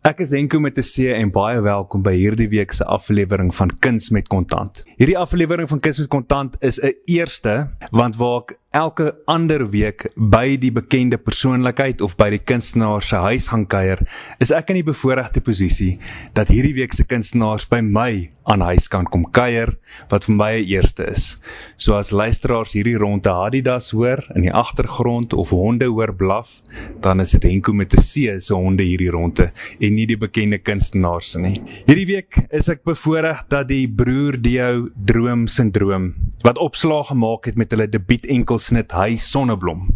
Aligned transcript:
Ek 0.00 0.22
is 0.24 0.30
Henko 0.32 0.56
met 0.64 0.78
'n 0.78 0.82
C 0.82 1.12
en 1.12 1.28
baie 1.30 1.60
welkom 1.60 2.00
by 2.00 2.14
hierdie 2.16 2.48
week 2.48 2.72
se 2.72 2.84
aflewering 2.84 3.50
van 3.54 3.70
Kuns 3.84 4.08
met 4.10 4.28
Kontant. 4.28 4.82
Hierdie 4.96 5.18
aflewering 5.18 5.68
van 5.68 5.80
Kuns 5.80 5.98
met 5.98 6.08
Kontant 6.08 6.56
is 6.64 6.80
'n 6.80 6.94
eerste 7.04 7.68
want 7.90 8.16
waar 8.16 8.40
ek 8.40 8.56
elke 8.70 9.16
ander 9.26 9.64
week 9.72 10.04
by 10.14 10.54
die 10.62 10.70
bekende 10.70 11.18
persoonlikheid 11.18 12.02
of 12.06 12.14
by 12.14 12.28
die 12.30 12.38
kunstenaar 12.38 13.02
se 13.02 13.18
huis 13.18 13.48
gaan 13.50 13.64
kuier, 13.66 13.98
is 14.38 14.52
ek 14.54 14.70
in 14.70 14.78
die 14.78 14.86
bevoordeelde 14.86 15.42
posisie 15.42 15.96
dat 16.38 16.52
hierdie 16.54 16.76
week 16.78 16.94
se 16.94 17.02
kunstenaars 17.02 17.66
by 17.70 17.80
my 17.82 18.12
aan 18.50 18.62
huis 18.64 18.86
kan 18.90 19.06
kom 19.06 19.24
kuier 19.34 19.74
wat 20.10 20.26
vir 20.26 20.34
my 20.34 20.52
'n 20.58 20.66
eerste 20.70 21.04
is. 21.10 21.38
So 21.76 21.94
as 21.94 22.10
luisteraars 22.10 22.72
hierdie 22.72 22.96
ronde 22.98 23.30
Adidas 23.30 23.90
hoor 23.90 24.22
in 24.34 24.42
die 24.42 24.52
agtergrond 24.52 25.32
of 25.34 25.50
honde 25.50 25.86
hoor 25.86 26.14
blaf, 26.14 26.62
dan 27.00 27.20
is 27.20 27.30
dit 27.30 27.42
Henko 27.42 27.72
met 27.72 27.92
'n 27.94 28.00
C 28.00 28.40
se 28.40 28.54
honde 28.54 28.82
hierdie 28.82 29.10
ronde 29.10 29.52
en 29.80 29.94
nie 29.94 30.06
die 30.06 30.16
bekende 30.16 30.58
kunstenaars 30.58 31.34
nie. 31.36 31.60
Hierdie 31.86 32.06
week 32.06 32.46
is 32.50 32.68
ek 32.68 32.84
bevoorreg 32.84 33.48
dat 33.48 33.68
die 33.68 33.88
broer 33.88 34.40
Dio 34.40 34.88
Droom 34.94 35.46
Sindroom 35.46 36.14
wat 36.42 36.58
opslag 36.58 37.06
gemaak 37.06 37.44
het 37.44 37.56
met 37.56 37.70
hulle 37.70 37.88
debuut 37.88 38.26
enkel 38.26 38.59
snit 38.60 38.92
hy 38.92 39.16
sonneblom 39.16 39.88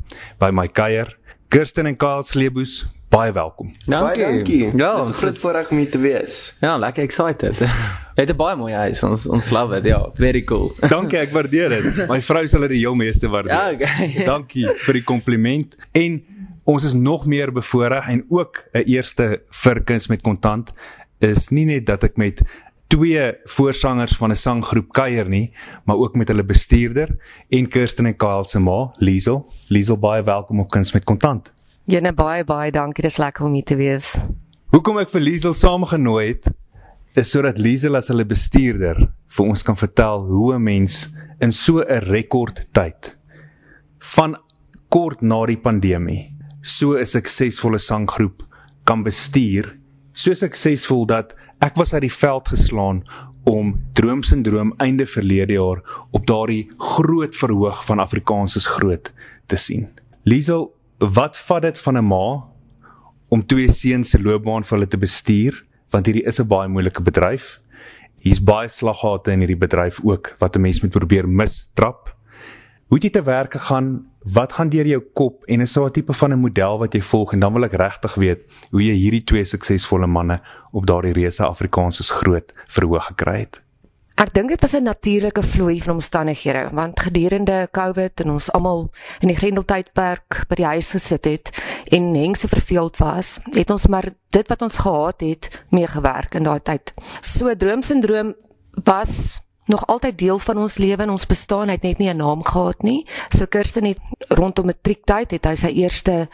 by 0.43 0.51
my 0.51 0.67
kuier. 0.69 1.17
Kirsten 1.49 1.87
en 1.87 1.97
Kyle 1.97 2.25
Sleeboes, 2.27 2.81
baie 3.15 3.33
welkom. 3.33 3.71
Dankie. 3.87 4.25
Baie 4.25 4.37
dankie. 4.39 4.71
Ja, 4.77 4.97
dis 4.97 5.09
'n 5.09 5.13
groot 5.13 5.39
voorreg 5.39 5.71
om 5.71 5.77
hier 5.77 5.91
te 5.91 5.99
wees. 5.99 6.57
Ja, 6.61 6.77
lekker 6.77 7.03
excited. 7.03 7.59
Het 8.19 8.31
'n 8.31 8.37
baie 8.37 8.57
mooi 8.57 8.73
huis. 8.73 9.03
Ons 9.03 9.27
ons 9.27 9.51
love 9.51 9.77
it. 9.77 9.85
Ja, 9.85 10.11
very 10.15 10.43
cool. 10.43 10.73
Dankie, 10.95 11.19
ek 11.19 11.31
waardeer 11.31 11.69
dit. 11.69 12.09
My 12.09 12.21
vrou 12.21 12.47
sal 12.47 12.61
dit 12.61 12.71
die 12.71 12.79
heel 12.79 12.95
meeste 12.95 13.29
waardeer. 13.29 13.53
Ja, 13.53 13.73
okay. 13.73 14.25
Dankie 14.33 14.67
vir 14.67 14.93
die 14.93 15.05
kompliment. 15.05 15.77
En 15.93 16.25
ons 16.65 16.85
is 16.85 16.95
nog 16.95 17.27
meer 17.27 17.53
bevoorreg 17.53 18.09
en 18.09 18.25
ook 18.29 18.65
'n 18.73 18.87
eerste 18.87 19.43
vir 19.51 19.83
kuns 19.85 20.09
met 20.09 20.23
kontant 20.23 20.73
is 21.19 21.49
nie 21.49 21.65
net 21.65 21.87
dat 21.87 22.05
ek 22.05 22.17
met 22.17 22.43
twee 22.87 23.33
voorsangers 23.45 24.17
van 24.17 24.31
'n 24.31 24.36
sanggroep 24.36 24.92
kuier 24.92 25.28
nie, 25.28 25.53
maar 25.84 25.97
ook 25.97 26.14
met 26.14 26.28
hulle 26.28 26.45
bestuurder 26.45 27.17
en 27.48 27.69
Kirsten 27.69 28.06
en 28.06 28.17
Kyle 28.17 28.45
se 28.45 28.59
ma, 28.59 28.91
Liesel. 28.98 29.53
Liesel 29.69 29.98
baie 29.98 30.22
welkom 30.22 30.61
op 30.61 30.70
Kuns 30.70 30.92
met 30.92 31.05
Kontant. 31.05 31.53
Jene 31.84 32.12
baie 32.12 32.44
baie 32.44 32.70
dankie, 32.70 33.03
dis 33.03 33.17
lekker 33.17 33.44
om 33.44 33.53
hier 33.53 33.64
te 33.64 33.77
wees. 33.77 34.19
Hoekom 34.69 34.98
ek 34.98 35.11
vir 35.11 35.20
Liesel 35.20 35.55
saamgenooi 35.55 36.28
het, 36.28 36.50
is 37.14 37.31
sodat 37.31 37.59
Liesel 37.59 37.97
as 37.97 38.09
hulle 38.09 38.25
bestuurder 38.25 39.11
vir 39.37 39.47
ons 39.47 39.62
kan 39.62 39.77
vertel 39.77 40.27
hoe 40.27 40.55
'n 40.55 40.62
mens 40.62 41.12
in 41.41 41.53
so 41.53 41.81
'n 41.81 42.00
rekord 42.11 42.66
tyd 42.72 43.16
van 43.98 44.37
kort 44.89 45.22
na 45.22 45.47
die 45.47 45.59
pandemie 45.59 46.34
so 46.61 46.97
'n 46.97 47.06
suksesvolle 47.06 47.78
sanggroep 47.78 48.42
kan 48.84 49.03
bestuur, 49.03 49.78
so 50.15 50.34
suksesvol 50.34 51.07
dat 51.07 51.34
Ek 51.65 51.79
was 51.81 51.95
uit 51.95 52.05
die 52.05 52.12
veld 52.12 52.48
geslaan 52.53 53.03
om 53.48 53.75
droomsindroom 53.97 54.73
einde 54.83 55.06
verlede 55.06 55.56
jaar 55.56 55.81
op 56.11 56.27
daardie 56.27 56.69
groot 56.77 57.37
verhoog 57.37 57.84
van 57.84 58.03
Afrikaans 58.03 58.56
is 58.56 58.67
groot 58.67 59.12
te 59.47 59.56
sien. 59.56 59.89
Liesel, 60.25 60.73
wat 60.98 61.39
vat 61.47 61.62
dit 61.62 61.79
van 61.79 61.97
'n 61.98 62.05
ma 62.05 62.45
om 63.29 63.47
twee 63.47 63.69
seuns 63.69 64.11
se 64.11 64.23
loopbaan 64.23 64.65
vir 64.65 64.79
hulle 64.79 64.89
te 64.89 64.98
bestuur? 64.98 65.65
Want 65.91 66.06
hierdie 66.06 66.27
is 66.27 66.41
'n 66.41 66.49
baie 66.49 66.69
moeilike 66.69 67.03
bedryf. 67.03 67.61
Hier's 68.19 68.43
baie 68.43 68.69
slaggate 68.69 69.33
in 69.33 69.41
hierdie 69.41 69.67
bedryf 69.67 70.01
ook 70.05 70.34
wat 70.39 70.56
'n 70.56 70.61
mens 70.61 70.81
moet 70.81 70.93
probeer 70.93 71.28
mistrap. 71.28 72.17
Hoe 72.95 73.00
jy 73.03 73.09
te 73.11 73.25
werk 73.27 73.56
gegaan 73.56 73.87
wat 74.37 74.53
gaan 74.55 74.69
deur 74.70 74.87
jou 74.87 75.00
kop 75.19 75.48
en 75.50 75.61
is 75.61 75.73
daar 75.75 75.89
'n 75.89 75.91
tipe 75.91 76.12
van 76.12 76.31
'n 76.33 76.39
model 76.39 76.78
wat 76.78 76.92
jy 76.95 77.00
volg 77.03 77.33
en 77.33 77.41
dan 77.41 77.53
wil 77.53 77.64
ek 77.64 77.73
regtig 77.73 78.14
weet 78.14 78.45
hoe 78.70 78.83
jy 78.83 78.95
hierdie 78.95 79.25
twee 79.25 79.45
suksesvolle 79.45 80.06
manne 80.06 80.41
op 80.70 80.87
daardie 80.87 81.12
reuse 81.12 81.42
Afrikaans 81.42 81.98
is 81.98 82.11
groot 82.11 82.53
verhoog 82.67 83.06
gekry 83.06 83.39
het. 83.39 83.62
Ek 84.15 84.34
dink 84.34 84.48
dit 84.48 84.61
was 84.61 84.75
'n 84.75 84.83
natuurlike 84.83 85.42
vloei 85.42 85.83
van 85.83 85.95
omstandighede 85.95 86.69
want 86.72 87.00
gedurende 87.00 87.69
COVID 87.72 88.21
en 88.21 88.31
ons 88.31 88.53
almal 88.53 88.91
in 89.21 89.28
die 89.28 89.37
Grendeltydperk 89.37 90.44
by 90.49 90.55
die 90.55 90.66
huis 90.66 90.91
gesit 90.91 91.25
het 91.25 91.50
en 91.91 92.15
hengse 92.15 92.49
verveeld 92.49 92.97
was, 92.97 93.41
het 93.50 93.71
ons 93.71 93.87
maar 93.87 94.09
dit 94.31 94.49
wat 94.49 94.62
ons 94.62 94.78
gehad 94.78 95.21
het 95.21 95.65
meegewerk 95.71 96.34
in 96.34 96.43
daai 96.44 96.62
tyd. 96.62 96.94
So 97.21 97.55
droomsindroom 97.56 98.34
was 98.84 99.44
nog 99.66 99.86
altyd 99.86 100.19
deel 100.19 100.38
van 100.38 100.58
ons 100.58 100.76
lewe 100.76 101.02
en 101.02 101.10
ons 101.10 101.26
bestaan 101.26 101.69
het 101.69 101.82
net 101.82 101.98
nie 101.98 102.12
'n 102.12 102.16
naam 102.16 102.44
gehad 102.44 102.82
nie. 102.82 103.06
So 103.28 103.47
Kirsten 103.47 103.84
het 103.84 103.98
rondom 104.28 104.66
matriektyd 104.66 105.30
het 105.30 105.44
hy 105.44 105.54
sy 105.54 105.69
eerste 105.69 106.28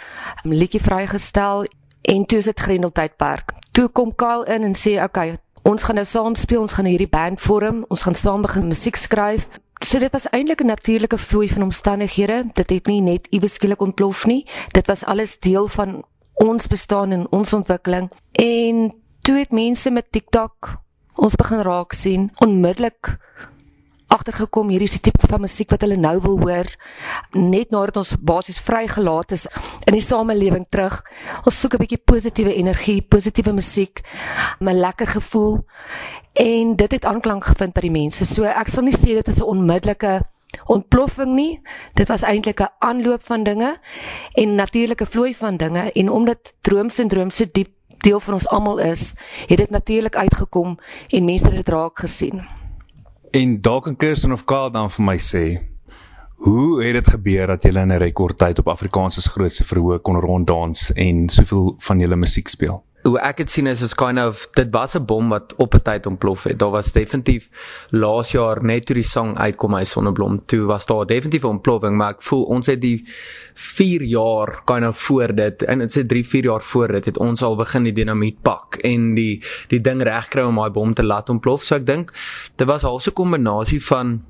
um, 0.45 0.53
liedjie 0.53 0.81
vrygestel 0.81 1.65
en 2.03 2.27
toe 2.27 2.39
is 2.39 2.45
dit 2.45 2.61
Grendeltydperk. 2.61 3.53
Toe 3.73 3.89
kom 3.89 4.15
Kyle 4.15 4.45
in 4.45 4.63
en 4.63 4.75
sê, 4.75 4.93
"Oké, 4.95 5.05
okay, 5.05 5.39
ons 5.63 5.83
gaan 5.83 5.95
nou 5.95 6.07
saam 6.07 6.35
speel, 6.35 6.61
ons 6.61 6.73
gaan 6.73 6.85
hierdie 6.85 7.09
band 7.09 7.41
vorm, 7.41 7.85
ons 7.89 8.03
gaan 8.03 8.15
saam 8.15 8.43
begin 8.43 8.67
musiek 8.67 8.97
skryf." 8.97 9.49
So 9.85 9.99
dit 9.99 10.13
was 10.13 10.29
eintlik 10.31 10.61
'n 10.61 10.67
natuurlike 10.67 11.19
vloei 11.19 11.49
van 11.49 11.63
omstandighede. 11.63 12.45
Dit 12.53 12.71
het 12.71 12.87
nie 12.87 13.01
net 13.01 13.27
iewes 13.31 13.55
skielik 13.55 13.81
ontplof 13.81 14.27
nie. 14.27 14.47
Dit 14.73 14.87
was 14.87 15.05
alles 15.05 15.39
deel 15.39 15.69
van 15.69 16.05
ons 16.35 16.67
bestaan 16.67 17.11
en 17.11 17.27
ons 17.31 17.53
ontwikkeling. 17.53 18.11
En 18.33 18.95
toe 19.21 19.39
het 19.39 19.51
mense 19.51 19.91
met 19.91 20.07
TikTok 20.11 20.81
ons 21.21 21.37
begin 21.37 21.61
raak 21.61 21.93
sien 21.93 22.31
onmiddellik 22.41 23.17
agtergekom 24.11 24.71
hierdie 24.73 24.89
is 24.89 24.97
die 24.97 25.11
tipe 25.11 25.29
van 25.31 25.43
musiek 25.45 25.71
wat 25.71 25.85
hulle 25.85 25.99
nou 26.01 26.17
wil 26.25 26.39
hoor 26.41 26.71
net 27.37 27.75
nadat 27.75 28.01
ons 28.01 28.15
basies 28.31 28.59
vrygelaat 28.65 29.37
is 29.37 29.45
in 29.87 29.95
die 29.95 30.05
samelewing 30.05 30.67
terug. 30.73 30.99
Ons 31.45 31.61
soek 31.61 31.77
'n 31.77 31.83
bietjie 31.85 32.03
positiewe 32.13 32.55
energie 32.55 33.01
positiewe 33.03 33.53
musiek 33.53 34.03
'n 34.61 34.75
lekker 34.75 35.07
gevoel 35.07 35.65
en 36.35 36.77
dit 36.77 36.93
het 36.93 37.05
aanklank 37.05 37.45
gevind 37.45 37.75
by 37.75 37.81
die 37.81 37.97
mense. 38.01 38.25
So 38.25 38.45
ek 38.45 38.69
sal 38.69 38.85
nie 38.85 38.97
sê 38.97 39.15
dit 39.15 39.29
is 39.29 39.41
'n 39.41 39.47
onmiddellike 39.47 40.23
ontploffing 40.67 41.35
nie. 41.35 41.61
Dit 41.95 42.09
was 42.09 42.23
eintlik 42.23 42.61
'n 42.61 42.73
aanloop 42.79 43.23
van 43.23 43.45
dinge 43.45 43.79
en 44.35 44.55
natuurlike 44.55 45.07
vloei 45.07 45.35
van 45.35 45.57
dinge 45.57 45.93
en 45.93 46.09
omdat 46.09 46.53
droomsindroom 46.61 47.31
so 47.31 47.45
diep 47.53 47.80
deel 48.03 48.21
van 48.21 48.35
ons 48.35 48.49
almal 48.49 48.79
is, 48.79 49.13
het 49.47 49.59
dit 49.59 49.71
natuurlik 49.71 50.17
uitgekom 50.17 50.79
en 51.09 51.25
mense 51.25 51.45
het 51.45 51.55
dit 51.55 51.69
raak 51.69 51.99
gesien. 51.99 52.43
En 53.31 53.61
dalk 53.61 53.83
kan 53.83 53.97
Kirsten 53.97 54.33
of 54.33 54.45
Karl 54.45 54.71
dan 54.71 54.91
vir 54.91 55.05
my 55.05 55.17
sê, 55.19 55.45
hoe 56.41 56.85
het 56.85 56.95
dit 56.95 57.09
gebeur 57.09 57.47
dat 57.47 57.63
julle 57.63 57.81
in 57.81 57.93
'n 57.93 58.03
rekordtyd 58.03 58.59
op 58.59 58.69
Afrikaans 58.69 59.23
se 59.23 59.31
grootste 59.31 59.65
verhoog 59.65 60.01
kon 60.01 60.21
ronddans 60.21 60.93
en 60.93 61.29
soveel 61.29 61.75
van 61.79 61.99
julle 61.99 62.17
musiek 62.17 62.49
speel? 62.49 62.85
Hoe 63.03 63.17
ek 63.25 63.41
dit 63.43 63.51
sien 63.51 63.69
is 63.71 63.81
is 63.85 63.95
kind 63.97 64.21
of 64.21 64.47
dit 64.57 64.69
was 64.73 64.95
'n 64.97 65.05
bom 65.05 65.29
wat 65.29 65.55
op 65.57 65.75
'n 65.75 65.83
tyd 65.83 66.07
ontplof 66.07 66.45
het. 66.45 66.59
Daar 66.59 66.71
was 66.71 66.93
definitief 66.93 67.49
laas 67.91 68.33
jaar 68.33 68.65
net 68.65 68.87
toe 68.87 68.95
die 68.95 69.03
sang 69.03 69.39
uitkom 69.39 69.75
hy 69.75 69.85
sonneblom 69.85 70.45
toe 70.47 70.67
was 70.67 70.87
daar 70.87 71.07
definitief 71.07 71.43
'n 71.43 71.57
ontploffing 71.57 71.97
maar 71.97 72.11
ek 72.11 72.23
voel 72.23 72.43
ons 72.43 72.67
het 72.67 72.81
die 72.81 73.05
4 73.55 74.03
jaar 74.03 74.63
kind 74.65 74.87
of 74.87 74.99
voor 74.99 75.35
dit 75.35 75.63
en 75.63 75.79
dit 75.79 75.97
sê 75.99 76.07
3 76.07 76.25
4 76.27 76.45
jaar 76.45 76.63
voor 76.63 76.89
dit 76.89 77.05
het 77.05 77.19
ons 77.19 77.43
al 77.43 77.57
begin 77.57 77.83
die 77.83 77.93
dinamiet 77.93 78.43
pak 78.43 78.77
en 78.77 79.15
die 79.15 79.43
die 79.69 79.81
ding 79.81 80.03
regkry 80.03 80.43
om 80.43 80.57
daai 80.57 80.71
bom 80.71 80.95
te 80.95 81.05
laat 81.05 81.29
ontplof. 81.29 81.63
So 81.63 81.75
ek 81.75 81.87
dink 81.87 82.13
dit 82.57 82.67
was 82.67 82.85
al 82.85 83.01
'n 83.07 83.13
kombinasie 83.13 83.85
van 83.85 84.25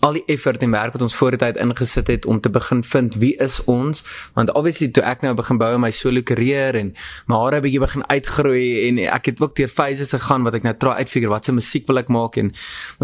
al 0.00 0.18
die 0.18 0.22
effort 0.30 0.62
en 0.62 0.70
werk 0.70 0.94
wat 0.94 1.02
ons 1.02 1.16
voor 1.18 1.34
die 1.34 1.40
tyd 1.42 1.58
ingesit 1.60 2.10
het 2.12 2.26
om 2.26 2.40
te 2.40 2.50
begin 2.50 2.82
vind 2.86 3.16
wie 3.18 3.34
is 3.42 3.58
ons. 3.64 4.04
Want 4.36 4.52
obviously 4.54 4.88
toe 4.94 5.02
ek 5.06 5.24
nou 5.26 5.34
begin 5.38 5.58
bou 5.58 5.70
in 5.74 5.82
my 5.82 5.90
solo 5.94 6.22
karier 6.22 6.78
en 6.78 6.92
my 7.30 7.40
hare 7.42 7.60
bietjie 7.64 7.82
begin 7.82 8.04
uitgroei 8.06 8.88
en 8.88 9.00
ek 9.08 9.32
het 9.32 9.42
ook 9.42 9.56
deur 9.58 9.72
phases 9.72 10.14
gegaan 10.14 10.46
wat 10.46 10.58
ek 10.58 10.66
nou 10.68 10.74
try 10.78 10.94
uitfigure 11.02 11.32
wat 11.32 11.48
se 11.48 11.54
musiek 11.56 11.86
wil 11.90 12.02
ek 12.02 12.12
maak. 12.14 12.38
En 12.38 12.52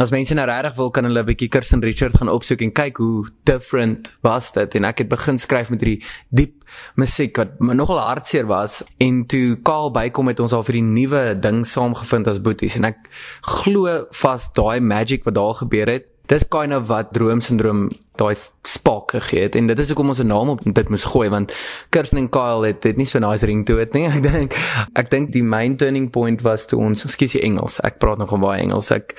as 0.00 0.15
mense 0.15 0.38
nou 0.38 0.47
regtig 0.49 0.78
wil 0.78 0.91
kan 0.94 1.09
hulle 1.09 1.22
'n 1.22 1.31
bietjie 1.33 1.49
Kirsten 1.49 1.83
Richards 1.83 2.16
gaan 2.16 2.28
opsoek 2.28 2.62
en 2.62 2.72
kyk 2.72 2.97
hoe 2.97 3.27
different 3.44 4.12
was 4.22 4.53
dit. 4.53 4.75
En 4.75 4.84
ek 4.84 4.99
het 4.99 5.09
begin 5.09 5.38
skryf 5.38 5.71
met 5.71 5.81
hierdie 5.81 6.03
diep 6.31 6.65
musiek 6.97 7.37
wat 7.37 7.60
nogal 7.60 7.99
hartseer 7.99 8.47
was. 8.47 8.83
En 8.99 9.27
toe 9.27 9.56
Kaal 9.62 9.91
bykom 9.91 10.28
het 10.28 10.41
ons 10.41 10.53
al 10.53 10.62
vir 10.62 10.72
die 10.72 10.83
nuwe 10.83 11.38
ding 11.41 11.66
saamgevind 11.66 12.27
as 12.28 12.41
boeties. 12.41 12.77
En 12.77 12.84
ek 12.84 12.98
glo 13.41 14.07
vas 14.10 14.53
daai 14.53 14.80
magic 14.80 15.24
wat 15.24 15.34
daar 15.34 15.54
gebeur 15.54 15.89
het 15.89 16.14
dis 16.26 16.44
kind 16.48 16.72
of 16.72 16.88
wat 16.88 17.12
droomsindroom 17.12 17.91
daai 18.16 18.36
spark 18.62 19.10
gegee 19.10 19.42
het 19.42 19.56
en 19.59 19.66
dit 19.66 19.78
is 19.82 19.91
hoekom 19.91 20.09
ons 20.09 20.21
'n 20.22 20.26
naam 20.26 20.48
op 20.48 20.60
dit 20.65 20.88
moes 20.88 21.04
gooi 21.04 21.28
want 21.28 21.53
Kirsten 21.91 22.18
en 22.18 22.28
Kyle 22.30 22.66
het 22.66 22.82
dit 22.82 22.97
nie 22.97 23.06
so 23.06 23.18
nice 23.18 23.47
ring 23.47 23.66
toe 23.66 23.78
het 23.78 23.92
nie 23.92 24.06
ek 24.16 24.22
dink. 24.22 24.54
Ek 24.94 25.10
dink 25.10 25.32
die 25.32 25.42
main 25.42 25.76
turning 25.76 26.10
point 26.10 26.42
was 26.42 26.66
toe 26.66 26.78
ons 26.78 27.04
ekskuus 27.04 27.34
Engels 27.34 27.80
ek 27.80 27.98
praat 27.98 28.18
nog 28.18 28.38
baie 28.38 28.62
Engels. 28.62 28.91
Ek 28.91 29.15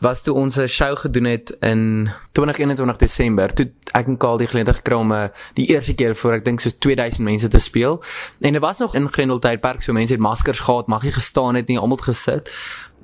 was 0.00 0.22
toe 0.22 0.34
ons 0.34 0.56
'n 0.56 0.66
show 0.66 0.96
gedoen 0.96 1.24
het 1.24 1.56
in 1.60 2.10
2021 2.32 2.96
Desember 2.96 3.54
toe 3.54 3.70
ek 3.92 4.06
en 4.06 4.16
Kyle 4.16 4.38
die 4.38 4.46
geleentheid 4.46 4.76
gekry 4.76 4.96
om 4.96 5.12
uh, 5.12 5.28
die 5.54 5.66
eerste 5.66 5.94
keer 5.94 6.14
voor 6.14 6.32
ek 6.32 6.44
dink 6.44 6.60
soos 6.60 6.78
2000 6.78 7.22
mense 7.24 7.48
te 7.48 7.58
speel. 7.58 8.02
En 8.40 8.52
dit 8.52 8.62
was 8.62 8.78
nog 8.78 8.94
in 8.94 9.08
Grendeltydpark 9.08 9.82
so 9.82 9.92
mense 9.92 10.12
het 10.12 10.22
maskers 10.22 10.60
gehad 10.60 10.88
mag 10.88 11.02
nie 11.02 11.12
gestaan 11.12 11.54
het 11.54 11.68
nie 11.68 11.78
almal 11.78 11.96
gesit. 11.96 12.50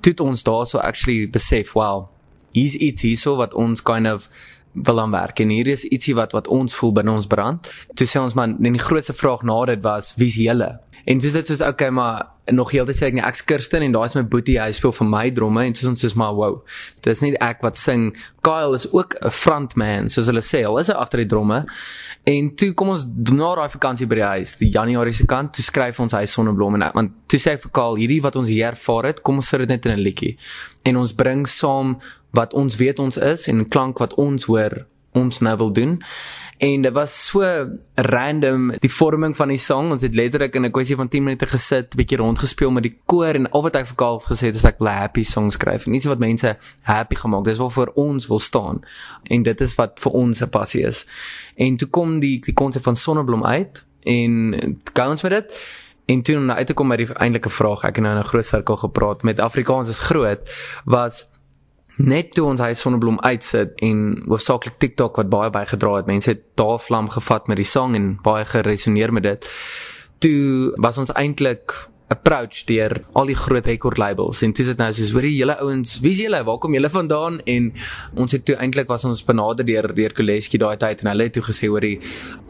Toe 0.01 0.15
ons 0.17 0.43
daar 0.43 0.67
so 0.67 0.79
actually 0.79 1.31
besef 1.31 1.73
wow 1.73 2.14
hier's 2.55 2.79
iets 2.79 3.03
hierso 3.03 3.37
wat 3.41 3.55
ons 3.55 3.83
kind 3.83 4.11
of 4.11 4.29
wil 4.75 5.01
aanwerk 5.01 5.39
en 5.39 5.53
hier 5.55 5.69
is 5.71 5.85
ietsie 5.87 6.17
wat 6.19 6.35
wat 6.35 6.51
ons 6.51 6.75
voel 6.75 6.93
binne 6.99 7.15
ons 7.15 7.29
brand. 7.31 7.73
Toe 7.95 8.07
sê 8.11 8.23
ons 8.23 8.35
man, 8.35 8.57
die 8.59 8.79
grootste 8.83 9.15
vraag 9.15 9.45
na 9.47 9.61
dit 9.71 9.85
was 9.85 10.15
wie's 10.19 10.39
julle? 10.41 10.73
En 11.05 11.21
dis 11.21 11.35
dit 11.37 11.47
soos 11.47 11.61
okay, 11.61 11.91
maar 11.93 12.31
nog 12.53 12.71
heeltyd 12.73 12.97
sê 12.97 13.07
ek 13.09 13.15
nee 13.17 13.25
ek's 13.25 13.45
Kirsten 13.49 13.85
en 13.85 13.93
daai 13.95 14.05
is 14.09 14.17
my 14.17 14.23
boetie 14.29 14.57
hy 14.61 14.71
speel 14.77 14.93
vir 14.93 15.09
my 15.09 15.25
dromme. 15.37 15.63
En 15.65 15.77
soos 15.77 15.91
ons 15.93 16.07
is 16.09 16.17
maar 16.19 16.35
wow 16.37 16.59
dis 17.05 17.23
nie 17.25 17.33
ek 17.45 17.63
wat 17.65 17.79
sing. 17.81 18.11
Kyle 18.45 18.75
is 18.77 18.87
ook 18.91 19.17
'n 19.21 19.31
frontman 19.31 20.11
soos 20.13 20.29
hulle 20.33 20.43
sê. 20.45 20.65
Al 20.65 20.79
is 20.79 20.89
hy 20.89 20.97
agter 20.97 21.23
die 21.25 21.31
dromme. 21.31 21.65
En 22.25 22.51
toe 22.57 22.73
kom 22.73 22.89
ons 22.89 23.05
na 23.33 23.55
daai 23.55 23.69
vakansie 23.69 24.07
by 24.07 24.15
die 24.15 24.31
huis 24.35 24.57
die 24.57 24.71
Januarie 24.71 25.13
se 25.13 25.27
kant 25.27 25.53
toe 25.53 25.65
skryf 25.65 26.01
ons 26.01 26.13
hy 26.13 26.25
sonneblom 26.25 26.75
en 26.75 26.91
want 26.95 27.13
toe 27.29 27.39
sê 27.39 27.53
ek 27.53 27.63
vir 27.63 27.71
Kyle 27.71 27.97
hierdie 27.97 28.23
wat 28.23 28.37
ons 28.37 28.49
hier 28.49 28.73
ervaar 28.73 29.05
het 29.05 29.23
kom 29.23 29.37
ons 29.37 29.49
sit 29.49 29.61
dit 29.61 29.69
net 29.69 29.87
in 29.87 29.93
'n 29.93 30.01
liedjie. 30.03 30.37
En 30.85 30.97
ons 30.97 31.13
bring 31.13 31.47
saam 31.47 31.99
wat 32.35 32.55
ons 32.55 32.77
weet 32.77 32.99
ons 32.99 33.17
is 33.17 33.47
en 33.51 33.69
klank 33.69 34.03
wat 34.03 34.15
ons 34.21 34.45
hoor 34.51 34.85
ons 35.15 35.39
nou 35.39 35.57
wil 35.57 35.73
doen. 35.73 36.03
En 36.59 36.83
dit 36.83 36.93
was 36.93 37.13
so 37.27 37.43
random 37.95 38.71
die 38.83 38.91
vorming 38.91 39.35
van 39.37 39.51
die 39.51 39.59
song. 39.59 39.91
Ons 39.95 40.03
het 40.07 40.15
letterlik 40.15 40.55
in 40.55 40.65
'n 40.65 40.71
kwessie 40.71 40.97
van 40.97 41.09
10 41.09 41.23
minute 41.23 41.47
gesit 41.47 41.97
bietjie 41.97 42.19
rondgespeel 42.19 42.71
met 42.71 42.83
die 42.83 42.97
koor 43.07 43.35
en 43.35 43.51
al 43.51 43.63
wat 43.63 43.77
ek 43.77 43.87
vir 43.87 43.97
Karl 43.97 44.21
gesê 44.21 44.47
het 44.47 44.55
is 44.55 44.65
ek 44.65 44.79
wil 44.79 44.89
happy 44.89 45.23
songs 45.23 45.55
skryf 45.55 45.87
nie 45.87 46.01
so 46.01 46.09
wat 46.09 46.19
mense 46.19 46.57
happy 46.83 47.17
gemaak 47.17 47.45
dis 47.45 47.59
wat 47.59 47.73
vir 47.73 47.93
ons 47.95 48.27
wil 48.27 48.39
staan. 48.39 48.83
En 49.25 49.43
dit 49.43 49.61
is 49.61 49.75
wat 49.75 50.01
vir 50.01 50.13
ons 50.13 50.43
'n 50.43 50.49
passie 50.49 50.83
is. 50.83 51.07
En 51.57 51.77
toe 51.77 51.89
kom 51.89 52.21
die 52.21 52.41
die 52.41 52.55
konsep 52.55 52.83
van 52.83 52.97
sonneblom 52.97 53.45
uit 53.45 53.85
en 54.03 54.55
gaan 54.93 55.11
ons 55.11 55.23
met 55.23 55.33
dit? 55.33 55.59
En 56.07 56.23
toe 56.23 56.39
nou 56.39 56.59
uit 56.59 56.67
te 56.67 56.75
kom 56.75 56.89
by 56.89 56.97
die 56.97 57.13
eintlike 57.13 57.51
vraag 57.51 57.85
ek 57.85 57.97
het 57.97 58.05
nou 58.05 58.15
in 58.15 58.21
'n 58.21 58.29
groot 58.29 58.45
sirkel 58.45 58.77
gepraat 58.77 59.23
met 59.23 59.39
Afrikaans 59.39 59.89
is 59.89 59.99
groot 59.99 60.51
was 60.85 61.34
net 61.97 62.33
toe 62.35 62.47
ons 62.49 62.61
hy 62.61 62.73
sonneblom 62.75 63.21
uitsit 63.23 63.79
en 63.87 64.05
hoofsaaklik 64.27 64.79
TikTok 64.83 65.21
wat 65.21 65.31
baie 65.33 65.51
bygedra 65.55 65.99
het. 66.01 66.11
Mense 66.11 66.33
het 66.35 66.45
daar 66.59 66.79
vlam 66.83 67.09
gevat 67.13 67.49
met 67.51 67.61
die 67.61 67.69
sang 67.69 67.95
en 67.99 68.15
baie 68.23 68.45
geresoneer 68.45 69.13
met 69.15 69.23
dit. 69.23 69.51
Toe 70.19 70.73
was 70.83 70.99
ons 70.99 71.13
eintlik 71.15 71.75
approach 72.13 72.65
deur 72.69 72.93
al 73.17 73.31
die 73.31 73.37
groot 73.39 73.67
record 73.67 73.99
labels 73.99 74.43
en 74.45 74.53
dis 74.53 74.69
dit 74.69 74.81
nou 74.81 74.91
soos 74.93 75.13
hoorie 75.17 75.33
julle 75.39 75.55
ouens 75.65 75.95
wie's 76.05 76.21
julle 76.21 76.43
waar 76.45 76.59
kom 76.61 76.77
julle 76.77 76.91
vandaan 76.93 77.39
en 77.49 77.71
ons 78.21 78.37
het 78.37 78.45
toe 78.45 78.59
eintlik 78.61 78.91
was 78.93 79.07
ons 79.09 79.25
benader 79.25 79.65
deur 79.65 79.89
deur 79.97 80.13
Koleski 80.19 80.61
daai 80.61 80.77
tyd 80.83 81.01
en 81.01 81.11
hulle 81.15 81.31
het 81.31 81.37
toe 81.39 81.47
gesê 81.49 81.71
hoorie 81.73 81.97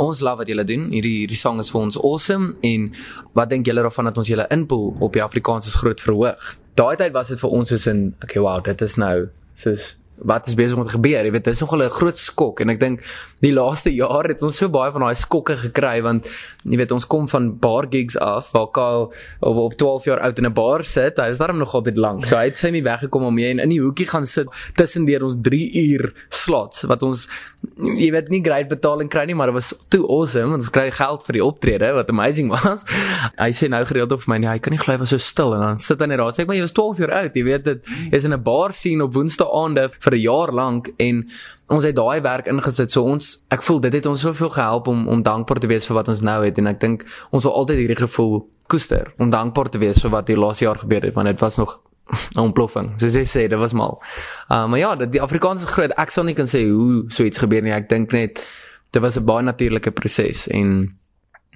ons 0.02 0.24
love 0.26 0.42
wat 0.42 0.50
julle 0.50 0.66
doen 0.66 0.88
hierdie 0.90 1.20
hierdie 1.20 1.38
song 1.38 1.62
is 1.62 1.70
vir 1.70 1.84
ons 1.84 2.00
awesome 2.02 2.50
en 2.66 2.90
wat 3.38 3.54
dink 3.54 3.70
julle 3.70 3.86
daarvan 3.86 4.10
dat 4.10 4.20
ons 4.24 4.34
julle 4.34 4.50
inpool 4.58 4.90
op 4.98 5.14
die 5.14 5.22
Afrikaans 5.22 5.70
is 5.70 5.78
groot 5.78 6.02
verhoog 6.02 6.50
daai 6.74 6.96
tyd 6.96 7.12
was 7.12 7.28
dit 7.28 7.40
vir 7.40 7.50
ons 7.50 7.68
soos 7.68 7.86
'n 7.88 8.14
okay 8.22 8.42
wow 8.42 8.62
dit 8.62 8.82
is 8.82 8.96
nou 8.96 9.28
soos 9.54 9.96
wat 10.22 10.46
is 10.46 10.54
besig 10.54 10.78
om 10.78 10.84
te 10.84 10.94
gebeur? 10.94 11.26
Jy 11.26 11.32
weet 11.34 11.44
dit 11.44 11.54
is 11.54 11.60
nogal 11.60 11.82
'n 11.82 11.90
groot 11.90 12.18
skok 12.18 12.60
en 12.60 12.70
ek 12.70 12.80
dink 12.80 13.00
die 13.40 13.52
laaste 13.52 13.90
jaar 13.90 14.24
het 14.28 14.42
ons 14.42 14.56
so 14.56 14.68
baie 14.68 14.92
van 14.92 15.02
daai 15.02 15.14
skokke 15.14 15.56
gekry 15.56 16.02
want 16.02 16.28
jy 16.64 16.76
weet 16.76 16.92
ons 16.92 17.06
kom 17.06 17.28
van 17.28 17.58
bar 17.58 17.86
gigs 17.90 18.16
af 18.16 18.52
waar 18.52 18.70
Kyle 18.70 19.10
op, 19.40 19.56
op 19.56 19.74
12 19.74 20.04
jaar 20.04 20.20
oud 20.20 20.38
in 20.38 20.46
'n 20.46 20.52
bar 20.52 20.84
sit. 20.84 21.18
Hy 21.18 21.30
is 21.30 21.38
daarom 21.38 21.58
nog 21.58 21.74
altyd 21.74 21.96
lank. 21.96 22.24
So 22.24 22.36
hy 22.36 22.44
het 22.44 22.58
sy 22.58 22.70
nie 22.70 22.82
weggekom 22.82 23.24
om 23.24 23.38
jy 23.38 23.58
in 23.58 23.68
die 23.68 23.80
hoekie 23.80 24.06
gaan 24.06 24.26
sit 24.26 24.46
tussen 24.74 25.04
deur 25.04 25.24
ons 25.24 25.36
3 25.42 25.72
uur 25.72 26.12
slots 26.28 26.82
wat 26.82 27.02
ons 27.02 27.28
jy 27.76 28.10
weet 28.14 28.28
nie 28.32 28.42
great 28.44 28.68
betaling 28.68 29.10
kry 29.12 29.24
nie 29.28 29.34
maar 29.34 29.52
dit 29.52 29.58
was 29.58 29.72
too 29.88 30.06
awesome 30.06 30.54
want 30.54 30.62
ons 30.62 30.72
kry 30.74 30.90
geld 30.94 31.24
vir 31.26 31.38
die 31.38 31.44
optrede 31.44 31.92
wat 31.96 32.10
amazing 32.12 32.50
was. 32.52 32.84
Hy 33.44 33.50
sê 33.56 33.68
nou 33.72 33.82
gereeld 33.88 34.12
op 34.12 34.26
my 34.30 34.38
nee 34.38 34.50
hy 34.50 34.58
kan 34.62 34.74
nie 34.74 34.80
glo 34.80 34.94
hy 34.94 35.00
was 35.02 35.14
so 35.14 35.18
stil. 35.18 35.54
En 35.56 35.64
dan 35.64 35.78
sit 35.82 36.00
hy 36.00 36.10
net 36.10 36.22
daar 36.22 36.34
sê 36.34 36.44
ek 36.44 36.50
maar 36.50 36.58
jy 36.58 36.66
was 36.66 36.76
12 36.76 37.02
jaar 37.04 37.14
oud 37.22 37.38
jy 37.38 37.44
weet 37.44 37.64
dit 37.64 37.92
is 38.12 38.24
in 38.24 38.34
'n 38.34 38.42
bar 38.42 38.72
sien 38.72 39.02
op 39.02 39.14
woensdae 39.14 39.48
aande 39.62 39.88
vir 39.88 40.14
'n 40.14 40.22
jaar 40.22 40.52
lank 40.52 40.92
en 40.98 41.24
ons 41.70 41.84
het 41.84 41.96
daai 41.96 42.20
werk 42.20 42.46
ingesit 42.46 42.92
so 42.92 43.04
ons 43.04 43.42
ek 43.50 43.62
voel 43.62 43.80
dit 43.80 43.92
het 43.92 44.06
ons 44.06 44.20
soveel 44.20 44.50
gehelp 44.50 44.88
om 44.88 45.08
om 45.08 45.22
dankbaar 45.22 45.60
te 45.60 45.70
wees 45.70 45.86
vir 45.86 45.96
wat 45.96 46.08
ons 46.08 46.20
nou 46.20 46.44
het 46.44 46.58
en 46.58 46.66
ek 46.66 46.80
dink 46.80 47.04
ons 47.30 47.44
wil 47.44 47.54
altyd 47.54 47.78
hierdie 47.78 48.02
gevoel 48.04 48.44
koester 48.68 49.12
om 49.18 49.30
dankbaar 49.30 49.68
te 49.68 49.78
wees 49.78 50.02
vir 50.02 50.10
wat 50.10 50.26
die 50.26 50.36
laaste 50.36 50.64
jaar 50.64 50.78
gebeur 50.78 51.02
het 51.08 51.14
want 51.14 51.28
dit 51.32 51.40
was 51.40 51.56
nog 51.56 51.80
'n 52.34 52.40
ontploffing. 52.40 52.92
Soos 52.96 53.14
jy 53.14 53.24
sê, 53.24 53.46
dit 53.48 53.58
was 53.58 53.72
mal. 53.72 54.02
Uh, 54.48 54.66
maar 54.68 54.78
ja, 54.78 54.96
die 54.96 55.22
Afrikaans 55.22 55.62
is 55.62 55.72
groot. 55.72 55.94
Ek 55.96 56.10
sal 56.10 56.24
nie 56.24 56.34
kan 56.34 56.46
sê 56.46 56.66
hoe 56.68 57.04
so 57.08 57.24
iets 57.24 57.38
gebeur 57.38 57.62
nie. 57.62 57.72
Ek 57.72 57.88
dink 57.88 58.12
net 58.12 58.46
dit 58.90 59.02
was 59.02 59.16
'n 59.16 59.24
baie 59.24 59.42
natuurlike 59.42 59.90
proses 59.90 60.48
en 60.48 60.96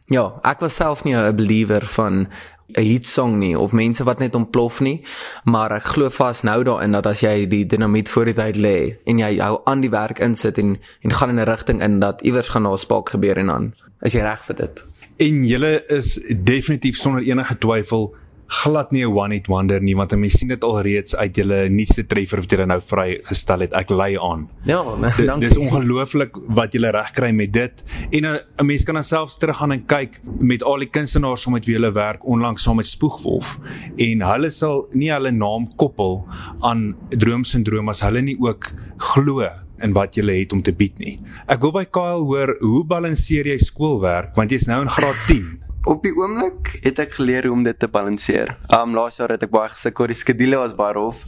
ja, 0.06 0.40
ek 0.42 0.60
was 0.60 0.74
self 0.74 1.04
nie 1.04 1.14
'n 1.14 1.36
believer 1.36 1.86
van 1.86 2.28
'n 2.76 2.84
hit 2.84 3.06
song 3.06 3.38
nie 3.38 3.58
of 3.58 3.72
mense 3.72 4.04
wat 4.04 4.18
net 4.18 4.34
ontplof 4.34 4.80
nie, 4.80 5.02
maar 5.44 5.72
ek 5.72 5.84
glo 5.84 6.08
vas 6.08 6.42
nou 6.42 6.64
daarin 6.64 6.92
dat 6.92 7.06
as 7.06 7.20
jy 7.20 7.46
die 7.48 7.66
dinamiet 7.66 8.08
voor 8.08 8.24
die 8.24 8.34
tyd 8.34 8.56
lê 8.56 8.96
en 9.06 9.18
jy 9.18 9.38
hou 9.38 9.60
aan 9.64 9.80
die 9.80 9.90
werk 9.90 10.18
insit 10.18 10.58
en 10.58 10.76
en 11.00 11.12
gaan 11.12 11.30
in 11.30 11.40
'n 11.40 11.48
rigting 11.48 11.82
in 11.82 12.00
dat 12.00 12.20
iewers 12.20 12.48
gaan 12.48 12.62
daar 12.62 12.72
'n 12.72 12.78
spark 12.78 13.08
gebeur 13.08 13.36
en 13.36 13.46
dan 13.46 13.72
is 14.02 14.12
jy 14.12 14.20
reg 14.20 14.44
vir 14.44 14.56
dit. 14.56 14.84
En 15.16 15.44
julle 15.44 15.84
is 15.86 16.14
definitief 16.44 16.96
sonder 16.96 17.22
enige 17.22 17.58
twyfel 17.58 18.14
glad 18.48 18.92
nie 18.92 19.04
'n 19.04 19.12
one 19.12 19.34
hit 19.34 19.46
wonder 19.46 19.80
nie 19.80 19.94
want 19.94 20.16
mense 20.16 20.38
sien 20.38 20.48
dit 20.48 20.64
al 20.64 20.80
reeds 20.82 21.16
uit 21.16 21.36
julle 21.36 21.68
nuutste 21.68 22.06
treffer 22.06 22.40
wat 22.40 22.50
julle 22.50 22.66
nou 22.66 22.80
vrygestel 22.80 23.60
het. 23.60 23.72
Ek 23.72 23.90
lei 23.90 24.16
aan. 24.16 24.48
Ja, 24.64 24.82
nee, 24.96 25.26
dankie. 25.26 25.48
Dis 25.48 25.56
ongelooflik 25.56 26.36
wat 26.48 26.72
julle 26.72 26.90
regkry 26.90 27.30
met 27.30 27.52
dit. 27.52 27.84
En 28.10 28.22
nou, 28.22 28.38
'n 28.58 28.66
mens 28.66 28.84
kan 28.84 28.94
dan 28.94 29.04
selfs 29.04 29.36
teruggaan 29.36 29.72
en 29.72 29.84
kyk 29.86 30.20
met 30.40 30.62
al 30.62 30.78
die 30.78 30.88
kunstenaars 30.88 31.46
om 31.46 31.52
met 31.52 31.66
wie 31.66 31.74
hulle 31.74 31.92
werk 31.92 32.24
onlangs 32.24 32.62
saam 32.62 32.76
met 32.76 32.86
Spoegwolf 32.86 33.58
en 33.96 34.22
hulle 34.22 34.50
sal 34.50 34.88
nie 34.92 35.12
hulle 35.12 35.30
naam 35.30 35.68
koppel 35.76 36.24
aan 36.60 36.96
droomsindroom 37.10 37.88
as 37.88 38.00
hulle 38.00 38.22
nie 38.22 38.36
ook 38.40 38.72
glo 38.96 39.48
en 39.78 39.92
wat 39.92 40.16
jy 40.16 40.24
het 40.40 40.52
om 40.52 40.62
te 40.62 40.72
bied 40.72 40.98
nie. 40.98 41.18
Ek 41.46 41.60
wil 41.62 41.72
by 41.72 41.84
Kyle 41.84 42.24
hoor, 42.24 42.56
hoe 42.60 42.84
balanseer 42.84 43.46
jy 43.46 43.58
skoolwerk 43.58 44.34
want 44.36 44.50
jy's 44.50 44.66
nou 44.66 44.82
in 44.82 44.88
graad 44.88 45.26
10? 45.28 45.67
Op 45.88 46.02
die 46.05 46.11
oomblik 46.12 46.75
het 46.85 46.99
ek 47.00 47.14
geleer 47.17 47.46
hoe 47.49 47.55
om 47.56 47.62
dit 47.64 47.79
te 47.81 47.88
balanseer. 47.88 48.50
Um 48.76 48.93
laas 48.93 49.17
jaar 49.17 49.32
het 49.32 49.46
ek 49.46 49.52
baie 49.55 49.70
gesukkel, 49.73 50.11
die 50.11 50.17
skedule 50.20 50.58
was 50.61 50.75
baie 50.76 50.93
rof. 50.93 51.23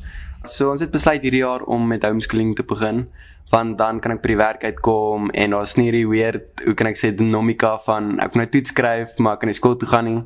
So 0.44 0.68
ons 0.68 0.82
het 0.84 0.92
besluit 0.92 1.22
hierdie 1.24 1.40
jaar 1.40 1.62
om 1.64 1.86
met 1.88 2.04
homeschooling 2.04 2.52
te 2.58 2.66
begin 2.68 3.06
want 3.50 3.78
dan 3.80 4.02
kan 4.04 4.12
ek 4.14 4.20
by 4.22 4.28
die 4.30 4.36
werk 4.38 4.66
uitkom 4.68 5.30
en 5.32 5.54
daar's 5.56 5.72
nie 5.80 5.88
die 5.90 6.04
weird, 6.06 6.52
hoe 6.62 6.74
kan 6.78 6.86
ek 6.90 7.00
sê, 7.00 7.08
dinamika 7.16 7.72
van 7.82 8.12
ek 8.20 8.36
moet 8.36 8.44
nou 8.44 8.46
toets 8.52 8.70
skryf, 8.70 9.16
maar 9.18 9.38
ek 9.38 9.42
kan 9.42 9.50
nie 9.50 9.56
skool 9.56 9.78
toe 9.80 9.88
gaan 9.90 10.06
nie. 10.06 10.20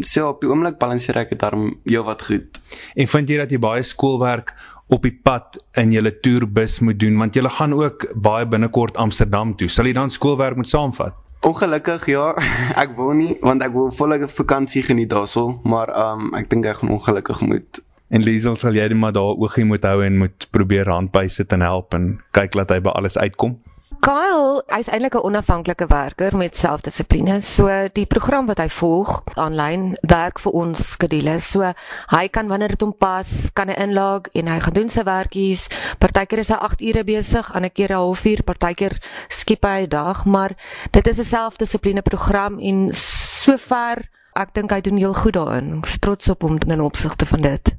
So 0.00 0.32
op 0.32 0.40
die 0.42 0.48
oomblik 0.50 0.80
balanseer 0.80 1.20
ek 1.20 1.36
dit 1.36 1.42
daarom 1.44 1.68
heelwat 1.84 2.24
goed. 2.26 2.58
En 2.96 3.10
vind 3.12 3.30
jy 3.30 3.38
dat 3.44 3.52
jy 3.52 3.60
baie 3.62 3.84
skoolwerk 3.84 4.54
op 4.88 5.04
die 5.04 5.12
pad 5.12 5.60
in 5.80 5.92
julle 5.92 6.14
toerbus 6.24 6.80
moet 6.80 6.98
doen 7.04 7.20
want 7.20 7.36
jy 7.36 7.44
gaan 7.60 7.76
ook 7.76 8.08
baie 8.16 8.48
binnekort 8.48 8.96
Amsterdam 8.96 9.52
toe. 9.60 9.68
Sal 9.68 9.92
jy 9.92 9.94
dan 10.00 10.10
skoolwerk 10.10 10.56
moet 10.56 10.72
saamvat? 10.72 11.20
Ongelukkig 11.44 12.06
ja, 12.08 12.30
ek 12.82 12.94
wil 12.96 13.12
nie 13.18 13.34
want 13.44 13.62
ek 13.64 13.74
wil 13.76 13.90
volle 13.92 14.28
vakansie 14.32 14.80
geniet 14.86 15.10
daarso, 15.12 15.58
maar 15.68 15.92
um 15.92 16.30
ek 16.38 16.48
dink 16.48 16.64
ek 16.70 16.80
gaan 16.80 16.94
ongelukkig 16.96 17.42
moet. 17.44 17.82
En 18.08 18.24
Liesel 18.24 18.56
sal 18.56 18.76
jy 18.76 18.86
net 18.88 19.00
maar 19.00 19.12
daar 19.12 19.36
oogie 19.36 19.66
moet 19.68 19.84
hou 19.84 19.98
en 20.04 20.16
moet 20.22 20.48
probeer 20.54 20.88
handby 20.88 21.26
sit 21.28 21.52
en 21.52 21.64
help 21.64 21.96
en 21.96 22.14
kyk 22.36 22.56
dat 22.56 22.72
hy 22.72 22.80
by 22.84 22.94
alles 22.96 23.18
uitkom. 23.20 23.58
Kyle, 24.00 24.62
hy's 24.68 24.88
eintlik 24.88 25.14
'n 25.14 25.22
onafhanklike 25.22 25.86
werker 25.86 26.36
met 26.36 26.56
selfdissipline. 26.56 27.40
So 27.40 27.88
die 27.92 28.06
program 28.06 28.46
wat 28.46 28.58
hy 28.58 28.68
volg 28.68 29.22
aanlyn 29.34 29.96
werk 30.00 30.38
vir 30.38 30.52
ons 30.52 30.90
skedules. 30.90 31.50
So 31.50 31.72
hy 32.06 32.28
kan 32.28 32.48
wanneer 32.48 32.68
dit 32.68 32.80
hom 32.80 32.94
pas, 32.96 33.50
kan 33.52 33.68
hy 33.68 33.74
inlog 33.74 34.26
en 34.32 34.46
hy 34.46 34.60
gaan 34.60 34.72
doen 34.72 34.88
sy 34.88 35.02
werkies. 35.02 35.68
Partykeer 35.98 36.38
is 36.38 36.48
hy 36.48 36.56
8 36.56 36.80
ure 36.80 37.04
besig, 37.04 37.54
ander 37.54 37.70
keer 37.70 37.90
'n 37.90 37.94
halfuur, 37.94 38.42
partykeer 38.42 38.98
skiep 39.28 39.64
hy 39.64 39.82
'n 39.82 39.88
dag, 39.88 40.24
maar 40.24 40.56
dit 40.90 41.06
is 41.06 41.18
'n 41.18 41.24
selfdissipline 41.24 42.02
program 42.02 42.58
en 42.58 42.88
sover 42.92 44.08
ek 44.34 44.54
dink 44.54 44.70
hy 44.70 44.80
doen 44.80 44.96
heel 44.96 45.14
goed 45.14 45.32
daarin. 45.32 45.78
Ek 45.78 45.86
is 45.86 45.98
trots 45.98 46.28
op 46.28 46.42
hom 46.42 46.58
in 46.66 46.80
opsigte 46.80 47.26
van 47.26 47.40
dit. 47.40 47.76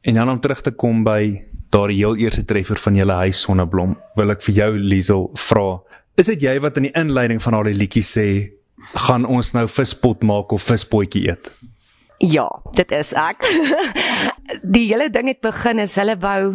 En 0.00 0.14
dan 0.14 0.28
om 0.28 0.40
terug 0.40 0.60
te 0.60 0.70
kom 0.70 1.04
by 1.04 1.53
daardie 1.74 2.00
heel 2.00 2.16
eerste 2.22 2.44
treffer 2.46 2.78
van 2.80 2.96
julle 2.98 3.18
huis 3.24 3.42
sonneblom, 3.44 3.96
wil 4.18 4.34
ek 4.34 4.42
vir 4.46 4.58
jou 4.60 4.70
Liesel 4.78 5.28
vra. 5.48 5.68
Is 6.20 6.30
dit 6.30 6.46
jy 6.46 6.58
wat 6.62 6.78
in 6.78 6.88
die 6.88 6.94
inleiding 6.98 7.42
van 7.42 7.58
al 7.58 7.68
die 7.70 7.76
liedjies 7.76 8.14
sê 8.16 8.28
gaan 9.06 9.24
ons 9.26 9.54
nou 9.56 9.64
vispot 9.70 10.22
maak 10.26 10.52
of 10.54 10.66
vispotjie 10.68 11.26
eet? 11.30 11.50
Ja, 12.22 12.46
dit 12.76 12.92
is 12.94 13.12
ek. 13.18 13.42
die 14.76 14.86
hele 14.86 15.10
ding 15.12 15.28
het 15.32 15.42
begin 15.44 15.82
is 15.82 15.96
hulle 15.98 16.16
wou 16.22 16.54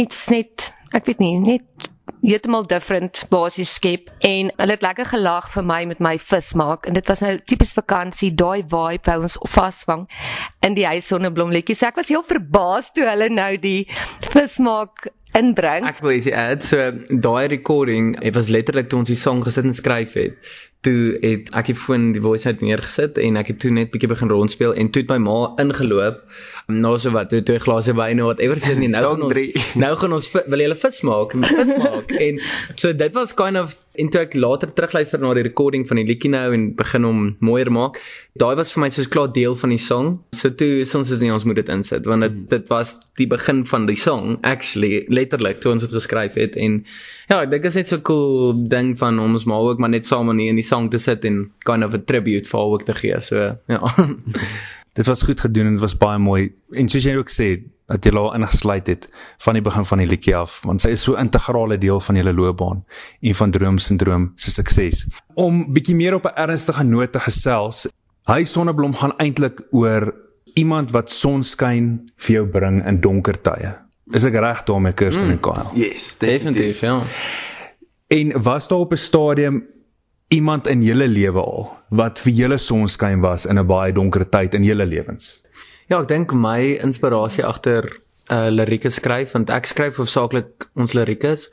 iets 0.00 0.26
net, 0.32 0.70
ek 0.96 1.10
weet 1.10 1.20
nie, 1.22 1.36
net 1.42 1.90
heeltemal 2.24 2.64
different 2.68 3.24
basies 3.32 3.74
skep 3.76 4.08
en 4.24 4.50
hulle 4.56 4.76
het 4.76 4.84
lekker 4.84 5.10
gelag 5.12 5.50
vir 5.52 5.66
my 5.68 5.80
met 5.90 6.00
my 6.04 6.14
vis 6.20 6.52
maak 6.58 6.88
en 6.88 6.96
dit 6.96 7.10
was 7.12 7.24
nou 7.24 7.34
tipies 7.44 7.74
vakansie 7.76 8.32
daai 8.32 8.62
vibe 8.62 9.04
wou 9.10 9.18
ons 9.28 9.36
vasvang 9.56 10.06
in 10.66 10.78
die 10.78 10.86
huis 10.88 11.10
sonneblomletjies 11.12 11.82
so 11.82 11.90
ek 11.90 12.00
was 12.00 12.12
heel 12.12 12.24
verbaas 12.26 12.90
toe 12.96 13.04
hulle 13.08 13.28
nou 13.32 13.52
die 13.60 13.82
vis 14.32 14.56
maak 14.64 15.10
inbring. 15.34 15.86
Ek 15.88 16.00
wil 16.04 16.20
sê 16.22 16.34
so 16.64 16.92
daai 17.10 17.48
recording 17.52 18.14
het 18.22 18.36
was 18.38 18.52
letterlik 18.54 18.88
toe 18.90 19.02
ons 19.02 19.10
die 19.10 19.18
song 19.18 19.42
gesit 19.44 19.66
en 19.66 19.76
skryf 19.76 20.14
het 20.20 20.54
toe 20.84 21.16
het 21.22 21.50
ek 21.56 21.70
die 21.72 21.76
foon 21.78 22.10
die 22.14 22.22
voice 22.24 22.48
note 22.48 22.64
neergesit 22.64 23.20
en 23.22 23.38
ek 23.40 23.52
het 23.52 23.60
toe 23.64 23.72
net 23.74 23.92
bietjie 23.94 24.10
begin 24.10 24.32
rondspeel 24.32 24.74
en 24.80 24.90
toe 24.92 25.04
het 25.04 25.12
my 25.14 25.20
ma 25.24 25.38
ingeloop. 25.62 26.20
Nou 26.72 26.94
so 27.00 27.12
wat 27.16 27.32
toe 27.32 27.42
twee 27.44 27.62
glase 27.62 27.94
wyn 27.96 28.22
of 28.24 28.32
whatever 28.32 28.60
sê 28.60 28.76
nie 28.78 28.90
nou 28.94 29.04
gaan 29.06 29.24
ons 29.28 29.76
nou 29.80 29.94
gaan 30.02 30.18
ons 30.18 30.30
wil 30.34 30.64
jy 30.64 30.68
'n 30.72 30.82
vis 30.84 31.00
maak? 31.08 31.36
Vis 31.54 31.76
maak. 31.80 32.14
En 32.26 32.40
so 32.76 32.92
dit 32.92 33.12
was 33.12 33.34
kind 33.34 33.56
of 33.60 33.76
En 33.94 34.10
toe 34.10 34.20
ek 34.24 34.34
later 34.34 34.72
terugluister 34.74 35.20
na 35.22 35.30
die 35.36 35.44
recording 35.46 35.84
van 35.88 36.00
die 36.00 36.06
liedjie 36.08 36.30
nou 36.32 36.46
en 36.56 36.66
begin 36.78 37.06
hom 37.06 37.20
mooier 37.44 37.70
maak, 37.74 38.00
daai 38.40 38.54
was 38.58 38.72
vir 38.74 38.84
my 38.84 38.90
soos 38.90 39.10
klaar 39.12 39.30
deel 39.34 39.54
van 39.58 39.74
die 39.74 39.80
song. 39.80 40.10
So 40.34 40.50
toe 40.50 40.80
is 40.82 40.94
nie 41.22 41.32
ons 41.32 41.46
moet 41.46 41.60
dit 41.62 41.72
insit 41.72 42.08
want 42.10 42.26
dit 42.26 42.40
dit 42.50 42.70
was 42.72 42.94
die 43.20 43.28
begin 43.30 43.64
van 43.68 43.86
die 43.86 43.98
song 43.98 44.38
actually 44.42 45.04
letterlik 45.08 45.60
toe 45.62 45.72
ons 45.72 45.84
dit 45.84 45.94
geskryf 45.94 46.38
het 46.40 46.56
en 46.58 46.80
ja, 47.30 47.40
ek 47.40 47.50
dink 47.52 47.62
dit 47.62 47.70
is 47.70 47.78
net 47.78 47.92
so 47.92 48.02
cool 48.06 48.54
ding 48.68 48.94
van 48.98 49.20
ons 49.22 49.46
maar 49.46 49.70
ook 49.70 49.82
maar 49.82 49.92
net 49.94 50.06
saam 50.06 50.32
in 50.34 50.58
die 50.58 50.66
song 50.66 50.90
te 50.90 50.98
sit 50.98 51.24
en 51.24 51.44
kind 51.64 51.86
of 51.86 51.94
a 51.94 52.02
tribute 52.02 52.50
vir 52.50 52.60
al 52.60 52.74
wat 52.74 52.86
te 52.88 52.96
gee. 52.98 53.20
So 53.22 53.52
ja. 53.70 53.80
dit 54.98 55.06
was 55.06 55.22
goed 55.22 55.40
gedoen 55.40 55.66
en 55.66 55.78
dit 55.78 55.82
was 55.82 55.96
baie 55.98 56.18
mooi. 56.18 56.52
En 56.70 56.88
soos 56.88 57.06
jy 57.06 57.16
ook 57.18 57.30
sê, 57.32 57.48
dat 57.86 58.04
jy 58.04 58.12
haar 58.16 58.34
ingesluit 58.38 58.86
het 58.86 59.08
van 59.44 59.58
die 59.58 59.62
begin 59.62 59.84
van 59.84 59.98
die 59.98 60.06
liedjie 60.08 60.36
af, 60.36 60.60
want 60.64 60.82
sy 60.82 60.94
is 60.96 61.02
so 61.04 61.18
integrale 61.20 61.78
deel 61.78 62.00
van 62.00 62.16
julle 62.16 62.32
loopbaan 62.32 62.84
en 63.20 63.34
van 63.34 63.50
droomsindroom 63.50 64.32
se 64.36 64.50
sukses. 64.50 65.04
Om 65.34 65.66
bietjie 65.72 65.96
meer 65.96 66.14
op 66.14 66.24
'n 66.24 66.36
ernstige 66.36 66.84
noot 66.84 67.12
te 67.12 67.20
gesels, 67.20 67.86
hy 68.26 68.44
sonneblom 68.44 68.94
gaan 68.94 69.16
eintlik 69.18 69.60
oor 69.70 70.14
iemand 70.54 70.90
wat 70.90 71.10
sonskyn 71.10 72.10
vir 72.16 72.34
jou 72.34 72.46
bring 72.46 72.86
in 72.86 73.00
donker 73.00 73.40
tye. 73.42 73.74
Is 74.12 74.24
ek 74.24 74.34
reg 74.34 74.64
daarmee 74.64 74.92
Kirsten 74.92 75.26
mm. 75.26 75.30
en 75.30 75.40
Kyle? 75.40 75.66
Yes, 75.74 76.18
definitief, 76.18 76.80
ja. 76.80 77.02
En 78.06 78.42
was 78.42 78.68
daar 78.68 78.78
op 78.78 78.92
'n 78.92 78.96
stadium 78.96 79.64
iemand 80.28 80.66
in 80.66 80.82
julle 80.82 81.08
lewe 81.08 81.40
al 81.40 81.70
wat 81.88 82.18
vir 82.18 82.32
julle 82.32 82.58
sonskyn 82.58 83.20
was 83.20 83.46
in 83.46 83.58
'n 83.58 83.66
baie 83.66 83.92
donker 83.92 84.28
tyd 84.28 84.54
in 84.54 84.62
julle 84.62 84.86
lewens? 84.86 85.44
Ja, 85.88 86.00
ek 86.00 86.08
dink 86.08 86.32
my 86.32 86.78
inspirasie 86.80 87.44
agter 87.44 87.84
uh, 88.32 88.48
lirieke 88.52 88.90
skryf 88.92 89.34
want 89.36 89.50
ek 89.52 89.66
skryf 89.68 89.98
hoofsaaklik 90.00 90.68
ons 90.80 90.94
liriekes 90.96 91.48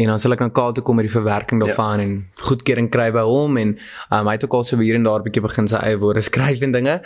en 0.00 0.12
dan 0.12 0.22
sal 0.22 0.36
ek 0.36 0.44
na 0.44 0.50
Kaal 0.54 0.76
toe 0.76 0.84
kom 0.86 0.96
met 1.00 1.08
die 1.08 1.12
verwerking 1.12 1.60
ja. 1.60 1.68
daarvan 1.68 2.00
ja. 2.00 2.06
en 2.06 2.14
goedkeuring 2.48 2.88
kry 2.94 3.10
by 3.14 3.24
hom 3.28 3.58
en 3.60 3.74
um, 3.76 4.30
hy 4.30 4.36
het 4.36 4.46
ook 4.46 4.56
al 4.60 4.64
so 4.68 4.80
hier 4.80 4.96
en 4.96 5.04
daar 5.04 5.20
'n 5.20 5.28
bietjie 5.28 5.44
begin 5.44 5.68
sy 5.68 5.82
eie 5.82 5.98
woorde 6.00 6.24
skryf 6.30 6.62
en 6.62 6.72
dinge. 6.72 7.00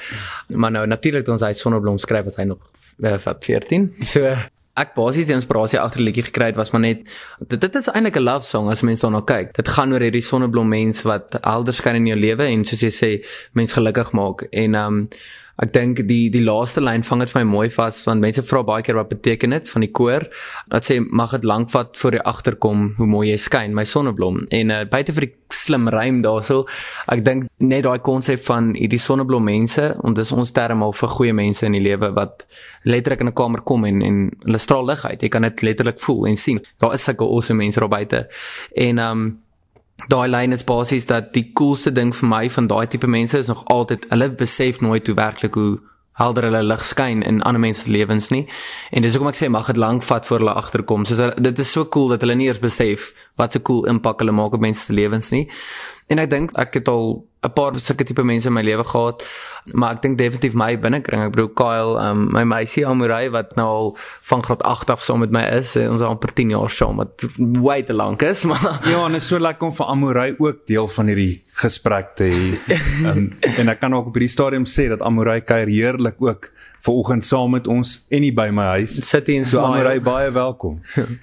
Maar 0.54 0.70
nou 0.70 0.87
natuurlik 0.87 1.25
toe 1.25 1.35
ons 1.35 1.42
hy 1.42 1.52
sonneblom 1.52 1.99
skryf 1.99 2.25
was 2.30 2.38
hy 2.38 2.47
nog 2.47 2.62
uh, 3.02 3.18
14. 3.18 3.90
So 4.00 4.37
ek 4.78 4.94
basies 4.94 5.26
die 5.26 5.35
inspirasie 5.35 5.80
agter 5.82 6.00
liedjie 6.00 6.28
gekry 6.30 6.52
het 6.52 6.56
was 6.56 6.70
maar 6.70 6.85
net 6.85 7.02
dit 7.40 7.61
dit 7.61 7.75
is 7.75 7.90
eintlik 7.90 8.16
'n 8.16 8.23
love 8.23 8.47
song 8.47 8.70
as 8.70 8.82
mense 8.82 9.02
daarna 9.02 9.25
kyk. 9.26 9.56
Dit 9.56 9.68
gaan 9.68 9.92
oor 9.92 10.00
hierdie 10.00 10.23
sonneblom 10.23 10.68
mens 10.68 11.02
wat 11.02 11.35
helder 11.42 11.75
skyn 11.75 11.97
in 11.97 12.06
jou 12.06 12.18
lewe 12.18 12.47
en 12.47 12.64
soos 12.64 12.82
jy 12.87 12.92
sê 12.94 13.11
mens 13.52 13.73
gelukkig 13.73 14.12
maak 14.12 14.47
en 14.52 14.75
um 14.75 15.08
Ek 15.58 15.72
dink 15.74 16.04
die 16.06 16.28
die 16.30 16.44
laaste 16.44 16.82
lyn 16.84 17.02
vang 17.02 17.24
dit 17.24 17.32
vir 17.32 17.42
my 17.42 17.48
mooi 17.50 17.68
vas 17.74 17.98
want 18.06 18.22
mense 18.22 18.44
vra 18.46 18.62
baie 18.66 18.84
keer 18.86 18.98
wat 19.00 19.10
beteken 19.10 19.56
dit 19.56 19.70
van 19.72 19.84
die 19.84 19.90
koor. 19.90 20.26
Dat 20.70 20.86
sê 20.86 21.00
mag 21.02 21.34
dit 21.34 21.46
lank 21.48 21.72
vat 21.74 21.96
voor 21.98 22.18
jy 22.18 22.22
agterkom 22.32 22.84
hoe 22.98 23.08
mooi 23.10 23.26
jy 23.32 23.38
skyn, 23.42 23.74
my 23.74 23.84
sonneblom. 23.88 24.44
En 24.54 24.70
uh, 24.70 24.84
buite 24.90 25.14
vir 25.16 25.26
die 25.26 25.32
slim 25.50 25.88
rym 25.90 26.20
daarso, 26.22 26.60
ek 27.10 27.24
dink 27.24 27.48
net 27.64 27.86
daai 27.86 27.98
konsep 28.04 28.42
van 28.46 28.70
hierdie 28.76 29.00
sonneblom 29.02 29.46
mense, 29.48 29.86
en 30.04 30.14
dis 30.14 30.32
ons 30.36 30.52
term 30.54 30.84
al 30.84 30.94
vir 30.94 31.12
goeie 31.16 31.34
mense 31.34 31.66
in 31.66 31.74
die 31.74 31.82
lewe 31.82 32.12
wat 32.14 32.44
letterlik 32.84 33.24
in 33.24 33.32
'n 33.32 33.38
kamer 33.42 33.64
kom 33.64 33.84
en 33.88 34.02
en 34.02 34.30
hulle 34.44 34.62
straal 34.62 34.86
lig 34.86 35.04
uit. 35.04 35.22
Jy 35.22 35.28
kan 35.28 35.42
dit 35.42 35.62
letterlik 35.62 35.98
voel 35.98 36.26
en 36.26 36.36
sien. 36.36 36.60
Daar 36.78 36.94
is 36.94 37.02
sulke 37.02 37.24
awesome 37.24 37.58
mense 37.58 37.80
daar 37.80 37.88
buite. 37.88 38.28
En 38.76 38.98
um 38.98 39.47
daai 40.06 40.28
lyn 40.28 40.52
is 40.52 40.64
basies 40.64 41.06
dat 41.06 41.32
die 41.34 41.50
coolste 41.58 41.90
ding 41.90 42.14
vir 42.14 42.28
my 42.28 42.48
van 42.50 42.66
daai 42.70 42.86
tipe 42.86 43.06
mense 43.06 43.38
is 43.38 43.48
nog 43.50 43.64
altyd 43.66 44.06
hulle 44.10 44.28
besef 44.30 44.80
nooit 44.80 45.06
hoe 45.06 45.16
werklik 45.16 45.54
hoe 45.54 45.80
helder 46.18 46.48
hulle 46.48 46.62
lig 46.62 46.84
skyn 46.84 47.22
in 47.22 47.42
ander 47.46 47.60
mense 47.62 47.84
se 47.84 47.92
lewens 47.94 48.30
nie. 48.34 48.46
En 48.90 49.02
dis 49.02 49.14
hoekom 49.14 49.30
ek 49.30 49.38
sê 49.38 49.48
mag 49.50 49.66
dit 49.70 49.78
lank 49.78 50.02
vat 50.02 50.26
voor 50.26 50.42
hulle 50.42 50.54
agterkom. 50.58 51.04
So 51.06 51.30
dit 51.38 51.58
is 51.58 51.70
so 51.70 51.86
cool 51.94 52.08
dat 52.14 52.22
hulle 52.22 52.34
nie 52.38 52.48
eers 52.48 52.62
besef 52.62 53.12
wat 53.38 53.54
'n 53.54 53.62
cool 53.62 53.86
impak 53.86 54.18
hulle 54.20 54.32
maak 54.32 54.54
op 54.54 54.60
mense 54.60 54.84
se 54.84 54.92
lewens 54.92 55.30
nie. 55.30 55.48
En 56.08 56.18
ek 56.18 56.30
dink 56.30 56.56
ek 56.58 56.74
het 56.74 56.88
al 56.88 57.27
'n 57.42 57.52
paar 57.54 57.78
sulke 57.78 58.04
tipe 58.04 58.23
mense 58.23 58.49
in 58.49 58.52
my 58.52 58.62
lewe 58.62 58.85
gehad, 58.85 59.23
maar 59.73 59.95
ek 59.95 60.02
dink 60.02 60.18
definitief 60.18 60.54
my 60.54 60.76
binnekring, 60.78 61.23
ek 61.23 61.35
bedoel 61.37 61.52
Kyle, 61.54 61.95
um, 62.02 62.26
my 62.35 62.42
meisie 62.45 62.87
Amurai 62.87 63.30
wat 63.30 63.54
nou 63.57 63.68
al 63.68 63.92
van 64.30 64.42
graad 64.42 64.62
8 64.62 64.90
af 64.90 65.02
saam 65.02 65.23
met 65.23 65.30
my 65.30 65.45
is, 65.59 65.76
ons 65.76 66.00
is 66.00 66.07
amper 66.07 66.33
10 66.35 66.50
jaar 66.50 66.71
saam, 66.71 66.97
wat 66.97 67.25
way 67.38 67.83
te 67.83 67.95
lank 67.95 68.23
is, 68.23 68.45
maar 68.49 68.80
Ja, 68.88 69.04
en 69.07 69.14
is 69.14 69.26
so 69.26 69.38
lekker 69.38 69.68
om 69.71 69.75
vir 69.75 69.87
Amurai 69.87 70.35
ook 70.38 70.66
deel 70.66 70.88
van 70.88 71.07
hierdie 71.07 71.42
gesprek 71.58 72.14
te 72.18 72.28
hê. 72.30 72.76
um, 73.10 73.28
en 73.60 73.72
ek 73.72 73.82
kan 73.82 73.94
ook 73.94 74.10
op 74.10 74.18
hierdie 74.18 74.32
stadium 74.32 74.66
sê 74.68 74.88
dat 74.92 75.02
Amurai 75.02 75.40
kuier 75.40 75.70
heerlik 75.70 76.22
ook 76.22 76.52
vanoggend 76.80 77.24
saam 77.26 77.50
met 77.50 77.66
ons 77.66 77.94
en 78.14 78.22
nie 78.22 78.32
by 78.34 78.48
my 78.54 78.66
huis. 78.78 78.94
Sit 79.08 79.26
hier 79.26 79.40
en 79.40 79.46
so 79.48 79.62
Amorai 79.66 79.98
baie 80.04 80.30
welkom. 80.34 80.78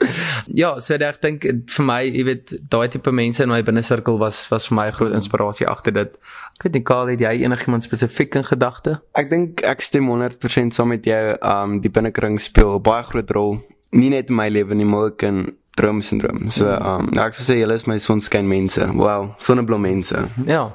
ja, 0.61 0.73
so 0.83 0.97
ek 0.99 1.21
dink 1.23 1.47
vir 1.71 1.87
my, 1.87 2.01
jy 2.09 2.25
weet, 2.27 2.55
daai 2.71 2.87
tipe 2.91 3.13
mense 3.15 3.43
in 3.43 3.51
my 3.53 3.61
binnesirkel 3.65 4.19
was 4.21 4.43
was 4.51 4.67
vir 4.69 4.79
my 4.81 4.87
'n 4.89 4.97
groot 4.99 5.15
inspirasie 5.15 5.67
agter 5.71 5.95
dit. 5.95 6.19
Ek 6.59 6.67
weet 6.67 6.79
nie 6.79 6.83
Karl, 6.83 7.13
het 7.13 7.23
jy 7.23 7.33
enigiemand 7.47 7.87
spesifiek 7.87 8.35
in 8.35 8.43
gedagte? 8.43 8.99
Ek 9.15 9.29
dink 9.29 9.63
ek 9.63 9.81
stem 9.81 10.11
100% 10.11 10.75
saam 10.75 10.91
met 10.91 11.05
jou. 11.05 11.37
Um 11.41 11.79
die 11.81 11.91
binnekring 11.91 12.39
speel 12.39 12.75
'n 12.75 12.83
baie 12.83 13.03
groot 13.03 13.31
rol, 13.31 13.59
nie 13.91 14.09
net 14.09 14.29
in 14.29 14.35
my 14.35 14.49
lewe 14.49 14.75
nie, 14.75 14.85
maar 14.85 15.11
ook 15.11 15.23
in 15.23 15.55
droomsindroom. 15.75 16.49
So 16.51 16.69
um 16.71 17.11
ja, 17.13 17.27
ek 17.27 17.35
sou 17.37 17.45
sê 17.47 17.59
julle 17.59 17.75
is 17.75 17.85
my 17.89 17.97
sonskyn 18.01 18.47
mense. 18.47 18.85
Wow, 18.95 19.33
sonneblom 19.43 19.81
mense. 19.85 20.25
Ja. 20.47 20.69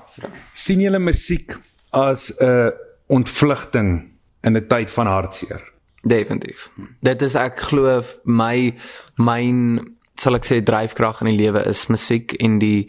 sien 0.54 0.80
julle 0.84 1.00
musiek 1.00 1.56
as 1.92 2.30
'n 2.40 2.72
ontvlugting 3.08 4.10
in 4.44 4.56
'n 4.56 4.66
tyd 4.68 4.90
van 4.90 5.06
hartseer. 5.06 5.62
Definitief. 6.02 6.70
Dit 7.02 7.22
is 7.22 7.34
ek 7.34 7.60
glo 7.60 8.02
my 8.24 8.74
myn 9.18 9.80
sal 10.16 10.34
ek 10.34 10.44
sê 10.44 10.60
dryfkrag 10.64 11.20
in 11.22 11.32
die 11.32 11.44
lewe 11.44 11.64
is 11.68 11.86
musiek 11.88 12.34
en 12.40 12.58
die 12.58 12.88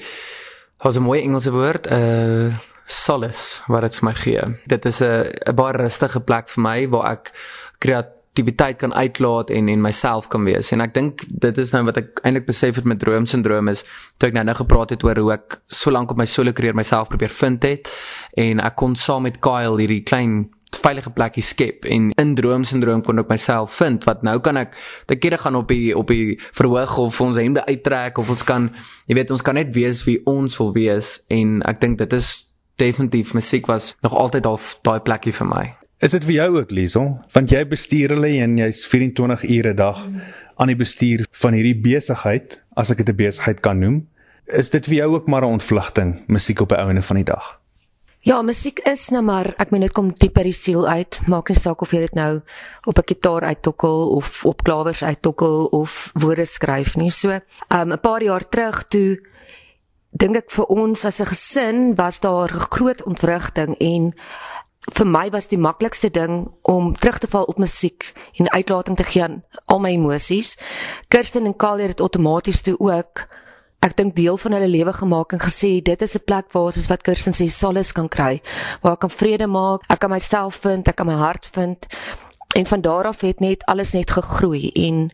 was 0.83 0.97
'n 0.97 1.03
mooi 1.03 1.21
Engelse 1.21 1.51
woord, 1.51 1.87
uh, 1.87 2.47
eh, 2.47 2.53
solace 2.85 3.61
wat 3.67 3.81
dit 3.81 3.95
vir 3.95 4.05
my 4.05 4.13
gee. 4.13 4.41
Dit 4.67 4.85
is 4.85 5.01
'n 5.01 5.31
'n 5.47 5.55
baie 5.55 5.73
rustige 5.73 6.19
plek 6.19 6.49
vir 6.49 6.61
my 6.61 6.87
waar 6.89 7.11
ek 7.11 7.31
kreatiwiteit 8.31 8.77
kan 8.77 8.93
uitlaat 8.93 9.49
en 9.49 9.67
en 9.67 9.81
myself 9.81 10.27
kan 10.27 10.43
wees. 10.43 10.71
En 10.71 10.81
ek 10.81 10.93
dink 10.93 11.23
dit 11.27 11.57
is 11.57 11.71
nou 11.71 11.83
wat 11.85 11.97
ek 11.97 12.21
eintlik 12.23 12.45
besef 12.47 12.75
het 12.75 12.85
met 12.85 12.99
droomsindroom 12.99 13.67
is 13.67 13.83
toe 14.17 14.29
ek 14.29 14.33
nou 14.33 14.43
nou 14.45 14.55
gepraat 14.55 14.89
het 14.89 15.03
oor 15.03 15.17
hoe 15.19 15.33
ek 15.33 15.61
so 15.67 15.91
lank 15.91 16.11
op 16.11 16.17
my 16.17 16.25
solo 16.25 16.51
karier 16.53 16.75
myself 16.75 17.09
probeer 17.09 17.29
vind 17.29 17.63
het 17.63 17.91
en 18.37 18.59
ek 18.59 18.75
kon 18.75 18.95
saam 18.95 19.23
met 19.23 19.39
Kyle 19.41 19.77
hierdie 19.77 20.03
klein 20.03 20.49
veilige 20.81 21.11
plekkie 21.11 21.43
skep 21.43 21.85
en 21.85 22.11
in 22.17 22.31
droomsindroom 22.35 23.03
kon 23.03 23.19
ek 23.19 23.29
myself 23.29 23.75
vind 23.81 24.07
wat 24.07 24.23
nou 24.23 24.37
kan 24.39 24.57
ek 24.57 24.77
te 25.07 25.17
kere 25.19 25.37
gaan 25.37 25.59
op 25.59 25.67
die 25.67 25.91
op 25.97 26.07
die 26.07 26.39
verhoog 26.55 26.97
of 27.03 27.19
ons 27.21 27.37
hemde 27.37 27.65
uittrek 27.67 28.17
of 28.17 28.31
ons 28.31 28.45
kan 28.47 28.71
jy 29.07 29.19
weet 29.19 29.35
ons 29.35 29.43
kan 29.43 29.59
net 29.59 29.75
wees 29.75 30.05
wie 30.07 30.21
ons 30.25 30.55
wil 30.61 30.71
wees 30.73 31.19
en 31.29 31.59
ek 31.67 31.83
dink 31.83 31.99
dit 31.99 32.15
is 32.17 32.31
definitief 32.79 33.35
musiek 33.35 33.67
was 33.67 33.91
nog 34.01 34.15
altyd 34.15 34.47
al 34.47 34.59
daai 34.87 34.99
plekkie 35.03 35.35
vir 35.35 35.51
my 35.51 35.67
Is 36.01 36.15
dit 36.15 36.23
vir 36.25 36.33
jou 36.33 36.47
ook 36.57 36.71
Liesel 36.73 37.09
want 37.29 37.51
jy 37.53 37.59
bestuur 37.69 38.15
hulle 38.15 38.31
en 38.41 38.55
jy's 38.57 38.79
24 38.89 39.43
ure 39.45 39.69
'n 39.69 39.77
dag 39.77 39.99
aan 40.57 40.67
die 40.67 40.75
bestuur 40.75 41.27
van 41.29 41.53
hierdie 41.53 41.77
besigheid 41.77 42.57
as 42.73 42.89
ek 42.89 43.05
dit 43.05 43.09
'n 43.09 43.15
besigheid 43.15 43.61
kan 43.61 43.79
noem 43.79 44.07
is 44.45 44.69
dit 44.69 44.85
vir 44.85 44.95
jou 44.95 45.13
ook 45.13 45.27
maar 45.27 45.45
'n 45.45 45.61
ontvlugting 45.61 46.23
musiek 46.27 46.59
op 46.59 46.71
'n 46.71 46.81
ouene 46.81 47.01
van 47.01 47.15
die 47.15 47.29
dag 47.29 47.61
Ja, 48.23 48.41
musiek 48.41 48.79
is 48.79 49.09
nou 49.09 49.23
maar, 49.23 49.53
ek 49.57 49.71
meen 49.71 49.81
dit 49.81 49.91
kom 49.91 50.13
diep 50.13 50.37
uit 50.37 50.43
die 50.43 50.53
siel 50.53 50.87
uit. 50.87 51.19
Maak 51.27 51.49
nie 51.49 51.57
saak 51.57 51.81
of 51.81 51.91
jy 51.91 51.99
dit 51.99 52.13
nou 52.13 52.41
op 52.85 52.97
'n 52.97 53.07
gitaar 53.07 53.41
uittokkel 53.41 54.09
of 54.09 54.45
op 54.45 54.63
klawers 54.63 55.03
uittokkel 55.03 55.65
of 55.65 56.11
woorde 56.13 56.45
skryf 56.45 56.97
nie. 56.97 57.09
So, 57.09 57.39
um 57.69 57.91
'n 57.91 57.99
paar 57.99 58.23
jaar 58.23 58.49
terug 58.49 58.87
toe 58.87 59.19
dink 60.11 60.35
ek 60.35 60.51
vir 60.51 60.65
ons 60.65 61.05
as 61.05 61.19
'n 61.19 61.25
gesin 61.25 61.95
was 61.95 62.19
daar 62.19 62.49
groot 62.49 63.03
ontwrigting 63.03 63.75
en 63.79 64.13
vir 64.89 65.05
my 65.05 65.29
was 65.29 65.47
die 65.47 65.59
maklikste 65.61 66.09
ding 66.09 66.47
om 66.61 66.95
terug 66.97 67.19
te 67.21 67.27
val 67.27 67.43
op 67.43 67.57
musiek 67.61 68.13
en 68.33 68.49
uitlating 68.51 68.97
te 68.97 69.03
gee 69.03 69.23
aan 69.23 69.43
al 69.65 69.79
my 69.79 69.91
emosies. 69.93 70.57
Kirsten 71.07 71.45
en 71.45 71.55
Kali 71.55 71.85
het 71.85 71.93
dit 71.93 72.01
outomaties 72.01 72.61
toe 72.61 72.75
ook 72.79 73.27
ek 73.81 73.95
dink 73.97 74.15
deel 74.15 74.37
van 74.37 74.53
hulle 74.53 74.69
lewe 74.69 74.93
gemaak 74.93 75.33
en 75.33 75.41
gesê 75.41 75.81
dit 75.81 76.01
is 76.01 76.15
'n 76.15 76.25
plek 76.25 76.51
waar 76.51 76.71
soos 76.71 76.87
wat 76.87 77.01
Kirsten 77.01 77.33
sê 77.33 77.49
solace 77.49 77.93
kan 77.93 78.07
kry, 78.07 78.41
waar 78.81 78.93
ek 78.93 78.99
kan 78.99 79.09
vrede 79.09 79.47
maak, 79.47 79.81
ek 79.89 79.99
kan 79.99 80.09
myself 80.09 80.55
vind, 80.55 80.87
ek 80.87 80.95
kan 80.95 81.07
my 81.07 81.13
hart 81.13 81.49
vind. 81.51 81.87
En 82.55 82.65
van 82.65 82.81
daar 82.81 83.05
af 83.05 83.21
het 83.21 83.39
net 83.39 83.65
alles 83.65 83.93
net 83.93 84.11
gegroei 84.11 84.71
en 84.71 85.09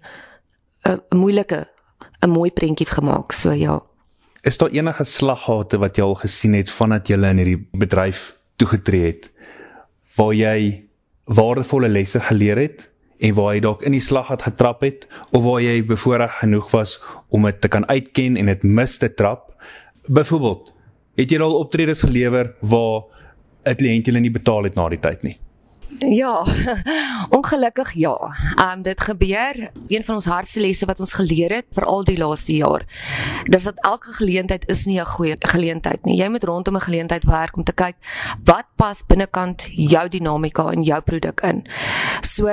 'n 0.83 1.17
moeilike 1.17 1.67
'n 2.21 2.29
mooi 2.29 2.51
prentjie 2.51 2.87
gemaak, 2.87 3.31
so 3.31 3.51
ja. 3.51 3.81
Is 4.41 4.57
daar 4.57 4.69
enige 4.69 5.03
slaggate 5.03 5.77
wat 5.77 5.95
jy 5.95 6.03
al 6.03 6.15
gesien 6.15 6.53
het 6.53 6.69
vandat 6.69 7.07
jy 7.07 7.13
in 7.13 7.37
hierdie 7.37 7.67
bedryf 7.71 8.37
toegetree 8.55 9.05
het 9.05 9.31
waar 10.17 10.33
jy 10.33 10.83
waardevolle 11.27 11.89
lesse 11.89 12.19
geleer 12.19 12.57
het 12.57 12.87
en 13.19 13.33
waar 13.37 13.53
jy 13.55 13.61
dalk 13.65 13.83
in 13.85 13.95
die 13.95 14.03
slag 14.03 14.29
het 14.33 14.45
getrap 14.47 14.83
het 14.85 15.07
of 15.31 15.43
waar 15.45 15.61
jy 15.61 15.81
bevoorreg 15.85 16.39
genoeg 16.41 16.69
was 16.73 16.97
om 17.33 17.47
dit 17.49 17.61
te 17.61 17.71
kan 17.71 17.87
uitken 17.89 18.37
en 18.37 18.51
dit 18.51 18.63
mis 18.63 18.97
te 18.97 19.09
trap. 19.13 19.53
Byvoorbeeld, 20.07 20.73
het 21.17 21.31
jy 21.31 21.41
al 21.41 21.57
optredes 21.59 22.05
gelewer 22.05 22.53
waar 22.61 23.03
'n 23.65 23.75
kliënt 23.75 24.05
julle 24.05 24.19
nie 24.19 24.31
betaal 24.31 24.63
het 24.63 24.75
na 24.75 24.89
die 24.89 24.99
tyd 24.99 25.23
nie? 25.23 25.37
Ja. 25.99 26.45
Ongelukkig 27.37 27.91
ja. 27.93 28.35
Ehm 28.55 28.69
um, 28.69 28.81
dit 28.81 29.01
gebeur. 29.01 29.71
Een 29.87 30.03
van 30.03 30.15
ons 30.15 30.25
hardste 30.25 30.59
lesse 30.59 30.85
wat 30.85 30.99
ons 30.99 31.13
geleer 31.13 31.51
het 31.51 31.65
vir 31.71 31.85
al 31.85 32.03
die 32.03 32.17
laaste 32.17 32.55
jaar. 32.55 32.85
Dis 33.43 33.63
dat 33.63 33.79
elke 33.85 34.13
geleentheid 34.13 34.69
is 34.69 34.85
nie 34.85 34.99
'n 34.99 35.05
goeie 35.05 35.35
geleentheid 35.39 36.05
nie. 36.05 36.17
Jy 36.17 36.29
moet 36.29 36.43
rondom 36.43 36.75
'n 36.75 36.81
geleentheid 36.81 37.23
werk 37.23 37.57
om 37.57 37.63
te 37.63 37.73
kyk 37.73 37.95
wat 38.43 38.65
pas 38.75 39.01
binnekant 39.07 39.67
jou 39.71 40.09
dinamika 40.09 40.71
en 40.71 40.81
jou 40.81 41.01
produk 41.01 41.41
in. 41.41 41.67
So 42.21 42.47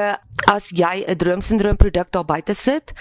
as 0.47 0.71
jy 0.71 1.05
'n 1.07 1.17
droomsindroom 1.17 1.77
produk 1.77 2.11
daar 2.11 2.25
buite 2.25 2.55
sit, 2.55 2.93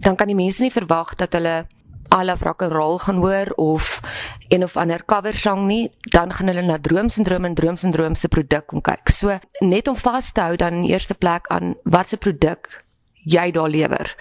dan 0.00 0.16
kan 0.16 0.26
die 0.26 0.36
mense 0.36 0.62
nie 0.62 0.72
verwag 0.72 1.14
dat 1.14 1.32
hulle 1.32 1.66
alle 2.12 2.36
rock 2.40 2.62
and 2.62 2.72
roll 2.72 2.98
gaan 2.98 3.16
hoor 3.16 3.52
of 3.56 4.00
een 4.48 4.62
of 4.62 4.76
ander 4.76 5.04
cover 5.04 5.34
sang 5.34 5.66
nie, 5.66 5.90
dan 6.00 6.32
gaan 6.32 6.46
hulle 6.46 6.62
na 6.62 6.78
droomsindroom 6.80 7.44
en 7.44 7.54
droomsindroom 7.54 8.14
se 8.14 8.28
produk 8.28 8.66
kom 8.66 8.80
kyk. 8.80 9.08
So 9.08 9.38
net 9.58 9.88
om 9.88 9.96
vas 9.96 10.32
te 10.32 10.40
hou 10.40 10.56
dan 10.56 10.82
in 10.82 10.90
eerste 10.92 11.14
plek 11.14 11.48
aan 11.48 11.74
wat 11.82 12.08
se 12.08 12.16
produk 12.16 12.82
jy 13.22 13.50
daar 13.50 13.68
lewer. 13.68 14.14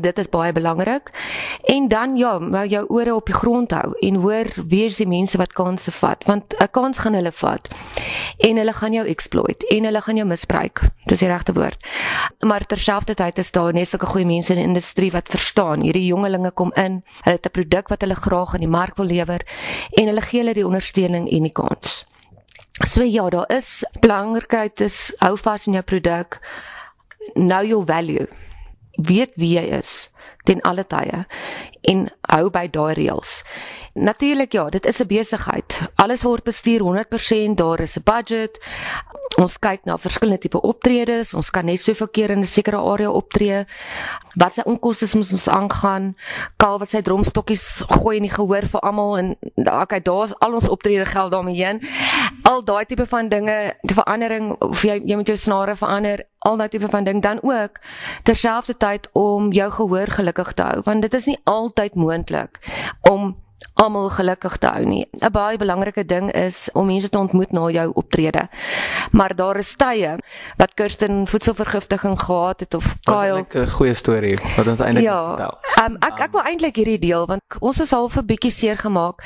Dit 0.00 0.18
is 0.18 0.28
baie 0.28 0.52
belangrik. 0.52 1.10
En 1.64 1.88
dan 1.88 2.16
ja, 2.16 2.38
maar 2.38 2.66
jou 2.66 2.84
ore 2.88 3.14
op 3.14 3.26
die 3.26 3.34
grond 3.34 3.70
hou 3.70 3.92
en 3.98 4.14
hoor 4.14 4.46
wie 4.66 4.84
is 4.84 4.96
die 4.96 5.06
mense 5.06 5.38
wat 5.38 5.52
kansse 5.52 5.90
vat, 5.90 6.24
want 6.24 6.54
'n 6.58 6.70
kans 6.70 6.98
gaan 6.98 7.14
hulle 7.14 7.32
vat. 7.32 7.68
En 8.38 8.56
hulle 8.56 8.72
gaan 8.72 8.92
jou 8.92 9.06
exploit 9.06 9.64
en 9.68 9.84
hulle 9.84 10.00
gaan 10.00 10.16
jou 10.16 10.26
misbruik. 10.26 10.80
Dis 11.04 11.18
die 11.18 11.28
regte 11.28 11.52
woord. 11.52 11.86
Maar 12.40 12.66
terselfdertyd 12.66 13.38
is 13.38 13.50
daar 13.50 13.72
net 13.72 13.88
sulke 13.88 14.06
goeie 14.06 14.26
mense 14.26 14.52
in 14.52 14.58
die 14.58 14.68
industrie 14.68 15.10
wat 15.10 15.28
verstaan. 15.28 15.80
Hierdie 15.80 16.06
jongelinge 16.06 16.50
kom 16.50 16.72
in, 16.74 17.04
hulle 17.22 17.36
het 17.36 17.46
'n 17.46 17.50
produk 17.50 17.88
wat 17.88 18.00
hulle 18.00 18.14
graag 18.14 18.54
aan 18.54 18.60
die 18.60 18.68
mark 18.68 18.96
wil 18.96 19.06
lewer 19.06 19.40
en 19.90 20.06
hulle 20.06 20.20
gee 20.20 20.40
hulle 20.40 20.54
die 20.54 20.66
ondersteuning 20.66 21.30
en 21.30 21.42
die 21.42 21.52
kans. 21.52 22.06
So 22.86 23.02
ja, 23.02 23.28
daar 23.28 23.50
is 23.50 23.84
belangrikheid 24.00 24.80
is 24.80 25.12
hou 25.18 25.36
vas 25.36 25.66
in 25.66 25.72
jou 25.72 25.84
produk 25.84 26.40
know 27.34 27.62
your 27.64 27.84
value. 27.84 28.28
Weet 28.92 29.32
wie 29.34 29.56
jy 29.56 29.64
is 29.78 30.11
ten 30.42 30.60
alle 30.60 30.84
tye 30.86 31.26
en 31.82 32.08
hou 32.30 32.50
by 32.50 32.66
daai 32.70 32.94
reëls. 32.94 33.42
Natuurlik 33.94 34.52
ja, 34.52 34.68
dit 34.68 34.86
is 34.86 35.00
'n 35.00 35.06
besigheid. 35.06 35.80
Alles 35.94 36.22
word 36.22 36.44
bestuur 36.44 36.80
100%, 36.80 37.56
daar 37.56 37.80
is 37.80 37.96
'n 37.98 38.02
budget. 38.04 38.58
Ons 39.36 39.58
kyk 39.58 39.84
na 39.84 39.98
verskillende 39.98 40.40
tipe 40.40 40.60
optredes. 40.60 41.34
Ons 41.34 41.50
kan 41.50 41.64
net 41.64 41.80
soveel 41.82 42.08
keer 42.08 42.30
in 42.30 42.38
'n 42.38 42.46
sekere 42.46 42.76
area 42.76 43.10
optree. 43.10 43.64
Wat 44.34 44.54
se 44.54 44.64
onkoste 44.64 45.16
moet 45.16 45.32
ons 45.32 45.48
aangaan? 45.48 46.16
Kaal 46.56 46.78
wat 46.78 46.88
sy 46.88 47.00
drumstokkies 47.00 47.82
gooi 47.88 48.16
in 48.16 48.22
die 48.22 48.30
gehoor 48.30 48.66
vir 48.66 48.80
almal 48.80 49.18
en 49.18 49.36
okay, 49.56 50.00
daar's 50.02 50.38
al 50.38 50.52
ons 50.52 50.68
optrede 50.68 51.06
geld 51.06 51.30
daarmee 51.30 51.64
heen. 51.64 51.80
Al 52.42 52.64
daai 52.64 52.84
tipe 52.84 53.06
van 53.06 53.28
dinge, 53.28 53.74
die 53.80 53.94
verandering 53.94 54.52
of 54.60 54.82
jy 54.82 55.00
jy 55.04 55.16
moet 55.16 55.26
jou 55.26 55.36
snare 55.36 55.76
verander, 55.76 56.26
al 56.38 56.56
daai 56.56 56.68
tipe 56.68 56.88
van 56.88 57.04
ding 57.04 57.22
dan 57.22 57.38
ook 57.42 57.80
terselfdertyd 58.22 59.08
om 59.12 59.52
jou 59.52 59.70
gehoor 59.70 60.08
gelukkig 60.12 60.52
te 60.52 60.62
hou, 60.62 60.80
want 60.84 61.02
dit 61.02 61.14
is 61.14 61.26
nie 61.26 61.38
altyd 61.44 61.94
moontlik 61.94 62.60
om 63.10 63.36
almal 63.74 64.10
gelukkig 64.12 64.56
te 64.58 64.66
hou 64.66 64.84
nie. 64.84 65.06
'n 65.10 65.32
Baie 65.32 65.58
belangrike 65.58 66.04
ding 66.04 66.32
is 66.32 66.68
om 66.72 66.86
mense 66.86 67.08
te 67.08 67.18
ontmoet 67.18 67.52
na 67.52 67.68
jou 67.70 67.90
optrede. 67.94 68.48
Maar 69.10 69.34
daar 69.34 69.56
is 69.56 69.74
tye 69.76 70.18
wat 70.56 70.74
Kirsten 70.74 71.26
voedselvergiftiging 71.26 72.20
gehad 72.20 72.60
het 72.60 72.74
of 72.74 72.96
Kyle 73.00 73.44
'n 73.54 73.66
goeie 73.66 73.94
storie 73.94 74.38
wat 74.56 74.66
ons 74.66 74.80
eintlik 74.80 75.04
ja, 75.04 75.28
vertel. 75.28 75.58
Um, 75.84 75.96
ek 76.00 76.20
ek 76.20 76.32
wil 76.32 76.42
eintlik 76.42 76.76
hierdie 76.76 76.98
deel 76.98 77.26
want 77.26 77.42
ons 77.60 77.80
is 77.80 77.90
half 77.90 78.16
'n 78.16 78.26
bietjie 78.26 78.50
seer 78.50 78.78
gemaak. 78.78 79.24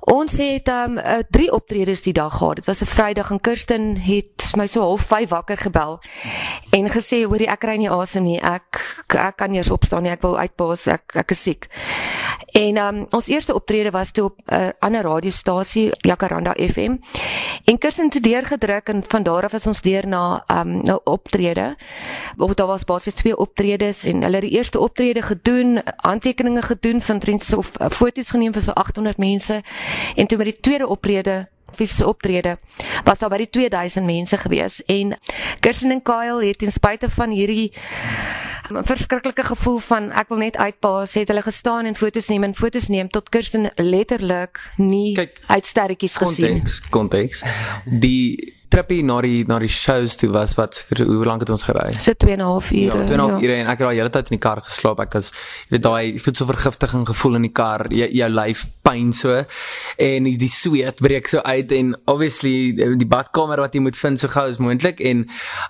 Ons 0.00 0.36
het 0.36 0.68
um 0.68 0.98
uh, 0.98 1.22
drie 1.30 1.52
optredes 1.52 2.02
die 2.02 2.12
dag 2.12 2.36
gehad. 2.36 2.56
Dit 2.56 2.66
was 2.66 2.82
'n 2.82 2.86
Vrydag 2.86 3.30
en 3.30 3.40
Kirsten 3.40 3.96
het 3.96 4.41
my 4.56 4.66
so 4.66 4.80
half 4.80 5.06
5 5.06 5.28
wakker 5.28 5.56
gebel 5.56 6.00
en 6.70 6.88
gesê 6.90 7.22
hoorie 7.24 7.48
ek 7.52 7.60
kry 7.60 7.76
nie 7.76 7.90
asem 7.92 8.24
nie. 8.24 8.38
Ek 8.40 8.80
ek 9.12 9.36
kan 9.36 9.52
eens 9.54 9.70
opstaan 9.70 10.06
nie. 10.06 10.12
Ek 10.12 10.22
wil 10.24 10.38
uitpaas. 10.38 10.86
Ek 10.88 11.16
ek 11.20 11.34
is 11.34 11.42
siek. 11.42 11.68
En 12.56 12.78
um 12.80 13.00
ons 13.16 13.28
eerste 13.28 13.54
optrede 13.54 13.92
was 13.92 14.12
toe 14.12 14.24
op 14.24 14.40
'n 14.46 14.54
uh, 14.54 14.68
ander 14.80 15.02
radiostasie, 15.02 15.90
Jacaranda 16.00 16.52
FM. 16.52 16.96
En 17.64 17.78
Kirsten 17.78 18.10
het 18.12 18.22
deurgedruk 18.22 18.88
en 18.88 19.04
van 19.08 19.22
daar 19.22 19.44
af 19.44 19.52
is 19.52 19.66
ons 19.66 19.80
deur 19.80 20.06
na 20.06 20.44
um 20.48 20.82
na 20.82 21.00
optrede. 21.04 21.76
Of 22.36 22.54
daar 22.54 22.66
was 22.66 22.84
basies 22.84 23.14
twee 23.14 23.36
optredes 23.36 24.04
en 24.04 24.22
hulle 24.22 24.36
het 24.36 24.44
die 24.44 24.56
eerste 24.58 24.78
optrede 24.80 25.22
gedoen, 25.22 25.82
handtekeninge 25.96 26.62
gedoen 26.62 27.00
van 27.00 27.18
trends 27.18 27.54
of 27.54 27.70
uh, 27.80 27.86
foto's 27.90 28.30
geneem 28.30 28.52
vir 28.52 28.62
so 28.62 28.72
800 28.72 29.16
mense. 29.18 29.62
En 30.16 30.26
toe 30.26 30.38
met 30.38 30.46
die 30.46 30.60
tweede 30.60 30.88
optrede 30.88 31.48
fisiese 31.74 32.06
optrede 32.06 32.58
was 33.04 33.18
daar 33.18 33.30
by 33.30 33.36
die 33.36 33.50
2000 33.50 34.06
mense 34.06 34.38
gewees 34.38 34.82
en 34.86 35.16
Kirsten 35.60 35.90
en 35.90 36.02
Kyle 36.02 36.46
het 36.46 36.58
ten 36.58 36.72
spyte 36.72 37.10
van 37.10 37.30
hierdie 37.30 37.72
'n 38.72 38.84
verskriklike 38.84 39.44
gevoel 39.44 39.78
van 39.78 40.10
ek 40.12 40.28
wil 40.28 40.38
net 40.38 40.56
uitpaas, 40.56 41.14
het 41.14 41.28
hulle 41.28 41.42
gestaan 41.42 41.84
en 41.84 41.96
foto's 41.96 42.28
neem 42.28 42.42
en 42.42 42.54
foto's 42.54 42.88
neem 42.88 43.08
tot 43.10 43.28
Kirsten 43.28 43.70
letterlik 43.76 44.60
nie 44.76 45.28
uit 45.46 45.66
sterretjies 45.66 46.16
gesien. 46.16 46.48
Konteks, 46.48 46.80
konteks. 46.90 47.42
Die 47.84 48.54
trippie 48.72 49.02
na 49.04 49.18
die 49.24 49.42
na 49.48 49.58
die 49.60 49.70
shows 49.70 50.14
toe 50.20 50.30
was 50.32 50.54
wat 50.56 50.78
seker 50.78 51.04
hoe 51.04 51.24
lank 51.28 51.44
het 51.44 51.52
ons 51.52 51.64
gery? 51.68 51.90
So 51.92 52.14
2 52.16 52.32
en 52.32 52.40
'n 52.40 52.48
half 52.48 52.70
ure. 52.72 52.98
Ja, 52.98 53.06
2 53.06 53.16
en 53.16 53.20
'n 53.20 53.28
half 53.28 53.42
ure 53.42 53.54
en 53.54 53.66
ek 53.66 53.78
het 53.78 53.86
daai 53.86 53.96
hele 53.96 54.10
tyd 54.10 54.30
in 54.30 54.36
die 54.38 54.44
kar 54.48 54.60
geslaap. 54.62 55.00
Ek 55.00 55.12
was 55.12 55.30
jy 55.68 55.76
weet 55.76 55.82
daai 55.82 56.18
voedselvergiftiging 56.18 57.06
gevoel 57.06 57.34
in 57.34 57.42
die 57.42 57.52
kar, 57.52 57.86
jy, 57.90 58.08
jou 58.12 58.28
lyf 58.28 58.66
pyn 58.82 59.12
so 59.12 59.44
en 59.98 60.24
die, 60.24 60.36
die 60.36 60.48
sweet 60.48 61.00
breek 61.00 61.28
so 61.28 61.38
uit 61.38 61.72
en 61.72 61.94
obviously 62.06 62.72
die 62.72 63.06
badkamer 63.06 63.58
wat 63.58 63.74
jy 63.74 63.80
moet 63.80 63.96
vind 63.96 64.20
so 64.20 64.28
gou 64.28 64.48
as 64.48 64.58
moontlik 64.58 65.00
en 65.00 65.28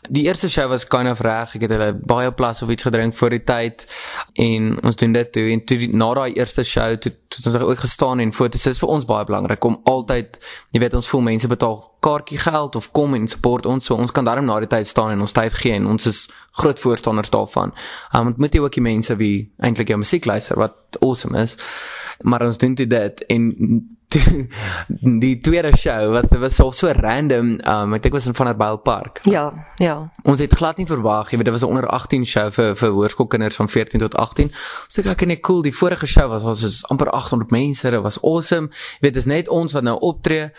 die 0.08 0.24
eerste 0.24 0.48
show 0.48 0.68
was 0.68 0.86
kind 0.86 1.08
of 1.08 1.20
reg. 1.20 1.54
Ek 1.56 1.62
het 1.62 1.70
hulle 1.70 1.92
baie 1.92 2.32
plas 2.32 2.62
of 2.62 2.70
iets 2.70 2.82
gedrink 2.82 3.14
voor 3.14 3.30
die 3.30 3.44
tyd 3.44 3.86
en 4.34 4.78
ons 4.82 4.96
doen 4.96 5.12
dit 5.12 5.32
toe 5.32 5.50
en 5.50 5.64
toe 5.64 5.78
die, 5.78 5.90
na 5.96 6.14
daai 6.14 6.32
eerste 6.34 6.62
show 6.62 6.96
toe, 6.96 7.12
toe 7.28 7.52
ons 7.52 7.56
ook 7.56 7.78
gestaan 7.78 8.20
en 8.20 8.32
foto's 8.32 8.66
is 8.66 8.78
vir 8.78 8.88
ons 8.88 9.04
baie 9.04 9.24
belangrik 9.24 9.64
om 9.64 9.80
altyd 9.84 10.38
jy 10.70 10.80
weet 10.80 10.94
ons 10.94 11.08
voel 11.08 11.20
mense 11.20 11.48
betaal 11.48 11.91
kaartjie 12.02 12.38
geld 12.42 12.76
of 12.76 12.90
kom 12.96 13.14
en 13.14 13.28
support 13.30 13.66
ons 13.66 13.86
so 13.86 13.94
ons 13.94 14.12
kan 14.14 14.26
daarom 14.26 14.48
na 14.48 14.58
die 14.62 14.70
tyd 14.70 14.88
staan 14.90 15.14
en 15.14 15.22
ons 15.24 15.34
tyd 15.36 15.54
gee 15.62 15.76
en 15.78 15.86
ons 15.94 16.06
is 16.10 16.24
groot 16.58 16.80
voorstanders 16.80 17.30
daarvan. 17.30 17.74
Um 18.16 18.34
moet 18.36 18.54
jy 18.54 18.62
ook 18.64 18.78
die 18.78 18.84
mense 18.84 19.16
wie 19.20 19.36
eintlik 19.62 19.92
jou 19.94 19.98
musiek 20.02 20.26
luister 20.26 20.58
wat 20.58 20.98
awesome 21.00 21.38
is. 21.38 21.56
Maar 22.22 22.46
ons 22.50 22.58
doen 22.58 22.74
dit 22.74 23.24
en 23.26 23.50
die 25.24 25.40
tweede 25.40 25.76
show 25.76 26.12
was 26.12 26.28
was 26.38 26.54
so 26.54 26.70
so 26.70 26.90
random 26.92 27.58
um 27.66 27.94
ek 27.94 28.02
dink 28.02 28.14
was 28.14 28.26
in 28.26 28.34
van 28.34 28.48
'n 28.48 28.56
Byle 28.56 28.78
Park. 28.78 29.20
Ja, 29.24 29.52
ja. 29.76 30.10
Ons 30.22 30.40
het 30.40 30.52
glad 30.54 30.76
nie 30.76 30.86
verwag, 30.86 31.30
jy 31.30 31.36
weet 31.36 31.44
dit 31.44 31.54
was 31.54 31.62
'n 31.62 31.68
onder 31.68 31.86
18 31.86 32.26
show 32.26 32.50
vir 32.50 32.76
vir 32.76 32.90
hoërskoolkinders 32.90 33.56
van 33.56 33.68
14 33.68 34.00
tot 34.00 34.14
18. 34.16 34.50
Ons 34.84 34.94
dink 34.94 35.06
ek 35.06 35.26
net 35.26 35.40
cool, 35.40 35.62
die 35.62 35.74
vorige 35.74 36.06
show 36.06 36.28
was 36.28 36.42
was 36.42 36.62
is 36.62 36.84
amper 36.88 37.10
800 37.10 37.50
mense, 37.50 37.90
dit 37.90 38.02
was 38.02 38.18
awesome. 38.22 38.68
Jy 38.68 39.00
weet 39.00 39.14
dit 39.14 39.22
is 39.22 39.28
net 39.28 39.48
ons 39.48 39.72
wat 39.72 39.82
nou 39.82 39.98
optree 39.98 40.50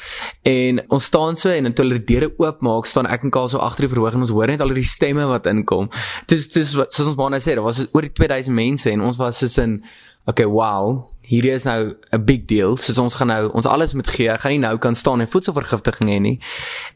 en 0.41 0.81
ons 0.89 1.03
staan 1.03 1.35
so 1.35 1.49
en 1.49 1.73
toe 1.73 1.85
hulle 1.85 1.99
die 1.99 2.15
deure 2.15 2.33
oopmaak, 2.37 2.85
staan 2.85 3.05
ek 3.05 3.23
en 3.23 3.29
Kaal 3.29 3.49
so 3.49 3.57
agter 3.57 3.87
die 3.87 3.93
verhoog 3.93 4.13
en 4.13 4.21
ons 4.21 4.29
hoor 4.29 4.47
net 4.47 4.61
al 4.61 4.73
die 4.73 4.83
stemme 4.83 5.25
wat 5.25 5.45
inkom. 5.45 5.89
Dis 6.27 6.47
dis 6.47 6.71
soos 6.71 7.07
ons 7.07 7.15
maar 7.15 7.29
net 7.29 7.41
sê, 7.41 7.55
daar 7.55 7.63
was 7.63 7.85
oor 7.91 8.01
die 8.01 8.13
2000 8.13 8.55
mense 8.55 8.91
en 8.91 9.01
ons 9.01 9.17
was 9.17 9.37
soos 9.37 9.57
in 9.57 9.83
okay, 10.25 10.45
wow, 10.47 11.03
hierdie 11.23 11.53
is 11.55 11.63
nou 11.63 11.95
'n 12.11 12.25
big 12.25 12.45
deal. 12.45 12.77
Soos 12.77 12.97
ons 12.97 13.13
gaan 13.13 13.27
nou 13.27 13.51
ons 13.53 13.65
alles 13.65 13.93
moet 13.93 14.07
gee. 14.07 14.29
Ek 14.29 14.41
gaan 14.41 14.51
nie 14.51 14.59
nou 14.59 14.77
kan 14.77 14.95
staan 14.95 15.21
en 15.21 15.27
voedselvergiftiging 15.27 16.09
hê 16.09 16.19
nie. 16.19 16.39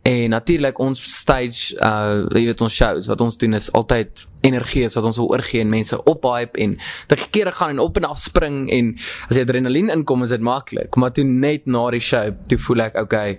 En 0.04 0.30
natuurlik 0.30 0.80
ons 0.80 1.00
stage 1.20 1.76
uh 1.80 2.28
jy 2.36 2.46
weet 2.46 2.62
ons 2.62 2.74
shows 2.74 3.08
wat 3.08 3.22
ons 3.22 3.38
doen 3.38 3.54
is 3.54 3.72
altyd 3.72 4.28
energie 4.42 4.84
is 4.84 4.96
wat 4.96 5.04
ons 5.04 5.18
wil 5.18 5.30
oorgee 5.30 5.62
en 5.62 5.70
mense 5.70 6.04
ophype 6.04 6.60
en 6.60 6.78
dat 7.08 7.30
kere 7.30 7.52
gaan 7.52 7.70
en 7.70 7.80
op 7.80 7.98
en 7.98 8.04
af 8.04 8.20
spring 8.20 8.70
en 8.70 8.96
as 9.30 9.36
die 9.36 9.42
adrenalien 9.42 9.90
inkom 9.90 10.24
is 10.24 10.30
dit 10.30 10.42
maklik. 10.42 10.96
Maar 10.96 11.12
toe 11.12 11.24
net 11.24 11.66
na 11.66 11.90
die 11.90 12.00
show, 12.00 12.32
toe 12.48 12.58
voel 12.58 12.82
ek 12.82 12.96
okay, 12.96 13.38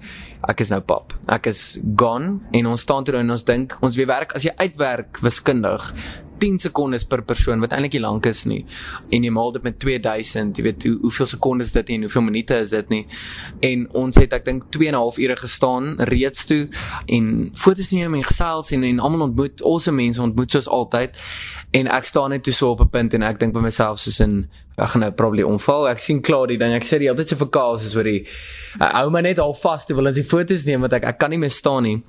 ek 0.48 0.60
is 0.60 0.70
nou 0.70 0.80
pap. 0.80 1.12
Ek 1.28 1.46
is 1.46 1.78
gone 1.96 2.40
en 2.52 2.66
ons 2.66 2.80
staan 2.80 3.04
toe 3.04 3.14
en 3.14 3.30
ons 3.30 3.44
dink 3.44 3.76
ons 3.80 3.96
weer 3.96 4.06
werk 4.06 4.32
as 4.32 4.42
jy 4.42 4.52
uitwerk 4.56 5.20
wiskundig 5.20 5.92
10 6.40 6.58
sekondes 6.58 7.04
per 7.08 7.22
persoon 7.26 7.60
wat 7.60 7.72
eintlik 7.72 7.96
nie 7.98 8.02
lank 8.02 8.26
is 8.26 8.44
nie. 8.48 8.64
En 9.14 9.24
jy 9.24 9.30
maal 9.34 9.52
dit 9.56 9.66
met 9.66 9.78
2000 9.78 10.58
jy 10.58 10.64
weet 10.66 10.86
hoe, 10.88 10.94
hoeveel 11.02 11.30
sekondes 11.32 11.72
dit 11.76 11.92
en 11.94 12.06
hoeveel 12.06 12.26
minute 12.26 12.58
is 12.64 12.74
dit 12.74 12.92
nie. 12.94 13.02
En 13.60 13.86
ons 14.02 14.20
het 14.20 14.32
ek 14.32 14.44
dink 14.44 14.68
2 14.74 14.88
en 14.88 14.94
'n 14.94 15.02
half 15.02 15.18
ure 15.18 15.36
gestaan 15.36 15.96
reeds 16.10 16.44
toe 16.44 16.68
en 17.06 17.50
fotos 17.54 17.90
neem 17.90 18.14
en 18.14 18.24
gesels 18.24 18.70
en 18.72 18.84
en 18.84 19.00
almal 19.00 19.28
ontmoet 19.28 19.62
awesome 19.62 20.02
mense 20.02 20.22
ontmoet 20.22 20.50
soos 20.50 20.68
altyd. 20.68 21.18
En 21.70 21.86
ek 21.86 22.04
staan 22.04 22.30
net 22.30 22.42
toe 22.42 22.52
so 22.52 22.70
op 22.70 22.80
'n 22.80 22.90
punt 22.90 23.14
en 23.14 23.22
ek 23.22 23.38
dink 23.38 23.52
by 23.52 23.60
myself 23.60 23.98
soos 23.98 24.20
in 24.20 24.48
ek 24.76 24.88
gaan 24.88 25.00
nou 25.00 25.10
probably 25.10 25.42
omval. 25.42 25.88
Ek 25.88 25.98
sien 25.98 26.20
klaar 26.20 26.46
die 26.46 26.58
ding 26.58 26.72
ek 26.72 26.84
sê 26.84 26.98
die 26.98 27.10
altyd 27.10 27.28
so 27.28 27.36
vir 27.36 27.50
kaas 27.50 27.84
is 27.84 27.96
oor 27.96 28.04
die 28.04 28.26
hou 28.78 29.10
my 29.10 29.20
net 29.20 29.38
al 29.38 29.54
vas 29.54 29.86
toe 29.86 29.96
wil 29.96 30.06
ons 30.06 30.16
die 30.16 30.24
fotos 30.24 30.64
neem 30.64 30.80
want 30.80 30.92
ek 30.92 31.04
ek 31.04 31.18
kan 31.18 31.30
nie 31.30 31.38
meer 31.38 31.50
staan 31.50 31.82
nie 31.82 32.02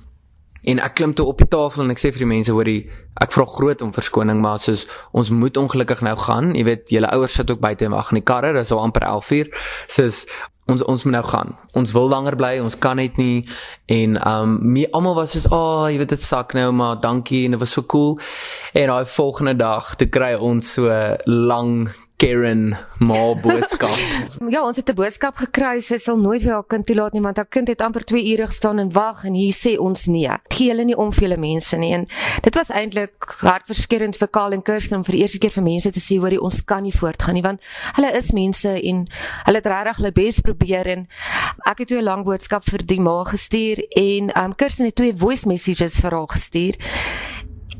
En 0.68 0.80
ek 0.84 0.94
klim 0.98 1.14
toe 1.16 1.26
op 1.30 1.40
die 1.40 1.48
tafel 1.48 1.84
en 1.84 1.94
ek 1.94 2.00
sê 2.02 2.10
vir 2.12 2.26
die 2.26 2.32
mense 2.34 2.52
hoorie, 2.52 2.84
ek 3.20 3.32
vra 3.32 3.46
groot 3.48 3.82
om 3.84 3.92
verskoning 3.96 4.40
maar 4.42 4.60
soos 4.60 4.86
ons 5.16 5.32
moet 5.32 5.56
ongelukkig 5.56 6.04
nou 6.04 6.16
gaan. 6.20 6.54
Jy 6.56 6.64
weet, 6.68 6.92
julle 6.92 7.10
ouers 7.16 7.36
sit 7.40 7.50
ook 7.50 7.62
buite 7.62 7.88
en 7.88 7.96
wag 7.96 8.12
in 8.12 8.20
die 8.20 8.26
karre, 8.26 8.52
dis 8.56 8.72
al 8.72 8.82
amper 8.84 9.06
11:00. 9.08 9.52
Soos 9.88 10.26
ons 10.70 10.84
ons 10.86 11.04
moet 11.04 11.16
nou 11.16 11.22
gaan. 11.26 11.56
Ons 11.74 11.92
wil 11.96 12.08
langer 12.08 12.36
bly, 12.38 12.52
ons 12.62 12.76
kan 12.78 12.96
net 13.00 13.16
nie 13.18 13.46
en 13.90 14.18
um 14.28 14.58
me 14.72 14.86
almal 14.92 15.14
was 15.14 15.32
soos, 15.32 15.46
"Ag, 15.46 15.52
oh, 15.52 15.88
jy 15.90 15.98
weet 15.98 16.14
dit 16.14 16.22
sak 16.22 16.54
nou, 16.54 16.70
maar 16.72 16.96
dankie 16.98 17.44
en 17.44 17.50
dit 17.52 17.60
was 17.60 17.72
so 17.72 17.82
cool." 17.82 18.18
En 18.74 18.86
daai 18.86 19.04
volgende 19.04 19.56
dag, 19.56 19.94
toe 19.96 20.08
kry 20.08 20.34
ons 20.34 20.72
so 20.72 21.16
lang 21.26 21.90
Karen 22.20 22.76
maar 22.98 23.36
boodskap. 23.40 23.96
ja, 24.54 24.64
ons 24.64 24.76
het 24.76 24.88
'n 24.90 24.94
boodskap 24.94 25.36
gekry, 25.36 25.80
sy 25.80 25.96
sal 25.96 26.18
nooit 26.18 26.42
vir 26.42 26.52
haar 26.52 26.66
kind 26.68 26.86
toelaat 26.86 27.12
nie 27.12 27.22
want 27.22 27.36
haar 27.36 27.48
kind 27.48 27.68
het 27.68 27.80
amper 27.80 28.04
2 28.04 28.32
ure 28.32 28.46
gestaan 28.46 28.78
en 28.78 28.92
wag 28.92 29.24
en 29.24 29.32
hier 29.34 29.54
sê 29.56 29.78
ons 29.78 30.06
nee. 30.06 30.28
Gee 30.48 30.68
hulle 30.68 30.84
nie 30.84 30.96
om 30.96 31.12
vir 31.12 31.22
julle 31.22 31.38
mense 31.40 31.76
nie. 31.76 31.94
En 31.94 32.06
dit 32.42 32.54
was 32.54 32.68
eintlik 32.68 33.24
hartverskeurende 33.40 34.18
vir 34.18 34.28
Karl 34.28 34.52
en 34.52 34.62
Kirsten 34.62 34.96
om 34.96 35.04
vir 35.04 35.12
die 35.12 35.20
eerste 35.22 35.38
keer 35.38 35.50
vir 35.50 35.62
mense 35.62 35.90
te 35.90 36.00
sê 36.00 36.18
hoor 36.18 36.36
ons 36.40 36.64
kan 36.64 36.82
nie 36.82 36.92
voortgaan 36.92 37.34
nie 37.34 37.42
want 37.42 37.60
hulle 37.96 38.12
is 38.12 38.32
mense 38.32 38.68
en 38.68 39.08
hulle 39.46 39.56
het 39.56 39.66
regtig 39.66 39.96
hulle 39.96 40.12
bes 40.12 40.40
probeer 40.40 40.86
en 40.86 41.08
ek 41.64 41.78
het 41.78 41.88
toe 41.88 41.98
'n 41.98 42.04
lang 42.04 42.24
boodskap 42.24 42.64
vir 42.68 42.84
die 42.86 43.00
ma 43.00 43.24
gestuur 43.24 43.80
en 43.96 44.30
um 44.44 44.54
Kirsten 44.54 44.84
het 44.84 44.96
twee 44.96 45.16
voice 45.16 45.48
messages 45.48 45.96
vir 45.96 46.10
haar 46.10 46.28
gestuur. 46.28 46.76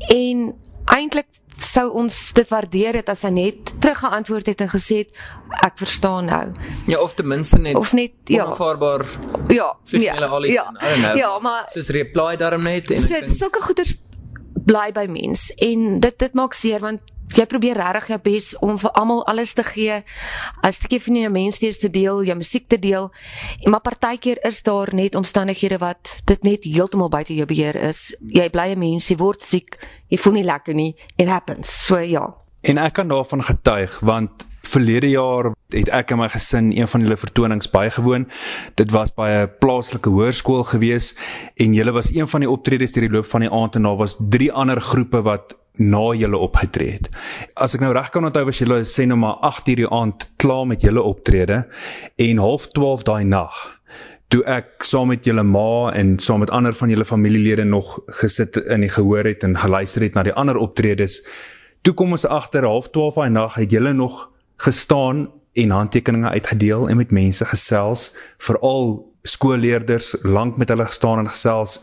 En 0.09 0.53
eintlik 0.85 1.27
sou 1.63 1.87
ons 2.01 2.17
dit 2.33 2.49
waardeer 2.49 2.99
het 3.01 3.09
as 3.09 3.23
hy 3.27 3.31
net 3.35 3.73
teruggeantwoord 3.79 4.51
het 4.51 4.61
en 4.65 4.71
gesê 4.71 5.01
het 5.03 5.23
ek 5.65 5.77
verstaan 5.81 6.29
nou. 6.31 6.43
Ja, 6.89 6.99
of 6.99 7.13
ten 7.13 7.27
minste 7.27 7.59
net 7.59 7.75
of 7.75 7.93
net 7.93 8.13
ja. 8.31 8.47
Onvaarbaar. 8.49 9.05
Ja, 9.47 9.75
ja. 9.85 10.15
Ja, 10.43 11.15
ja, 11.15 11.39
maar 11.39 11.67
soos 11.73 11.89
reply 11.93 12.35
daarom 12.37 12.63
net 12.63 12.91
en 12.91 12.99
so, 12.99 13.15
sulke 13.27 13.61
goeders 13.61 13.95
bly 14.65 14.91
by 14.95 15.07
mens 15.09 15.49
en 15.57 15.99
dit 15.99 16.19
dit 16.19 16.37
maak 16.37 16.53
seer 16.57 16.83
want 16.83 17.01
jy 17.37 17.45
probeer 17.45 17.77
regtig 17.79 18.07
jou 18.07 18.19
bes 18.23 18.51
om 18.59 18.77
vir 18.81 18.91
almal 18.91 19.25
alles 19.27 19.53
te 19.53 19.63
gee, 19.63 20.03
'n 20.63 20.71
stukkie 20.71 21.01
van 21.01 21.15
jou 21.15 21.31
menswees 21.31 21.77
te 21.77 21.89
deel, 21.89 22.23
jou 22.23 22.35
musiek 22.35 22.67
te 22.67 22.79
deel. 22.79 23.11
Maar 23.63 23.81
partykeer 23.81 24.37
is 24.45 24.61
daar 24.63 24.89
net 24.93 25.15
omstandighede 25.15 25.77
wat 25.77 26.21
dit 26.25 26.43
net 26.43 26.63
heeltemal 26.63 27.09
buite 27.09 27.35
jou 27.35 27.45
beheer 27.45 27.75
is. 27.75 28.15
Jy 28.19 28.49
bly 28.49 28.71
'n 28.71 28.79
mens, 28.79 29.09
jy 29.09 29.17
word 29.17 29.41
siek, 29.41 29.77
jy 30.07 30.17
voel 30.17 30.33
nie 30.33 30.43
lekker 30.43 30.73
nie. 30.73 30.95
It 31.17 31.27
happens. 31.27 31.85
So 31.85 31.99
ja. 31.99 32.35
En 32.61 32.77
ek 32.77 32.93
kan 32.93 33.07
daarvan 33.07 33.43
getuig 33.43 33.99
want 33.99 34.45
verlede 34.61 35.09
jaar 35.09 35.51
het 35.69 35.89
ek 35.89 36.11
en 36.11 36.21
my 36.21 36.27
gesin 36.29 36.71
een 36.71 36.87
van 36.87 37.01
julle 37.01 37.17
vertonings 37.17 37.69
bygewoon. 37.69 38.27
Dit 38.75 38.91
was 38.91 39.13
by 39.13 39.27
'n 39.29 39.49
plaaslike 39.59 40.09
hoërskool 40.09 40.63
gewees 40.63 41.15
en 41.55 41.73
julle 41.73 41.91
was 41.91 42.13
een 42.13 42.27
van 42.27 42.39
die 42.39 42.49
optredes 42.49 42.91
deur 42.91 43.07
die 43.07 43.15
loop 43.15 43.25
van 43.25 43.41
die 43.41 43.51
aand 43.51 43.75
en 43.75 43.83
daar 43.83 43.97
was 43.97 44.17
drie 44.19 44.51
ander 44.51 44.81
groepe 44.81 45.21
wat 45.21 45.60
na 45.79 46.13
julle 46.13 46.37
opgetree 46.37 46.97
het. 46.97 47.09
As 47.55 47.75
ek 47.75 47.81
nou 47.81 47.93
reg 47.95 48.09
kan 48.11 48.25
onthou 48.27 48.45
was 48.49 48.59
julle 48.59 48.81
sê 48.83 49.05
nou 49.07 49.17
maar 49.17 49.39
8:00 49.47 49.75
die 49.75 49.89
aand 49.89 50.31
klaar 50.37 50.67
met 50.67 50.81
julle 50.81 51.01
optrede 51.01 51.67
en 52.15 52.37
half 52.37 52.67
12 52.67 53.03
daai 53.03 53.23
nag 53.23 53.81
toe 54.31 54.43
ek 54.47 54.85
saam 54.87 55.09
met 55.11 55.25
julle 55.27 55.43
ma 55.43 55.91
en 55.97 56.15
saam 56.23 56.39
met 56.39 56.51
ander 56.55 56.73
van 56.73 56.89
julle 56.89 57.05
familielede 57.05 57.65
nog 57.67 57.97
gesit 58.21 58.55
in 58.57 58.85
die 58.85 58.89
gehoor 58.89 59.27
het 59.27 59.43
en 59.43 59.57
geluister 59.59 60.05
het 60.05 60.15
na 60.15 60.23
die 60.23 60.35
ander 60.39 60.57
optredes. 60.57 61.19
Toe 61.83 61.93
kom 61.93 62.15
ons 62.15 62.25
agter 62.25 62.63
half 62.67 62.91
12 62.95 63.19
daai 63.19 63.29
nag 63.29 63.57
het 63.59 63.71
julle 63.75 63.93
nog 63.93 64.29
gestaan 64.63 65.27
en 65.53 65.75
handtekeninge 65.75 66.29
uitgedeel 66.29 66.87
en 66.89 66.97
met 66.97 67.11
mense 67.11 67.45
gesels, 67.45 68.11
veral 68.39 69.01
skoolleerders 69.27 70.15
lank 70.23 70.57
met 70.57 70.69
hulle 70.71 70.87
gestaan 70.87 71.25
en 71.25 71.29
gesels 71.29 71.81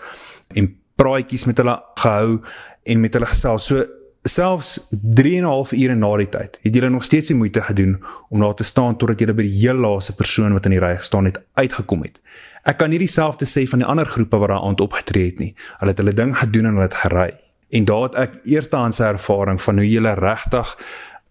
en 0.56 0.72
praatjies 0.96 1.44
met 1.44 1.60
hulle 1.60 1.76
gehou 2.00 2.40
en 2.88 3.00
met 3.00 3.14
hulle 3.16 3.28
gesels. 3.28 3.68
So 3.68 3.84
selfs 4.28 4.78
3 4.90 5.36
en 5.36 5.44
'n 5.44 5.46
half 5.46 5.72
ure 5.72 5.94
na 5.94 6.16
die 6.16 6.28
tyd 6.28 6.58
het 6.62 6.74
julle 6.74 6.90
nog 6.90 7.04
steeds 7.04 7.28
die 7.28 7.36
moeite 7.36 7.62
gedoen 7.62 8.02
om 8.28 8.40
daar 8.40 8.54
te 8.54 8.64
staan 8.64 8.96
totdat 8.96 9.20
julle 9.20 9.34
by 9.34 9.42
die 9.42 9.58
heel 9.60 9.74
laaste 9.74 10.14
persoon 10.14 10.52
wat 10.52 10.64
in 10.64 10.70
die 10.70 10.80
ry 10.80 10.96
gestaan 10.96 11.24
het 11.24 11.38
uitgekom 11.54 12.02
het. 12.02 12.20
Ek 12.64 12.78
kan 12.78 12.90
nie 12.90 12.98
dieselfde 12.98 13.46
sê 13.46 13.66
van 13.68 13.78
die 13.78 13.88
ander 13.88 14.06
groepe 14.06 14.36
wat 14.36 14.48
daar 14.48 14.62
aand 14.62 14.80
opgetree 14.80 15.26
het 15.30 15.38
nie. 15.38 15.54
Hulle 15.78 15.90
het 15.90 15.98
hulle 15.98 16.12
ding 16.12 16.36
gedoen 16.36 16.66
en 16.66 16.72
hulle 16.72 16.88
het 16.88 16.94
gery. 16.94 17.30
En 17.70 17.84
daar 17.84 18.02
het 18.02 18.14
ek 18.14 18.32
eerstehandse 18.44 19.04
ervaring 19.04 19.60
van 19.62 19.76
hoe 19.76 19.88
julle 19.88 20.14
regtig 20.14 20.76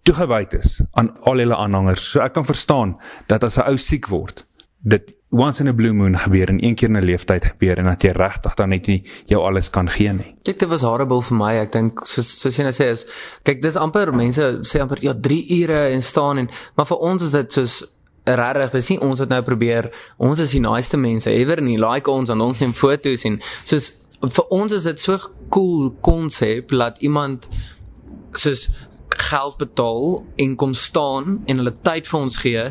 toegewyd 0.04 0.54
is 0.54 0.82
aan 0.92 1.12
al 1.22 1.38
julle 1.38 1.56
aanhangers. 1.56 2.12
So 2.12 2.22
ek 2.24 2.34
kan 2.34 2.46
verstaan 2.46 2.98
dat 3.28 3.44
as 3.44 3.58
'n 3.58 3.68
ou 3.68 3.78
siek 3.78 4.08
word, 4.08 4.48
dit 4.80 5.14
once 5.30 5.60
in 5.60 5.68
a 5.68 5.74
blue 5.74 5.94
moon 5.94 6.18
gebeur 6.18 6.48
en 6.50 6.64
een 6.64 6.76
keer 6.76 6.90
in 6.90 6.98
'n 6.98 7.04
lewenstyd 7.04 7.46
gebeur 7.46 7.78
en 7.78 7.86
dat 7.86 8.02
jy 8.02 8.12
regtig 8.12 8.54
dan 8.54 8.70
net 8.70 8.88
nie 8.88 9.04
jou 9.26 9.44
alles 9.44 9.70
kan 9.70 9.90
gee 9.90 10.14
nie. 10.14 10.36
Dit 10.42 10.66
was 10.68 10.82
horrible 10.82 11.22
vir 11.22 11.38
my. 11.38 11.54
Ek 11.56 11.72
dink 11.72 12.06
soos 12.06 12.40
soos 12.40 12.56
jy 12.58 12.64
nou 12.64 12.74
sê 12.74 12.90
is 12.90 13.06
kyk, 13.44 13.62
dis 13.62 13.76
amper 13.76 14.14
mense 14.14 14.42
sê 14.62 14.80
amper 14.80 14.98
ja 15.02 15.14
3 15.14 15.62
ure 15.62 15.90
en 15.92 16.02
staan 16.02 16.38
en 16.38 16.50
maar 16.76 16.86
vir 16.86 16.98
ons 16.98 17.22
is 17.22 17.32
dit 17.32 17.52
soos 17.52 17.84
regtig, 18.26 18.72
dis 18.72 18.90
nie 18.90 19.00
ons 19.00 19.20
wat 19.20 19.30
nou 19.30 19.42
probeer. 19.42 19.92
Ons 20.18 20.40
is 20.40 20.52
die 20.52 20.60
naaste 20.60 20.98
mense 20.98 21.32
ever 21.32 21.62
nie. 21.62 21.78
Like 21.78 22.12
ons 22.12 22.30
en 22.30 22.42
ons 22.42 22.60
neem 22.60 22.74
foto's 22.74 23.26
en 23.26 23.40
soos 23.64 23.92
vir 24.22 24.46
ons 24.50 24.72
is 24.72 24.84
dit 24.84 25.00
so 25.00 25.18
cool 25.50 25.92
konsep 26.02 26.70
dat 26.70 26.98
iemand 27.06 27.48
soos 28.34 28.70
geld 29.18 29.58
betaal 29.58 30.26
en 30.36 30.56
kom 30.56 30.74
staan 30.74 31.42
en 31.46 31.58
hulle 31.58 31.74
tyd 31.82 32.08
vir 32.08 32.20
ons 32.20 32.38
gee 32.38 32.64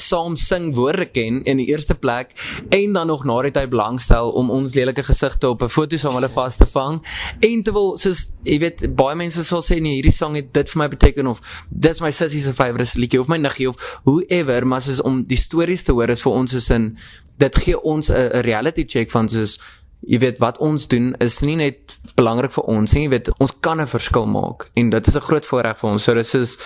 saam 0.00 0.36
sing 0.36 0.74
woorde 0.74 1.06
ken 1.12 1.42
in 1.44 1.60
die 1.60 1.66
eerste 1.66 1.94
plek 1.94 2.32
en 2.70 2.92
dan 2.92 3.06
nog 3.06 3.24
na 3.24 3.40
die 3.42 3.52
tyd 3.54 3.70
belangstel 3.72 4.32
om 4.38 4.50
ons 4.50 4.74
lelike 4.74 5.02
gesigte 5.02 5.48
op 5.48 5.62
'n 5.62 5.68
foto 5.68 5.96
saam 5.96 6.14
hulle 6.14 6.28
vas 6.28 6.56
te 6.56 6.66
vang 6.66 7.02
en 7.40 7.62
terwyl 7.62 7.96
soos 7.98 8.26
jy 8.44 8.58
weet 8.58 8.86
baie 8.96 9.16
mense 9.16 9.44
sal 9.44 9.62
sê 9.62 9.80
nee 9.80 9.94
hierdie 10.00 10.12
sang 10.12 10.36
het 10.36 10.52
dit 10.52 10.70
vir 10.70 10.78
my 10.78 10.88
beteken 10.88 11.26
of 11.26 11.40
dis 11.68 12.00
my 12.00 12.10
sussie 12.10 12.40
se 12.40 12.54
favourite 12.54 12.98
liedjie 12.98 13.20
of 13.20 13.28
my 13.28 13.36
niggie 13.38 13.68
of 13.68 14.00
whoever 14.04 14.66
maar 14.66 14.82
soos 14.82 15.00
om 15.00 15.22
die 15.22 15.36
stories 15.36 15.82
te 15.82 15.92
hoor 15.92 16.10
is 16.10 16.22
vir 16.22 16.32
ons 16.32 16.50
soos 16.50 16.70
in 16.70 16.96
dit 17.38 17.56
gee 17.56 17.82
ons 17.82 18.10
'n 18.10 18.42
reality 18.42 18.84
check 18.84 19.10
van 19.10 19.28
soos 19.28 19.58
jy 20.02 20.18
weet 20.18 20.38
wat 20.42 20.58
ons 20.58 20.88
doen 20.90 21.14
is 21.22 21.40
nie 21.46 21.56
net 21.56 21.98
belangrik 22.18 22.52
vir 22.56 22.64
ons 22.70 22.94
nie 22.94 23.04
jy 23.04 23.10
weet 23.10 23.30
ons 23.38 23.54
kan 23.60 23.80
'n 23.80 23.86
verskil 23.86 24.26
maak 24.26 24.70
en 24.74 24.90
dit 24.90 25.06
is 25.06 25.16
'n 25.16 25.26
groot 25.28 25.46
voorreg 25.46 25.78
vir 25.78 25.90
ons. 25.90 26.02
So 26.02 26.14
dis 26.14 26.34
is 26.34 26.58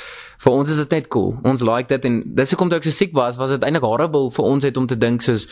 vir 0.44 0.52
ons 0.52 0.68
is 0.68 0.76
dit 0.76 0.90
net 0.90 1.08
cool. 1.08 1.34
Ons 1.44 1.62
like 1.62 1.88
dit 1.88 2.04
en 2.04 2.22
dis 2.26 2.50
hoekom 2.50 2.68
toe 2.68 2.78
ek 2.78 2.84
so 2.84 2.90
siek 2.90 3.14
was, 3.14 3.36
was 3.36 3.50
dit 3.50 3.66
eintlik 3.66 3.82
horrible 3.82 4.30
vir 4.30 4.44
ons 4.44 4.64
het 4.64 4.76
om 4.76 4.86
te 4.86 4.98
dink 4.98 5.22
soos 5.22 5.48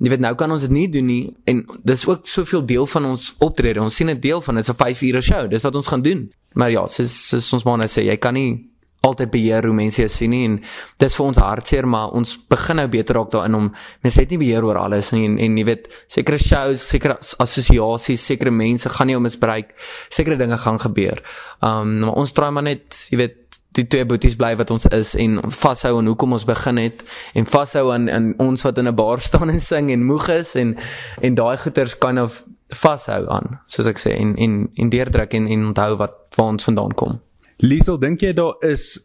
jy 0.00 0.08
weet 0.08 0.22
nou 0.24 0.32
kan 0.34 0.50
ons 0.50 0.62
dit 0.64 0.72
nie 0.72 0.88
doen 0.88 1.06
nie 1.06 1.22
en 1.50 1.60
dis 1.84 2.06
ook 2.08 2.24
soveel 2.28 2.64
deel 2.66 2.86
van 2.86 3.10
ons 3.12 3.34
optrede. 3.44 3.82
Ons 3.82 3.94
sien 3.94 4.08
'n 4.08 4.20
deel 4.20 4.40
van 4.40 4.54
dit 4.54 4.64
is 4.64 4.70
'n 4.70 4.76
5 4.76 5.02
ure 5.02 5.20
show. 5.20 5.48
Dis 5.50 5.62
wat 5.62 5.76
ons 5.76 5.86
gaan 5.86 6.02
doen. 6.02 6.30
Maar 6.54 6.70
ja, 6.70 6.86
soos, 6.86 7.28
soos 7.28 7.52
ons 7.52 7.64
maar 7.64 7.78
net 7.78 7.90
sê, 7.90 8.02
jy 8.04 8.16
kan 8.16 8.34
nie 8.34 8.70
altyd 9.00 9.30
beheer 9.32 9.64
hoe 9.64 9.74
mense 9.74 10.02
jou 10.02 10.08
sien 10.12 10.32
nie 10.34 10.42
en 10.44 10.58
dis 11.00 11.16
vir 11.16 11.26
ons 11.26 11.40
hartseer 11.40 11.86
maar 11.88 12.12
ons 12.16 12.34
begin 12.52 12.80
nou 12.82 12.86
beter 12.92 13.16
raak 13.16 13.30
daarin 13.32 13.56
om 13.56 13.68
mense 14.04 14.20
het 14.20 14.30
nie 14.30 14.40
beheer 14.42 14.66
oor 14.66 14.76
alles 14.76 15.12
nie 15.16 15.24
en 15.24 15.38
en 15.40 15.56
jy 15.56 15.64
weet 15.70 15.88
sekere 16.06 16.38
shows 16.38 16.84
sekere 16.92 17.16
assosiasies 17.40 18.26
sekere 18.32 18.52
mense 18.52 18.92
gaan 18.92 19.08
nie 19.08 19.16
om 19.16 19.24
misbruik 19.24 19.72
sekere 20.10 20.36
dinge 20.36 20.58
gaan 20.60 20.78
gebeur. 20.78 21.22
Um 21.64 21.98
maar 22.04 22.20
ons 22.20 22.32
probeer 22.36 22.52
maar 22.58 22.68
net 22.68 23.06
jy 23.10 23.22
weet 23.24 23.49
die 23.72 23.86
twee 23.86 24.04
boeties 24.04 24.36
bly 24.36 24.56
wat 24.56 24.70
ons 24.70 24.86
is 24.86 25.14
en 25.14 25.38
vashou 25.50 25.98
aan 25.98 26.06
hoekom 26.06 26.32
ons 26.32 26.44
begin 26.44 26.76
het 26.76 27.04
en 27.34 27.46
vashou 27.46 27.90
aan 27.92 28.10
aan 28.10 28.34
ons 28.38 28.62
wat 28.62 28.78
in 28.78 28.88
'n 28.88 28.94
bar 28.94 29.20
staan 29.28 29.50
en 29.50 29.60
sing 29.60 29.90
en 29.90 30.04
moeg 30.04 30.28
is 30.28 30.54
en 30.54 30.76
en 31.20 31.34
daai 31.34 31.56
goeters 31.56 31.98
kan 31.98 32.14
kind 32.14 32.24
of 32.24 32.44
vashou 32.68 33.28
aan 33.28 33.60
soos 33.66 33.86
ek 33.86 33.98
sê 33.98 34.14
en 34.16 34.36
en 34.36 34.68
en 34.74 34.90
deurdruk 34.90 35.34
en 35.34 35.46
en 35.46 35.66
onthou 35.66 35.96
wat 35.96 36.14
waar 36.36 36.52
ons 36.54 36.64
vandaan 36.64 36.94
kom. 36.94 37.20
Liesel, 37.60 37.98
dink 37.98 38.22
jy 38.24 38.32
daar 38.32 38.54
is 38.60 39.00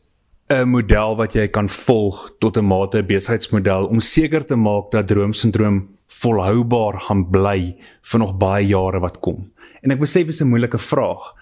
'n 0.50 0.70
model 0.70 1.16
wat 1.16 1.34
jy 1.34 1.48
kan 1.48 1.70
volg 1.70 2.32
tot 2.40 2.58
'n 2.58 2.66
mate 2.66 3.04
besigheidsmodel 3.04 3.86
om 3.86 4.00
seker 4.00 4.46
te 4.46 4.56
maak 4.56 4.92
dat 4.92 5.08
droomsindroom 5.08 5.90
volhoubaar 6.08 7.00
gaan 7.00 7.30
bly 7.30 7.76
vir 8.02 8.20
nog 8.20 8.38
baie 8.38 8.68
jare 8.68 9.00
wat 9.00 9.20
kom? 9.20 9.52
En 9.82 9.92
ek 9.92 10.00
besef 10.00 10.26
dit 10.26 10.36
is 10.36 10.42
'n 10.42 10.50
moeilike 10.50 10.78
vraag 10.78 11.34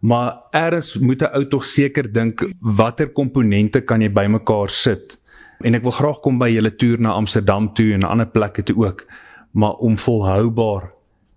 maar 0.00 0.36
eers 0.50 0.98
moet 0.98 1.22
'n 1.22 1.34
ou 1.36 1.44
tog 1.48 1.64
seker 1.64 2.12
dink 2.12 2.44
watter 2.60 3.08
komponente 3.08 3.80
kan 3.80 4.00
jy 4.00 4.12
bymekaar 4.12 4.68
sit. 4.68 5.18
En 5.60 5.74
ek 5.74 5.82
wil 5.82 5.92
graag 5.92 6.20
kom 6.20 6.38
by 6.38 6.48
julle 6.48 6.76
toer 6.76 7.00
na 7.00 7.12
Amsterdam 7.12 7.74
toe 7.74 7.92
en 7.92 8.02
ander 8.02 8.26
plekke 8.26 8.62
toe 8.62 8.76
ook, 8.76 9.06
maar 9.52 9.72
om 9.72 9.98
volhoubaar 9.98 10.92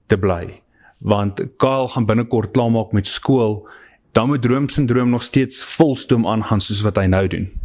te 0.07 0.17
bly. 0.17 0.61
Want 0.99 1.41
Kyle 1.57 1.87
gaan 1.87 2.05
binnekort 2.05 2.51
klaarmaak 2.51 2.91
met 2.91 3.07
skool, 3.07 3.67
dan 4.11 4.27
moet 4.27 4.41
droomsindroom 4.41 5.09
nog 5.09 5.23
steeds 5.23 5.63
volstoom 5.63 6.27
aangaan 6.27 6.61
soos 6.61 6.81
wat 6.81 6.95
hy 6.95 7.05
nou 7.05 7.27
doen. 7.27 7.62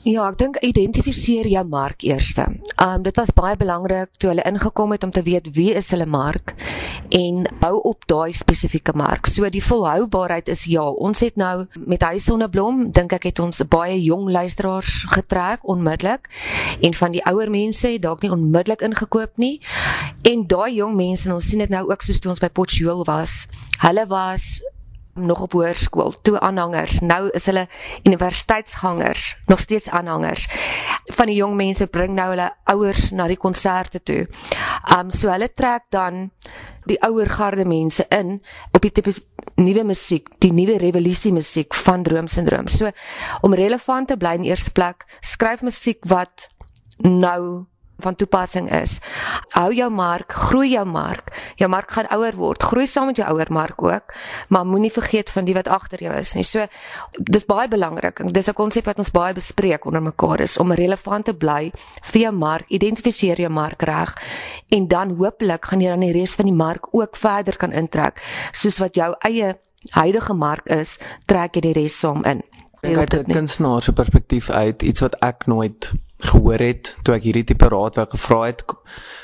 Ja, 0.00 0.22
ek 0.30 0.38
dink 0.40 0.54
identifiseer 0.64 1.44
jou 1.44 1.60
mark 1.68 2.00
eers. 2.08 2.30
Um 2.80 3.02
dit 3.04 3.18
was 3.20 3.34
baie 3.36 3.56
belangrik 3.60 4.14
toe 4.16 4.30
hulle 4.30 4.46
ingekom 4.48 4.94
het 4.94 5.04
om 5.04 5.10
te 5.12 5.20
weet 5.26 5.50
wie 5.52 5.74
is 5.76 5.90
hulle 5.92 6.06
mark 6.08 6.54
en 7.12 7.42
bou 7.60 7.74
op 7.90 8.06
daai 8.08 8.32
spesifieke 8.32 8.94
mark. 8.96 9.28
So 9.28 9.44
die 9.52 9.60
volhoubaarheid 9.60 10.48
is 10.48 10.64
ja, 10.72 10.86
ons 10.88 11.20
het 11.20 11.36
nou 11.36 11.66
met 11.84 12.00
hy 12.06 12.16
sonneblom 12.16 12.86
dink 12.96 13.12
ek 13.12 13.28
het 13.28 13.44
ons 13.44 13.60
baie 13.68 13.98
jong 14.00 14.30
luisteraars 14.32 15.04
getrek 15.12 15.68
onmiddellik 15.68 16.32
en 16.80 16.96
van 16.96 17.12
die 17.12 17.24
ouer 17.28 17.52
mense 17.52 17.92
het 17.92 18.00
dalk 18.00 18.24
nie 18.24 18.32
onmiddellik 18.32 18.80
ingekoop 18.88 19.36
nie. 19.36 19.58
En 20.24 20.48
daai 20.48 20.80
jong 20.80 20.96
mense, 20.96 21.28
ons 21.28 21.44
sien 21.44 21.60
dit 21.60 21.68
nou 21.68 21.84
ook 21.90 22.00
soos 22.00 22.24
toe 22.24 22.32
ons 22.32 22.40
by 22.40 22.48
Potchefstroom 22.48 23.04
was. 23.04 23.44
Hulle 23.84 24.08
was 24.08 24.62
nog 25.14 25.40
op 25.40 25.52
hoërskool, 25.52 26.12
toe 26.22 26.40
aanhangers. 26.40 27.00
Nou 27.00 27.28
is 27.34 27.46
hulle 27.46 27.66
universiteitsgangers, 28.02 29.36
nog 29.46 29.58
steeds 29.58 29.88
aanhangers. 29.88 30.48
Van 31.04 31.26
die 31.26 31.36
jong 31.36 31.54
mense 31.56 31.86
bring 31.86 32.14
nou 32.14 32.28
hulle 32.28 32.50
ouers 32.64 33.10
na 33.10 33.26
die 33.26 33.38
konserte 33.40 34.02
toe. 34.02 34.26
Um 34.98 35.10
so 35.10 35.30
hulle 35.32 35.50
trek 35.54 35.88
dan 35.90 36.30
die 36.88 36.98
ouer 37.06 37.28
garde 37.28 37.64
mense 37.64 38.06
in 38.08 38.38
op 38.72 38.82
die 38.82 38.92
tipe 38.92 39.12
nuwe 39.60 39.84
musiek, 39.84 40.28
die 40.38 40.52
nuwe 40.52 40.78
revolusie 40.78 41.32
musiek 41.32 41.74
van 41.74 42.02
droomsindroom. 42.02 42.68
So 42.68 42.90
om 43.40 43.54
relevant 43.54 44.08
te 44.08 44.16
bly 44.16 44.38
in 44.40 44.48
eerste 44.48 44.72
plek, 44.72 45.06
skryf 45.20 45.62
musiek 45.66 46.06
wat 46.08 46.48
nou 46.98 47.66
van 48.00 48.14
toepassing 48.14 48.70
is. 48.72 48.98
Hou 49.54 49.72
jou 49.74 49.90
mark, 49.90 50.32
groei 50.32 50.70
jou 50.70 50.84
mark. 50.86 51.32
Jou 51.56 51.70
mark 51.70 51.90
gaan 51.90 52.08
ouer 52.10 52.36
word. 52.36 52.62
Groei 52.62 52.86
saam 52.86 53.06
met 53.06 53.16
jou 53.16 53.28
ouer 53.28 53.52
mark 53.52 53.82
ook, 53.82 54.14
maar 54.48 54.66
moenie 54.66 54.92
vergeet 54.92 55.30
van 55.30 55.44
die 55.44 55.54
wat 55.54 55.68
agter 55.68 56.02
jou 56.02 56.14
is 56.14 56.34
nie. 56.34 56.44
So 56.44 56.66
dis 57.18 57.46
baie 57.46 57.68
belangrik. 57.68 58.22
Dis 58.32 58.48
'n 58.48 58.54
konsep 58.54 58.84
wat 58.84 58.98
ons 58.98 59.10
baie 59.10 59.34
bespreek 59.34 59.84
onder 59.84 60.02
mekaar 60.02 60.40
is 60.40 60.58
om 60.58 60.72
relevant 60.72 61.24
te 61.24 61.34
bly 61.34 61.72
vir 62.02 62.20
jou 62.20 62.32
mark, 62.32 62.68
identifiseer 62.68 63.40
jou 63.40 63.50
mark 63.50 63.82
reg 63.82 64.14
en 64.68 64.88
dan 64.88 65.16
hopelik 65.16 65.64
gaan 65.64 65.80
jy 65.80 65.88
dan 65.88 66.00
die 66.00 66.12
res 66.12 66.34
van 66.34 66.44
die 66.44 66.54
mark 66.54 66.94
ook 66.94 67.16
verder 67.16 67.56
kan 67.56 67.72
intrek 67.72 68.20
soos 68.52 68.78
wat 68.78 68.94
jou 68.94 69.14
eie 69.26 69.54
huidige 69.96 70.34
mark 70.34 70.68
is, 70.68 70.98
trek 71.26 71.56
jy 71.56 71.64
die 71.70 71.76
res 71.82 71.98
saam 71.98 72.24
in. 72.28 72.42
Ek 72.80 72.94
kyk 72.94 73.14
uit 73.14 73.14
'n 73.28 73.32
kunstenaar 73.32 73.82
se 73.82 73.92
perspektief 73.92 74.50
uit, 74.50 74.82
iets 74.82 75.00
wat 75.00 75.16
ek 75.20 75.46
nooit 75.46 75.92
gehoor 76.20 76.58
het 76.58 76.96
toe 77.02 77.14
ek 77.14 77.26
hierdie 77.28 77.44
tipe 77.44 77.68
raad 77.68 77.96
wou 77.96 78.06
gevra 78.12 78.40
het. 78.46 78.64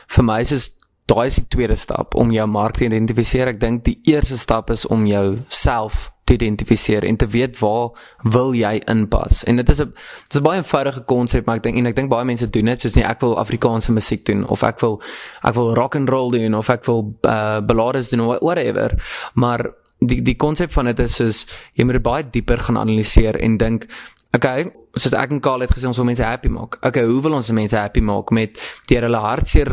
Vir 0.08 0.24
my 0.24 0.40
is 0.40 0.70
daai 1.06 1.30
die 1.30 1.46
tweede 1.48 1.76
stap 1.78 2.14
om 2.14 2.32
jou 2.34 2.46
mark 2.50 2.78
te 2.78 2.86
identifiseer. 2.88 3.54
Ek 3.54 3.60
dink 3.60 3.84
die 3.86 4.00
eerste 4.10 4.38
stap 4.38 4.70
is 4.74 4.86
om 4.86 5.06
jouself 5.06 6.10
te 6.26 6.34
identifiseer 6.34 7.04
en 7.06 7.16
te 7.16 7.28
weet 7.30 7.58
waar 7.60 7.94
wil 8.34 8.54
jy 8.58 8.80
inpas. 8.90 9.44
En 9.46 9.56
dit 9.56 9.68
is 9.68 9.80
'n 9.80 9.92
dit 9.94 10.34
is 10.34 10.40
'n 10.40 10.42
baie 10.42 10.58
eenvoudige 10.58 11.04
konsep, 11.04 11.46
maar 11.46 11.56
ek 11.56 11.62
dink 11.62 11.76
en 11.76 11.86
ek 11.86 11.94
dink 11.94 12.10
baie 12.10 12.24
mense 12.24 12.50
doen 12.50 12.64
dit 12.64 12.80
soos 12.80 12.94
nie 12.94 13.04
ek 13.04 13.20
wil 13.20 13.38
Afrikaanse 13.38 13.92
musiek 13.92 14.24
doen 14.24 14.46
of 14.48 14.62
ek 14.62 14.80
wil 14.80 15.00
ek 15.42 15.54
wil 15.54 15.74
rock 15.74 15.94
and 15.94 16.08
roll 16.08 16.30
doen 16.30 16.54
of 16.54 16.68
ek 16.68 16.84
wil 16.84 17.16
uh, 17.22 17.60
ballades 17.60 18.08
doen 18.08 18.20
of 18.20 18.38
whatever. 18.40 18.94
Maar 19.34 19.70
die 19.98 20.22
die 20.22 20.36
konsep 20.36 20.72
van 20.72 20.84
dit 20.84 20.98
is 20.98 21.14
soos 21.14 21.46
jy 21.74 21.84
moet 21.84 22.02
baie 22.02 22.24
dieper 22.30 22.58
gaan 22.58 22.76
analiseer 22.76 23.36
en 23.40 23.56
dink 23.56 23.86
Okay, 24.36 24.66
soos 24.92 25.14
ek 25.16 25.30
en 25.32 25.40
Karl 25.40 25.64
het 25.64 25.72
gesê 25.72 25.88
ons 25.88 25.96
wil 25.96 26.10
mense 26.10 26.24
happy 26.24 26.50
maak. 26.52 26.76
Okay, 26.84 27.06
hoe 27.08 27.22
wil 27.24 27.38
ons 27.38 27.52
mense 27.56 27.76
happy 27.78 28.02
maak 28.04 28.32
met 28.36 28.58
deur 28.90 29.06
hulle 29.08 29.22
hartseer 29.22 29.70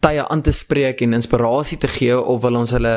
tye 0.00 0.22
aan 0.32 0.40
te 0.40 0.52
spreek 0.56 1.02
en 1.04 1.18
inspirasie 1.18 1.76
te 1.78 1.88
gee 1.92 2.16
of 2.16 2.40
wil 2.40 2.56
ons 2.62 2.72
hulle 2.72 2.94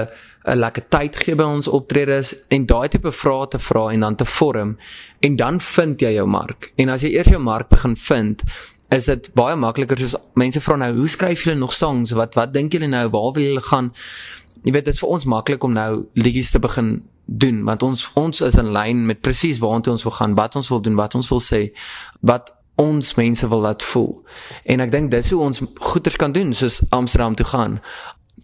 'n 0.47 0.58
lekker 0.58 0.84
tyd 0.89 1.15
gee 1.15 1.36
by 1.36 1.43
ons 1.43 1.67
optredes 1.67 2.34
en 2.49 2.65
daai 2.65 2.88
tipe 2.89 3.12
vrae 3.12 3.47
te 3.47 3.60
vra 3.60 3.91
en 3.91 3.99
dan 3.99 4.15
te 4.15 4.26
vorm 4.26 4.78
en 5.19 5.36
dan 5.36 5.60
vind 5.60 6.02
jy 6.02 6.13
jou 6.15 6.28
mark. 6.28 6.71
En 6.78 6.89
as 6.89 7.02
jy 7.02 7.10
eers 7.10 7.30
jou 7.30 7.39
mark 7.39 7.69
begin 7.69 7.95
vind, 7.95 8.43
is 8.93 9.08
dit 9.10 9.29
baie 9.38 9.56
makliker 9.60 9.99
soos 9.99 10.15
mense 10.39 10.62
vra 10.62 10.77
nou, 10.79 10.91
hoe 10.97 11.10
skryf 11.10 11.45
julle 11.45 11.58
nog 11.60 11.73
songs? 11.73 12.13
Wat 12.17 12.36
wat 12.39 12.53
dink 12.53 12.73
julle 12.75 12.89
nou, 12.91 13.08
waar 13.13 13.32
wil 13.36 13.43
julle 13.43 13.63
gaan? 13.65 13.91
Jy 14.63 14.71
weet 14.75 14.86
dit 14.86 14.93
is 14.93 15.01
vir 15.01 15.15
ons 15.15 15.25
maklik 15.25 15.63
om 15.63 15.73
nou 15.75 16.06
liedjies 16.13 16.53
te 16.53 16.62
begin 16.63 16.95
doen 17.25 17.62
want 17.63 17.84
ons 17.88 18.10
ons 18.19 18.41
is 18.43 18.58
in 18.60 18.73
lyn 18.75 19.06
met 19.08 19.21
presies 19.23 19.62
waartoe 19.63 19.93
ons 19.95 20.03
wil 20.03 20.15
gaan, 20.17 20.36
wat 20.36 20.56
ons 20.60 20.69
wil 20.69 20.82
doen, 20.84 20.95
wat 20.99 21.15
ons 21.15 21.29
wil 21.32 21.39
sê, 21.43 21.62
wat 22.21 22.51
ons 22.82 23.13
mense 23.15 23.47
wil 23.47 23.62
laat 23.63 23.84
voel. 23.86 24.12
En 24.65 24.82
ek 24.84 24.91
dink 24.91 25.12
dis 25.12 25.29
hoe 25.32 25.41
ons 25.45 25.62
goeders 25.91 26.17
kan 26.19 26.34
doen 26.36 26.53
soos 26.58 26.82
Amsterdam 26.89 27.38
toe 27.39 27.45
gaan 27.45 27.79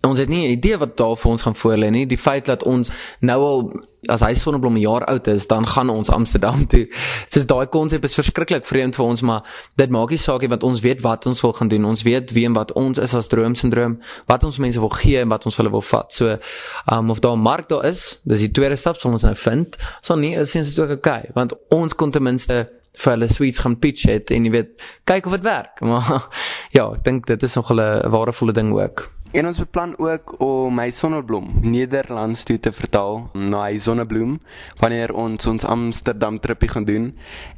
ons 0.02 0.20
het 0.20 0.30
nie 0.30 0.48
'n 0.48 0.52
idee 0.52 0.78
wat 0.78 0.98
daar 0.98 1.18
vir 1.18 1.32
ons 1.32 1.42
gaan 1.42 1.56
voorlê 1.56 1.90
nie. 1.92 2.06
Die 2.06 2.18
feit 2.18 2.46
dat 2.46 2.64
ons 2.64 2.90
nou 3.20 3.40
al 3.42 3.72
as 4.08 4.22
hy 4.22 4.34
sonneblom 4.34 4.74
'n 4.74 4.80
jaar 4.80 5.06
oud 5.06 5.28
is, 5.28 5.48
dan 5.48 5.68
gaan 5.68 5.90
ons 5.90 6.10
Amsterdam 6.10 6.68
toe. 6.68 6.88
Soos 7.32 7.46
daai 7.46 7.68
konsep 7.68 8.04
is 8.04 8.14
verskriklik 8.14 8.66
vreemd 8.66 8.96
vir 8.96 9.06
ons, 9.06 9.22
maar 9.22 9.44
dit 9.76 9.90
maak 9.90 10.10
nie 10.10 10.18
saak 10.18 10.42
nie 10.42 10.50
want 10.50 10.64
ons 10.64 10.80
weet 10.80 11.02
wat 11.02 11.26
ons 11.26 11.42
wil 11.42 11.54
gaan 11.54 11.68
doen. 11.68 11.86
Ons 11.86 12.04
weet 12.04 12.32
wie 12.32 12.46
en 12.46 12.54
wat 12.54 12.72
ons 12.74 12.98
is 12.98 13.14
as 13.14 13.28
droomsindroom, 13.28 14.00
wat 14.26 14.44
ons 14.44 14.58
mense 14.58 14.80
wil 14.80 14.90
gee 14.90 15.20
en 15.20 15.30
wat 15.30 15.46
ons 15.46 15.58
hulle 15.58 15.70
wil 15.70 15.82
vat. 15.82 16.14
So, 16.14 16.38
um 16.92 17.10
of 17.10 17.20
daar 17.20 17.36
'n 17.36 17.42
mark 17.42 17.68
daar 17.70 17.86
is, 17.86 18.20
dis 18.24 18.40
die 18.40 18.52
tweede 18.52 18.76
stap 18.76 18.96
wat 18.96 19.12
ons 19.12 19.24
nou 19.24 19.36
vind. 19.36 19.78
So 20.02 20.16
nie 20.16 20.36
is 20.36 20.52
dit 20.52 20.80
ook 20.80 20.90
okay, 20.90 21.30
want 21.34 21.54
ons 21.70 21.96
kon 21.96 22.12
ten 22.12 22.24
minste 22.24 22.70
vir 23.00 23.14
hulle 23.14 23.28
sweets 23.28 23.60
gaan 23.60 23.80
pitch 23.80 24.08
het 24.10 24.32
en 24.32 24.46
jy 24.46 24.52
weet, 24.52 24.82
kyk 25.04 25.26
of 25.26 25.32
dit 25.32 25.44
werk. 25.44 25.82
Maar 25.90 26.28
ja, 26.72 26.92
ek 26.92 27.04
dink 27.04 27.28
dit 27.28 27.44
is 27.44 27.56
nog 27.56 27.72
'n 27.72 28.10
waardevolle 28.10 28.54
ding 28.54 28.72
ook. 28.72 29.19
En 29.32 29.46
ons 29.46 29.58
beplan 29.62 29.92
ook 30.02 30.32
om 30.42 30.74
my 30.74 30.88
sonneblom 30.90 31.52
Nederlands 31.62 32.44
toe 32.50 32.56
te 32.60 32.72
vertaal 32.74 33.28
na 33.38 33.68
hy 33.68 33.76
sonnebloem 33.78 34.40
wanneer 34.82 35.14
ons 35.14 35.46
ons 35.46 35.66
Amsterdam 35.70 36.40
tripie 36.42 36.70
gaan 36.72 36.88
doen. 36.88 37.12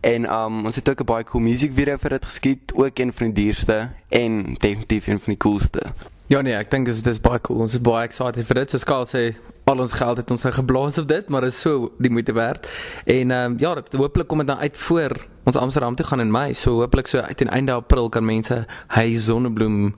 En 0.04 0.28
um 0.28 0.66
ons 0.68 0.76
het 0.76 0.90
ook 0.90 1.00
'n 1.02 1.08
baie 1.08 1.24
cool 1.24 1.44
musiekvideo 1.44 1.98
vir 1.98 2.10
dit 2.10 2.26
geskiet, 2.26 2.74
ook 2.76 3.00
een 3.00 3.14
van 3.14 3.32
die 3.32 3.44
duurste 3.44 3.90
en 4.10 4.56
definitief 4.60 5.08
een 5.08 5.20
van 5.20 5.34
die 5.34 5.38
coolste. 5.38 5.82
Ja 6.28 6.42
nee, 6.42 6.54
ek 6.54 6.72
dink 6.72 6.86
dit 6.86 7.08
is 7.08 7.22
baie 7.22 7.40
cool. 7.42 7.60
Ons 7.60 7.74
is 7.74 7.82
baie 7.82 8.04
excited 8.04 8.46
vir 8.46 8.56
dit. 8.56 8.70
So 8.70 8.78
skaal 8.78 9.06
sê 9.06 9.36
al 9.64 9.80
ons 9.80 9.94
geld 9.94 10.18
het 10.18 10.32
ons 10.32 10.44
geblaas 10.44 10.98
op 10.98 11.08
dit, 11.08 11.30
maar 11.30 11.42
dit 11.42 11.52
is 11.52 11.60
so 11.60 11.92
die 12.00 12.12
moeite 12.12 12.34
werd. 12.34 12.68
En 13.06 13.32
ehm 13.32 13.52
um, 13.52 13.60
ja, 13.60 13.76
dit 13.76 13.94
hopelik 13.94 14.28
kom 14.28 14.38
dit 14.38 14.48
dan 14.48 14.58
uit 14.58 14.78
voor 14.78 15.28
ons 15.44 15.56
Amsterdam 15.56 15.96
toe 15.96 16.06
gaan 16.06 16.20
in 16.20 16.32
Mei. 16.32 16.54
So 16.54 16.72
hopelik 16.72 17.08
so 17.08 17.20
uit 17.20 17.42
einde 17.42 17.72
April 17.72 18.10
kan 18.10 18.26
mense 18.26 18.66
hy 18.88 19.16
sonnebloem 19.16 19.94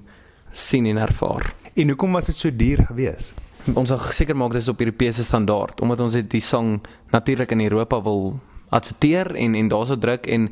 sien 0.52 0.86
en 0.86 0.98
ervaar. 0.98 1.63
En 1.74 1.88
hoekom 1.90 2.12
was 2.12 2.26
dit 2.26 2.36
so 2.38 2.56
duur 2.56 2.86
geweest? 2.86 3.34
Ons 3.74 3.90
wil 3.90 4.02
seker 4.14 4.38
maak 4.38 4.54
dis 4.54 4.68
op 4.70 4.82
Europese 4.84 5.24
standaard 5.26 5.82
omdat 5.82 6.04
ons 6.06 6.18
die 6.30 6.42
song 6.44 6.76
natuurlik 7.10 7.52
in 7.56 7.64
Europa 7.66 8.02
wil 8.06 8.36
adverteer 8.74 9.34
en 9.36 9.56
en 9.56 9.72
daarso 9.72 9.98
druk 9.98 10.28
en 10.28 10.50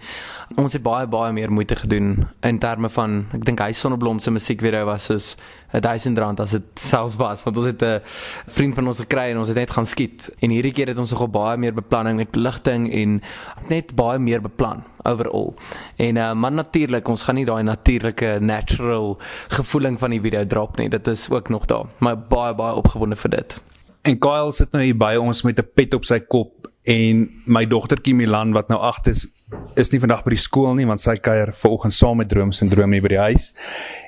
ons 0.61 0.73
het 0.73 0.83
baie 0.85 1.07
baie 1.07 1.33
meer 1.33 1.51
moeite 1.51 1.75
gedoen 1.75 2.27
in 2.47 2.59
terme 2.59 2.89
van 2.89 3.25
ek 3.37 3.45
dink 3.49 3.63
hy 3.63 3.71
sonneblom 3.75 4.19
se 4.19 4.31
musiekvideo 4.31 4.85
was 4.89 5.09
soos 5.09 5.35
1000 5.71 6.17
rand 6.19 6.39
as 6.43 6.55
dit 6.57 6.85
selfs 6.85 7.17
was 7.21 7.43
want 7.47 7.57
ons 7.57 7.69
het 7.71 7.83
'n 7.83 8.01
vriend 8.47 8.75
van 8.75 8.87
ons 8.87 8.99
gekry 8.99 9.31
en 9.31 9.37
ons 9.37 9.47
het 9.47 9.57
net 9.57 9.71
gaan 9.71 9.85
skiet. 9.85 10.29
En 10.39 10.49
hierdie 10.49 10.71
keer 10.71 10.87
het 10.87 10.99
ons 10.99 11.11
nogal 11.11 11.29
baie 11.29 11.57
meer 11.57 11.73
beplanning 11.73 12.17
met 12.17 12.31
beligting 12.31 12.89
en 12.93 13.21
net 13.69 13.95
baie 13.95 14.19
meer 14.19 14.41
beplan 14.41 14.83
overall. 15.03 15.53
En 15.95 16.15
uh, 16.15 16.33
maar 16.33 16.51
natuurlik 16.51 17.07
ons 17.07 17.23
gaan 17.23 17.35
nie 17.35 17.45
daai 17.45 17.63
natuurlike 17.63 18.37
natural 18.39 19.17
gevoeling 19.47 19.99
van 19.99 20.09
die 20.09 20.21
video 20.21 20.45
drop 20.45 20.77
nie. 20.77 20.89
Dit 20.89 21.07
is 21.07 21.29
ook 21.29 21.49
nog 21.49 21.65
daar. 21.65 21.85
Maar 21.97 22.17
baie 22.17 22.55
baie 22.55 22.75
opgewonde 22.75 23.15
vir 23.15 23.29
dit. 23.29 23.61
En 24.01 24.17
Kyle 24.19 24.51
sit 24.51 24.71
nou 24.71 24.83
hier 24.83 24.97
by 24.97 25.15
ons 25.15 25.43
met 25.43 25.59
'n 25.59 25.67
pet 25.75 25.93
op 25.93 26.05
sy 26.05 26.19
kop 26.19 26.70
en 26.83 27.29
my 27.45 27.65
dogtertjie 27.65 28.15
Milan 28.15 28.53
wat 28.53 28.67
nou 28.69 28.79
8 28.79 29.07
is 29.07 29.27
is 29.75 29.91
nie 29.91 29.99
vandag 29.99 30.23
by 30.23 30.33
die 30.33 30.41
skool 30.41 30.73
nie 30.75 30.87
want 30.87 31.03
sy 31.03 31.15
kuier 31.15 31.51
vanoggend 31.53 31.93
saam 31.93 32.17
met 32.17 32.29
droomsindroom 32.31 32.91
hier 32.95 33.01
by 33.01 33.11
die 33.13 33.21
huis. 33.21 33.51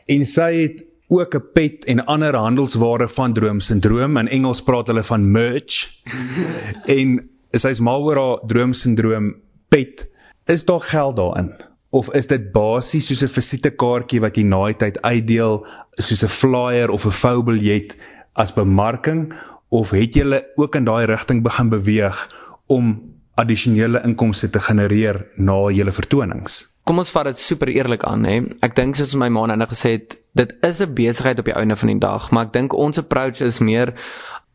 En 0.08 0.26
sy 0.26 0.50
het 0.62 0.84
ook 1.08 1.36
'n 1.36 1.46
pet 1.54 1.86
en 1.86 2.06
ander 2.06 2.36
handelsware 2.36 3.08
van 3.08 3.34
droomsindroom 3.34 4.18
in 4.18 4.28
Engels 4.28 4.62
praat 4.62 4.88
hulle 4.88 5.04
van 5.04 5.32
merch. 5.32 5.90
En 6.98 7.30
sy's 7.52 7.80
mal 7.80 8.02
oor 8.04 8.18
haar 8.18 8.40
droomsindroom 8.48 9.36
pet. 9.68 10.08
Is 10.46 10.66
daar 10.66 10.82
geld 10.82 11.16
daarin? 11.16 11.54
Of 11.90 12.10
is 12.14 12.28
dit 12.28 12.52
basies 12.52 13.08
soos 13.08 13.24
'n 13.24 13.28
visitekaartjie 13.28 14.22
wat 14.22 14.36
jy 14.36 14.44
na 14.44 14.66
die 14.66 14.76
tyd 14.76 15.02
uitdeel 15.02 15.66
soos 15.98 16.24
'n 16.24 16.28
flyer 16.28 16.90
of 16.90 17.06
'n 17.06 17.12
voubiljet 17.12 17.98
as 18.34 18.54
bemarking? 18.54 19.34
Of 19.70 19.90
het 19.90 20.16
jy 20.16 20.44
ook 20.56 20.76
in 20.76 20.86
daai 20.86 21.06
rigting 21.06 21.44
begin 21.44 21.70
beweeg 21.70 22.28
om 22.68 23.14
addisionele 23.36 24.02
inkomste 24.06 24.50
te 24.50 24.60
genereer 24.60 25.26
na 25.36 25.70
julle 25.74 25.92
vertonings. 25.92 26.68
Kom 26.84 27.00
ons 27.00 27.14
vat 27.16 27.30
dit 27.32 27.40
super 27.40 27.72
eerlik 27.72 28.04
aan, 28.04 28.26
hè. 28.28 28.42
Ek 28.66 28.76
dink 28.76 28.98
soos 29.00 29.16
my 29.16 29.30
ma 29.32 29.46
nou 29.48 29.68
gesê 29.72 29.96
het, 29.98 30.18
dit 30.36 30.56
is 30.62 30.82
'n 30.82 30.94
besigheid 30.94 31.40
op 31.40 31.46
die 31.46 31.56
einde 31.56 31.76
van 31.76 31.90
die 31.90 32.00
dag, 32.00 32.32
maar 32.32 32.46
ek 32.46 32.54
dink 32.54 32.74
ons 32.74 32.98
approach 32.98 33.42
is 33.42 33.60
meer 33.60 33.94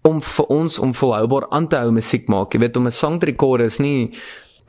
om 0.03 0.21
vir 0.23 0.47
ons 0.47 0.79
om 0.79 0.95
volhoubaar 0.95 1.49
aan 1.51 1.69
te 1.69 1.77
hou 1.77 1.91
musiek 1.91 2.29
maak. 2.29 2.53
Jy 2.53 2.61
weet 2.61 2.77
om 2.77 2.87
'n 2.87 2.91
song 2.91 3.19
te 3.19 3.27
rekord 3.27 3.63
is 3.63 3.79
nie 3.79 4.15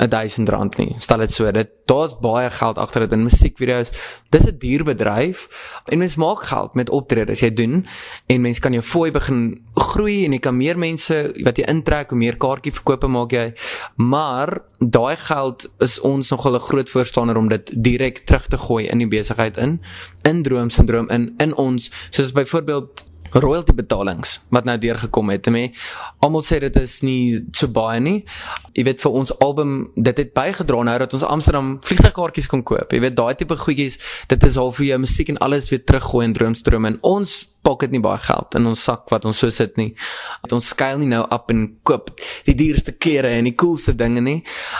1000 0.08 0.50
rand 0.50 0.78
nie. 0.78 0.96
Stel 0.98 1.18
dit 1.26 1.32
so, 1.32 1.52
dit 1.52 1.70
daar's 1.90 2.16
baie 2.22 2.50
geld 2.50 2.78
agter 2.78 3.04
dit 3.06 3.14
in 3.18 3.24
musiekvideo's. 3.24 3.92
Dis 4.30 4.48
'n 4.48 4.58
duur 4.58 4.84
bedryf 4.84 5.48
en 5.86 5.98
mens 5.98 6.16
maak 6.16 6.44
geld 6.44 6.74
met 6.74 6.90
optredes 6.90 7.40
jy 7.40 7.54
doen 7.54 7.86
en 8.28 8.42
mens 8.42 8.60
kan 8.60 8.72
jou 8.74 8.84
fooi 8.84 9.12
begin 9.12 9.62
groei 9.74 10.26
en 10.26 10.32
jy 10.32 10.40
kan 10.40 10.58
meer 10.58 10.78
mense 10.78 11.34
wat 11.44 11.58
jy 11.58 11.66
intrek, 11.68 12.10
hoe 12.10 12.18
meer 12.18 12.38
kaartjie 12.38 12.74
verkope 12.74 13.08
maak 13.08 13.32
jy. 13.32 13.54
Maar 13.96 14.62
daai 14.80 15.16
geld 15.16 15.70
is 15.80 16.00
ons 16.00 16.30
nogal 16.30 16.56
'n 16.56 16.60
groot 16.60 16.90
voorstander 16.90 17.38
om 17.38 17.48
dit 17.48 17.72
direk 17.84 18.18
terug 18.26 18.48
te 18.48 18.58
gooi 18.58 18.86
in 18.88 18.98
die 18.98 19.08
besigheid 19.08 19.58
in, 19.58 19.82
in 20.24 20.44
droomsindroom 20.44 21.10
in 21.10 21.34
in 21.38 21.56
ons 21.56 21.92
soos 22.10 22.32
byvoorbeeld 22.32 23.04
royalty 23.32 23.74
betalings 23.74 24.40
wat 24.50 24.66
nou 24.66 24.78
deurgekom 24.82 25.30
het. 25.34 25.48
Ek 25.48 25.78
almal 26.24 26.44
sê 26.46 26.60
dit 26.64 26.76
is 26.82 27.00
nie 27.06 27.46
so 27.54 27.70
baie 27.74 28.00
nie. 28.02 28.24
Jy 28.80 28.86
weet 28.88 29.02
vir 29.04 29.16
ons 29.20 29.32
album, 29.44 29.72
dit 30.00 30.20
het 30.22 30.30
bygedra 30.32 30.84
nou 30.88 30.96
dat 31.02 31.14
ons 31.18 31.24
Amsterdam 31.28 31.74
vliegtuigkaartjies 31.84 32.48
kon 32.48 32.62
koop. 32.64 32.94
Jy 32.96 33.02
weet 33.04 33.18
daai 33.18 33.36
tipe 33.36 33.58
goedjies, 33.60 33.98
dit 34.32 34.46
is 34.48 34.56
al 34.62 34.72
vir 34.78 34.86
jou 34.94 35.00
musiek 35.04 35.34
en 35.34 35.40
alles 35.44 35.68
weer 35.68 35.82
teruggooi 35.84 36.24
in 36.30 36.36
droomstroom 36.38 36.88
en 36.88 36.96
ons 37.04 37.34
pocket 37.68 37.92
nie 37.92 38.00
baie 38.00 38.22
geld 38.24 38.56
in 38.56 38.70
ons 38.70 38.84
sak 38.88 39.10
wat 39.12 39.28
ons 39.28 39.42
so 39.44 39.52
sit 39.52 39.76
nie. 39.76 39.90
Dat 40.46 40.56
ons 40.56 40.70
skuil 40.72 41.02
nie 41.02 41.10
nou 41.12 41.26
op 41.28 41.52
en 41.52 41.66
koop 41.84 42.14
die 42.48 42.56
duurste 42.56 42.94
klere 42.96 43.34
en 43.36 43.50
die 43.50 43.56
coolste 43.60 43.92
dinge 44.00 44.24
nie. 44.24 44.38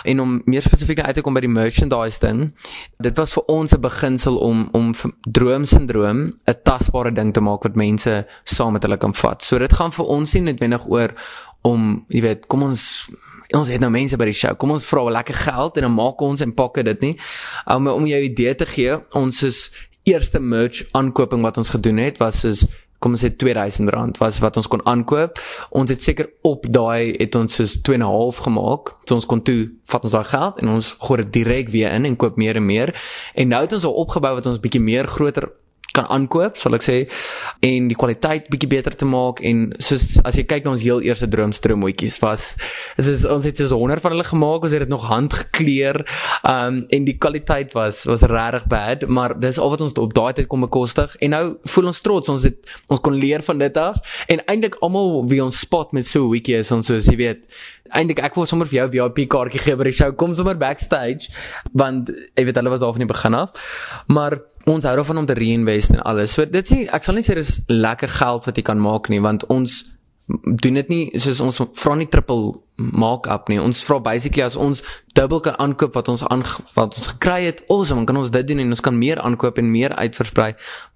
En 0.08 0.24
om 0.24 0.38
meer 0.48 0.64
spesifiek 0.64 1.02
uit 1.04 1.14
te 1.18 1.24
kom 1.26 1.36
by 1.36 1.44
die 1.44 1.52
merchandise 1.52 2.22
ding, 2.24 2.46
dit 3.04 3.20
was 3.20 3.36
vir 3.36 3.44
ons 3.52 3.74
'n 3.76 3.80
beginsel 3.84 4.40
om 4.40 4.68
om 4.72 4.94
droomsindroom 5.28 6.32
'n 6.48 6.56
tasbare 6.64 7.12
ding 7.12 7.34
te 7.34 7.40
maak 7.40 7.64
wat 7.64 7.76
mense 7.76 8.26
saam 8.44 8.72
met 8.72 8.82
hulle 8.82 8.96
kan 8.96 9.14
vat. 9.14 9.42
So 9.42 9.58
dit 9.58 9.72
gaan 9.72 9.92
vir 9.92 10.06
ons 10.06 10.34
nie 10.34 10.42
noodwendig 10.42 10.88
oor 10.88 11.12
om, 11.62 12.04
jy 12.08 12.20
weet, 12.20 12.46
kom 12.46 12.62
ons 12.62 13.10
ons 13.56 13.68
het 13.68 13.80
nou 13.80 13.90
mense 13.90 14.16
by 14.16 14.24
die 14.24 14.36
show. 14.36 14.54
Kom 14.56 14.70
ons 14.70 14.84
vra 14.84 15.04
'n 15.04 15.12
lekker 15.12 15.34
geld 15.34 15.76
en 15.76 15.82
dan 15.82 15.94
maak 15.94 16.20
ons 16.20 16.40
en 16.40 16.54
pakke 16.54 16.82
dit 16.82 17.00
nie. 17.00 17.16
Um, 17.66 17.86
om 17.88 18.06
jou 18.06 18.22
idee 18.22 18.54
te 18.54 18.66
gee, 18.66 18.98
ons 19.12 19.42
is 19.42 19.70
eerste 20.04 20.40
merch 20.40 20.84
aankoping 20.92 21.42
wat 21.42 21.56
ons 21.56 21.68
gedoen 21.68 21.96
het 21.96 22.18
was 22.18 22.40
soos 22.40 22.66
kom 23.00 23.16
ons 23.16 23.22
sê 23.24 23.30
R2000 23.32 24.18
was 24.20 24.38
wat 24.44 24.58
ons 24.60 24.68
kon 24.68 24.82
aankoop. 24.84 25.38
Ons 25.76 25.90
het 25.94 26.02
seker 26.04 26.28
op 26.44 26.66
daai 26.68 27.16
het 27.16 27.36
ons 27.38 27.54
soos 27.56 27.78
2.5 27.88 28.42
gemaak. 28.44 28.92
So 29.08 29.16
ons 29.16 29.28
kon 29.28 29.40
toe 29.42 29.70
vat 29.88 30.04
ons 30.04 30.12
daai 30.12 30.28
geld 30.28 30.60
en 30.60 30.74
ons 30.76 30.90
gooi 31.06 31.22
dit 31.22 31.32
direk 31.40 31.72
weer 31.72 31.94
in 31.96 32.04
en 32.04 32.18
koop 32.20 32.36
meer 32.36 32.60
en 32.60 32.66
meer. 32.66 32.92
En 33.34 33.48
nou 33.48 33.62
het 33.64 33.72
ons 33.72 33.88
al 33.88 33.96
opgebou 34.04 34.34
wat 34.36 34.50
ons 34.52 34.60
bietjie 34.60 34.82
meer 34.84 35.08
groter 35.08 35.48
kan 35.96 36.06
aankoop, 36.06 36.56
sal 36.60 36.76
ek 36.78 36.84
sê, 36.86 36.96
en 37.66 37.88
die 37.90 37.98
kwaliteit 37.98 38.48
bietjie 38.52 38.70
beter 38.70 38.94
te 38.94 39.08
maak 39.08 39.42
en 39.46 39.70
soos 39.82 40.18
as 40.26 40.38
jy 40.38 40.44
kyk 40.48 40.64
na 40.66 40.74
ons 40.76 40.84
heel 40.86 41.02
eerste 41.06 41.28
droomstroomhoetjies 41.30 42.18
was, 42.22 42.54
is 43.00 43.10
ons 43.10 43.26
ons 43.40 43.48
het 43.48 43.56
soos 43.56 43.74
100 43.74 44.04
van 44.04 44.14
hulle 44.14 44.26
gemaak, 44.28 44.66
ons 44.66 44.76
het 44.76 44.84
dit 44.84 44.92
nog 44.92 45.08
handgekleur, 45.10 46.02
um 46.46 46.82
en 46.90 47.06
die 47.06 47.16
kwaliteit 47.18 47.74
was 47.76 48.04
was 48.08 48.24
regtig 48.30 48.66
bad, 48.70 49.06
maar 49.08 49.34
dis 49.40 49.58
al 49.58 49.72
wat 49.72 49.82
ons 49.84 49.96
op 50.00 50.14
daai 50.14 50.32
tyd 50.38 50.48
kon 50.50 50.62
bekostig 50.64 51.16
en 51.24 51.34
nou 51.34 51.44
voel 51.74 51.90
ons 51.92 52.04
trots, 52.04 52.32
ons 52.32 52.46
het 52.46 52.76
ons 52.92 53.02
kon 53.02 53.16
leer 53.16 53.44
van 53.46 53.60
dit 53.60 53.80
af 53.80 54.24
en 54.30 54.42
eintlik 54.46 54.78
almal 54.84 55.24
wie 55.30 55.42
ons 55.44 55.62
spot 55.64 55.92
met 55.96 56.06
so 56.06 56.24
'n 56.24 56.30
hoetjie 56.34 56.58
is 56.60 56.72
ons 56.72 56.86
soos 56.86 57.06
jy 57.06 57.16
weet 57.16 57.44
eintlik 57.96 58.22
ek 58.24 58.38
wou 58.38 58.46
sommer 58.48 58.68
vir 58.70 58.82
jou 58.82 58.88
VIP 58.96 59.24
kaartjie 59.32 59.62
gee 59.64 59.76
by 59.76 59.88
die 59.90 59.96
show 59.96 60.10
kom 60.12 60.34
sommer 60.38 60.58
backstage 60.60 61.30
want 61.72 62.10
jy 62.10 62.46
weet 62.46 62.60
hulle 62.60 62.72
was 62.72 62.84
al 62.86 62.94
van 62.96 63.04
die 63.06 63.12
begin 63.12 63.38
af 63.38 63.54
maar 64.08 64.38
ons 64.70 64.84
hou 64.84 64.96
daarvan 64.96 65.22
om 65.22 65.26
te 65.26 65.34
reinvest 65.34 65.94
en 65.94 66.02
alles. 66.04 66.34
So 66.36 66.44
dit 66.44 66.66
sê 66.66 66.82
ek 66.92 67.06
sal 67.06 67.16
nie 67.16 67.24
sê 67.24 67.34
dis 67.38 67.60
lekker 67.68 68.12
geld 68.20 68.48
wat 68.48 68.58
jy 68.58 68.64
kan 68.66 68.80
maak 68.82 69.08
nie 69.12 69.22
want 69.24 69.46
ons 69.52 69.82
doen 70.44 70.74
dit 70.74 70.88
nie 70.88 71.04
soos 71.18 71.40
ons 71.44 71.62
vra 71.74 71.94
nie 71.98 72.08
triple 72.10 72.54
mark-up 72.80 73.50
nie. 73.50 73.58
Ons 73.60 73.82
vra 73.84 73.98
basically 74.02 74.42
as 74.44 74.56
ons 74.56 74.80
dubbel 75.16 75.40
kan 75.44 75.56
aankoop 75.60 75.96
wat 75.98 76.08
ons 76.08 76.22
aan 76.30 76.44
wat 76.76 76.96
ons 76.96 77.08
gekry 77.12 77.48
het, 77.48 77.60
awesome, 77.68 78.00
dan 78.00 78.08
kan 78.08 78.20
ons 78.20 78.30
dit 78.32 78.46
doen 78.46 78.62
en 78.62 78.72
ons 78.72 78.82
kan 78.84 78.96
meer 78.96 79.20
aankoop 79.20 79.58
en 79.60 79.70
meer 79.72 79.94
uitversprei. 79.98 80.52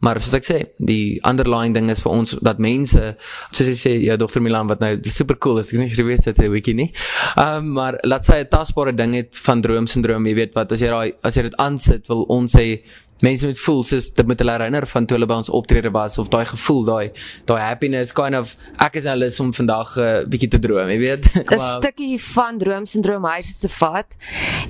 Maar 0.07 0.21
soos 0.23 0.37
ek 0.39 0.47
sê, 0.47 0.59
die 0.79 1.19
underlying 1.29 1.75
ding 1.77 1.91
is 1.93 2.03
vir 2.05 2.15
ons 2.15 2.37
dat 2.47 2.63
mense, 2.63 3.03
soos 3.51 3.71
jy 3.73 3.77
sê, 3.79 3.95
ja, 4.07 4.17
Dr. 4.21 4.41
Milan 4.45 4.71
wat 4.71 4.85
nou 4.85 4.95
super 5.13 5.39
cool 5.43 5.61
is, 5.61 5.73
ek 5.73 5.83
weet 5.83 5.99
nie 5.99 6.09
weet 6.09 6.29
dit 6.31 6.39
'n 6.39 6.51
weekie 6.53 6.77
nie. 6.79 6.91
Ehm 7.37 7.59
um, 7.59 7.73
maar 7.75 7.99
laat 8.05 8.25
sê 8.25 8.41
'n 8.41 8.49
tasbare 8.49 8.95
ding 8.95 9.15
het 9.15 9.37
van 9.37 9.61
droomsindroom, 9.61 10.27
jy 10.27 10.35
weet 10.35 10.55
wat 10.55 10.73
as 10.73 10.81
jy 10.81 10.89
daai 10.89 11.13
as 11.23 11.37
jy 11.37 11.43
dit 11.43 11.57
aansit, 11.57 12.09
wil 12.09 12.25
ons 12.29 12.53
sê 12.53 12.81
mense 13.23 13.47
moet 13.47 13.61
voel 13.61 13.83
soos 13.85 14.09
dit 14.13 14.27
moet 14.27 14.39
hulle 14.39 14.55
herinner 14.57 14.87
van 14.87 15.07
toe 15.07 15.17
hulle 15.17 15.29
by 15.31 15.39
ons 15.43 15.51
optrede 15.59 15.91
was 15.95 16.19
of 16.19 16.29
daai 16.33 16.45
gevoel 16.51 16.85
daai 16.89 17.11
daai 17.49 17.61
happiness 17.61 18.13
kind 18.17 18.35
of 18.39 18.57
ek 18.83 18.99
is 19.01 19.09
hulle 19.11 19.31
om 19.41 19.53
vandag 19.55 19.97
'n 19.97 20.01
uh, 20.01 20.09
eh, 20.11 20.27
bietjie 20.29 20.51
te 20.51 20.59
droom 20.59 20.89
jy 20.91 20.99
weet. 20.99 21.25
'n 21.55 21.59
stukkie 21.59 22.19
van 22.35 22.59
droomsindroom 22.59 23.25
huis 23.25 23.59
te 23.59 23.69
vat. 23.69 24.17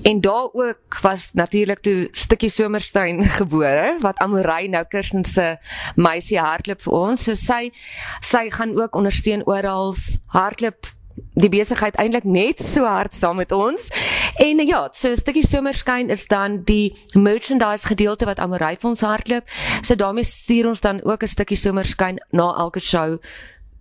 En 0.02 0.20
daar 0.20 0.48
ook 0.52 1.00
was 1.02 1.30
natuurlik 1.32 1.80
toe 1.80 2.08
stukkie 2.12 2.50
somerstein 2.50 3.24
gebore 3.40 3.96
wat 4.00 4.18
Amorey 4.18 4.66
nou 4.66 4.84
Kirsten 4.88 5.24
se 5.24 5.56
meisie 5.96 6.38
hardloop 6.38 6.82
vir 6.82 6.92
ons. 6.92 7.24
So 7.24 7.34
sy 7.34 7.72
sy 8.20 8.50
gaan 8.50 8.76
ook 8.76 8.96
ondersteun 8.96 9.46
oral 9.46 9.94
hardloop 10.26 10.86
die 11.34 11.48
besigheid 11.48 11.96
eintlik 11.96 12.24
net 12.24 12.62
so 12.62 12.84
hard 12.84 13.14
saam 13.14 13.36
met 13.36 13.52
ons. 13.52 13.88
En 14.42 14.66
ja, 14.66 14.88
so 14.92 15.08
'n 15.08 15.16
stukkie 15.16 15.46
somerskyn 15.46 16.10
is 16.10 16.26
dan 16.26 16.62
die 16.64 16.94
merchandise 17.12 17.86
gedeelte 17.86 18.24
wat 18.24 18.38
Amorey 18.38 18.76
vir 18.76 18.90
ons 18.90 19.00
hardloop. 19.00 19.44
So 19.80 19.94
daarmee 19.94 20.24
stuur 20.24 20.68
ons 20.68 20.80
dan 20.80 21.04
ook 21.04 21.22
'n 21.22 21.26
stukkie 21.28 21.56
somerskyn 21.56 22.18
na 22.30 22.54
elke 22.56 22.80
show 22.80 23.18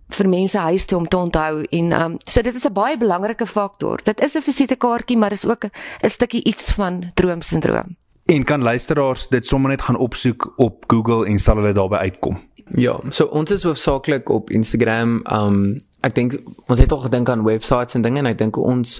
vir 0.08 0.28
mense 0.28 0.58
huis 0.58 0.84
toe 0.84 0.98
om 0.98 1.08
te 1.08 1.16
onthou 1.16 1.64
en 1.70 1.92
um 1.92 2.16
so 2.24 2.42
dit 2.42 2.54
is 2.54 2.66
'n 2.66 2.72
baie 2.72 2.98
belangrike 2.98 3.46
faktor. 3.46 4.00
Dit 4.02 4.20
is 4.20 4.34
'n 4.34 4.42
visitekaartjie, 4.42 5.16
maar 5.16 5.30
dis 5.30 5.46
ook 5.46 5.64
'n 5.64 6.08
stukkie 6.08 6.44
iets 6.44 6.72
van 6.72 7.10
droomsindroom. 7.14 7.96
En 8.24 8.44
kan 8.44 8.62
luisteraars 8.62 9.28
dit 9.28 9.46
sommer 9.46 9.70
net 9.70 9.82
gaan 9.82 9.96
opsoek 9.96 10.52
op 10.56 10.84
Google 10.86 11.26
en 11.26 11.38
sal 11.38 11.56
hulle 11.56 11.72
daarby 11.72 11.96
uitkom. 11.96 12.40
Ja, 12.74 13.00
so 13.08 13.24
ons 13.24 13.50
is 13.50 13.62
hoofsaaklik 13.62 14.28
op 14.28 14.50
Instagram 14.50 15.22
um 15.32 15.80
ek 16.04 16.14
dink 16.16 16.34
ons 16.68 16.80
het 16.80 16.92
al 16.92 17.02
gedink 17.06 17.30
aan 17.32 17.44
websites 17.46 17.96
en 17.96 18.04
dinge 18.04 18.20
en 18.20 18.28
ek 18.28 18.38
dink 18.40 18.58
ons 18.60 18.98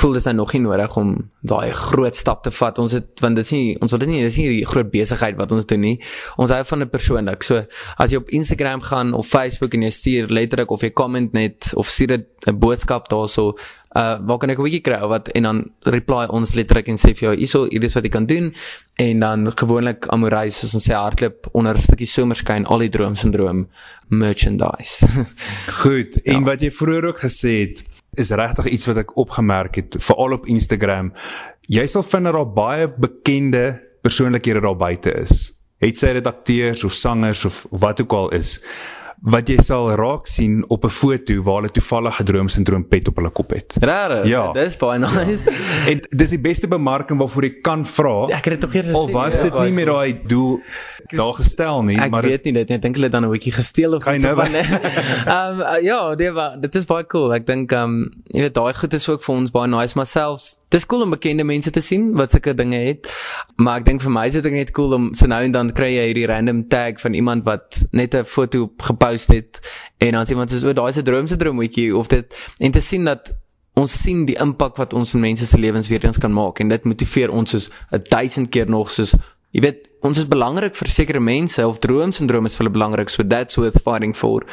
voel 0.00 0.16
dis 0.16 0.26
nou 0.28 0.34
nog 0.40 0.54
nie 0.56 0.62
nodig 0.64 0.96
om 0.96 1.12
daai 1.46 1.72
groot 1.76 2.16
stap 2.16 2.42
te 2.46 2.52
vat. 2.54 2.78
Ons 2.82 2.96
het 2.96 3.22
want 3.24 3.38
dit 3.38 3.44
is 3.44 3.52
nie 3.52 3.76
ons 3.84 3.92
wil 3.92 4.02
dit 4.02 4.12
nie 4.12 4.22
dis 4.24 4.38
nie 4.40 4.62
'n 4.62 4.70
groot 4.72 4.90
besigheid 4.90 5.36
wat 5.36 5.52
ons 5.52 5.66
doen 5.66 5.80
nie. 5.80 6.00
Ons 6.36 6.50
hou 6.50 6.64
van 6.64 6.78
dit 6.78 6.90
persoonlik. 6.90 7.42
So 7.42 7.64
as 7.98 8.10
jy 8.10 8.16
op 8.16 8.30
Instagram 8.30 8.80
gaan 8.80 9.14
of 9.14 9.26
Facebook 9.26 9.74
en 9.74 9.82
jy 9.82 9.90
stuur 9.90 10.28
letterlik 10.28 10.70
of 10.70 10.82
jy 10.82 10.90
comment 10.90 11.32
net 11.32 11.72
of 11.74 11.88
stuur 11.88 12.24
'n 12.46 12.58
boodskap 12.58 13.08
daarso 13.08 13.56
uh 13.96 14.16
waar 14.28 14.38
kan 14.38 14.50
ek 14.50 14.58
'n 14.58 14.66
bietjie 14.68 14.84
kry 14.84 15.00
wat 15.08 15.28
en 15.28 15.42
dan 15.42 15.58
reply 15.84 16.26
ons 16.28 16.54
letterlik 16.54 16.88
en 16.88 16.98
sê 17.00 17.14
vir 17.16 17.28
jou 17.28 17.34
hierso 17.36 17.66
hier 17.70 17.84
is 17.84 17.94
wat 17.94 18.04
jy 18.04 18.10
kan 18.10 18.26
doen 18.26 18.52
en 18.96 19.20
dan 19.20 19.52
gewoonlik 19.56 20.06
Amorey 20.12 20.50
soos 20.50 20.74
ons 20.74 20.88
sê 20.88 20.94
hardloop 20.94 21.48
onder 21.52 21.74
'n 21.74 21.80
stukkie 21.80 22.06
somerskyn 22.06 22.66
al 22.66 22.78
die 22.78 22.88
droomsindroom 22.88 23.68
merchandise. 24.08 25.06
Goed. 25.82 26.20
En 26.24 26.40
ja. 26.40 26.44
wat 26.44 26.60
jy 26.60 26.70
vroeër 26.70 27.04
ook 27.08 27.20
gesê 27.24 27.52
het 27.60 27.84
is 28.16 28.30
regtig 28.30 28.66
iets 28.66 28.86
wat 28.86 28.96
ek 28.96 29.16
opgemerk 29.16 29.76
het 29.76 29.96
veral 29.98 30.32
op 30.32 30.46
Instagram. 30.46 31.12
Jy 31.68 31.86
sal 31.86 32.02
vind 32.02 32.24
dat 32.24 32.34
daar 32.34 32.52
baie 32.52 32.88
bekende 32.88 33.80
persoonlikhede 34.02 34.60
daar 34.60 34.76
buite 34.76 35.12
is. 35.12 35.52
Het 35.78 35.98
sy 35.98 36.12
dit 36.16 36.26
akteurs 36.26 36.84
of 36.84 36.92
sangers 36.92 37.44
of 37.44 37.66
wat 37.70 38.00
ook 38.00 38.12
al 38.12 38.30
is 38.32 38.60
wat 39.26 39.48
jy 39.50 39.56
sal 39.64 39.88
raak 39.98 40.28
sien 40.30 40.60
op 40.70 40.84
'n 40.84 40.92
foto 40.92 41.42
waar 41.42 41.60
hulle 41.60 41.72
toevallig 41.72 42.20
'n 42.20 42.24
droomsindroom 42.24 42.88
pet 42.88 43.08
op 43.08 43.16
hulle 43.16 43.30
kop 43.30 43.50
het. 43.50 43.74
Rare. 43.80 44.26
Ja. 44.26 44.52
Dis 44.52 44.76
baie 44.76 44.98
nice. 44.98 45.44
Ja. 45.44 45.90
En 45.90 46.00
dis 46.08 46.30
die 46.30 46.38
beste 46.38 46.68
bemarking 46.68 47.18
waarvoor 47.18 47.42
jy 47.42 47.60
kan 47.60 47.84
vra. 47.84 48.26
Ja, 48.28 48.36
ek 48.36 48.44
het 48.44 48.60
dit 48.60 48.60
tog 48.60 48.74
eers 48.74 48.86
gesien. 48.86 49.02
Of 49.02 49.10
was 49.10 49.40
dit 49.40 49.52
ja, 49.52 49.62
nie 49.62 49.72
met 49.72 49.86
daai 49.86 50.20
doel 50.26 50.62
daar 51.10 51.34
gestel 51.38 51.82
nie, 51.82 51.98
ek 52.00 52.10
maar 52.10 52.24
Ek 52.24 52.30
weet 52.30 52.44
nie 52.44 52.52
dit 52.52 52.68
nie. 52.68 52.76
Ek 52.76 52.82
dink 52.82 52.94
hulle 52.98 53.06
het 53.06 53.12
dan 53.12 53.24
'n 53.24 53.30
bietjie 53.30 53.52
gesteel 53.52 53.94
of 53.94 54.06
iets 54.06 54.24
van. 54.24 54.54
Ehm 54.56 55.60
um, 55.60 55.82
ja, 55.82 56.14
dit 56.14 56.32
was 56.32 56.56
dit 56.60 56.74
is 56.74 56.84
baie 56.84 57.06
cool. 57.06 57.34
Ek 57.34 57.46
dink 57.46 57.72
ehm 57.72 57.82
um, 57.82 58.22
jy 58.34 58.40
weet 58.46 58.54
daai 58.54 58.74
goed 58.74 58.94
is 58.94 59.08
ook 59.08 59.22
vir 59.22 59.34
ons 59.34 59.50
baie 59.50 59.68
nice 59.68 59.98
myself. 59.98 60.42
Dis 60.68 60.86
cool 60.86 61.02
om 61.02 61.10
bekende 61.10 61.44
mense 61.44 61.70
te 61.70 61.80
sien 61.80 62.12
wat 62.16 62.30
sulke 62.30 62.54
dinge 62.54 62.76
het. 62.76 63.06
Maar 63.56 63.78
ek 63.78 63.84
dink 63.84 64.02
vir 64.02 64.10
my 64.10 64.26
is 64.26 64.32
dit 64.32 64.50
net 64.52 64.70
cool 64.72 64.92
om 64.92 65.14
so 65.14 65.26
nou 65.26 65.42
en 65.44 65.52
dan 65.52 65.72
kry 65.72 65.92
jy 65.94 66.06
hierdie 66.10 66.26
random 66.26 66.68
tag 66.68 67.00
van 67.00 67.14
iemand 67.14 67.44
wat 67.44 67.86
net 67.92 68.14
'n 68.14 68.24
foto 68.24 68.72
gepost 68.78 69.28
het 69.28 69.60
en 69.98 70.12
dan 70.12 70.24
sê 70.24 70.30
iemand 70.30 70.50
so 70.50 70.72
daai 70.72 70.90
is 70.90 70.98
'n 70.98 71.04
droom 71.04 71.26
se 71.26 71.36
droomwetjie 71.36 71.96
of 71.96 72.06
dit 72.08 72.26
en 72.58 72.70
te 72.70 72.80
sien 72.80 73.04
dat 73.04 73.34
ons 73.76 73.92
sien 74.02 74.24
die 74.24 74.38
impak 74.40 74.76
wat 74.76 74.94
ons 74.96 75.14
in 75.14 75.20
mense 75.20 75.46
se 75.46 75.58
lewens 75.58 75.88
weer 75.88 76.04
eens 76.04 76.18
kan 76.18 76.32
maak 76.32 76.60
en 76.60 76.68
dit 76.68 76.84
motiveer 76.84 77.30
ons 77.30 77.50
soos 77.50 77.70
'n 77.92 78.02
duisend 78.08 78.50
keer 78.50 78.68
nog 78.68 78.90
soos 78.90 79.14
jy 79.52 79.60
weet 79.60 79.88
ons 80.04 80.18
is 80.18 80.28
belangrik 80.28 80.76
vir 80.76 80.92
sekere 80.92 81.20
mense 81.20 81.62
of 81.64 81.80
droomsindroom 81.84 82.46
is 82.46 82.56
vir 82.56 82.66
hulle 82.66 82.74
belangrik 82.76 83.12
so 83.12 83.22
that's 83.22 83.56
worth 83.60 83.80
fighting 83.84 84.14
for 84.14 84.44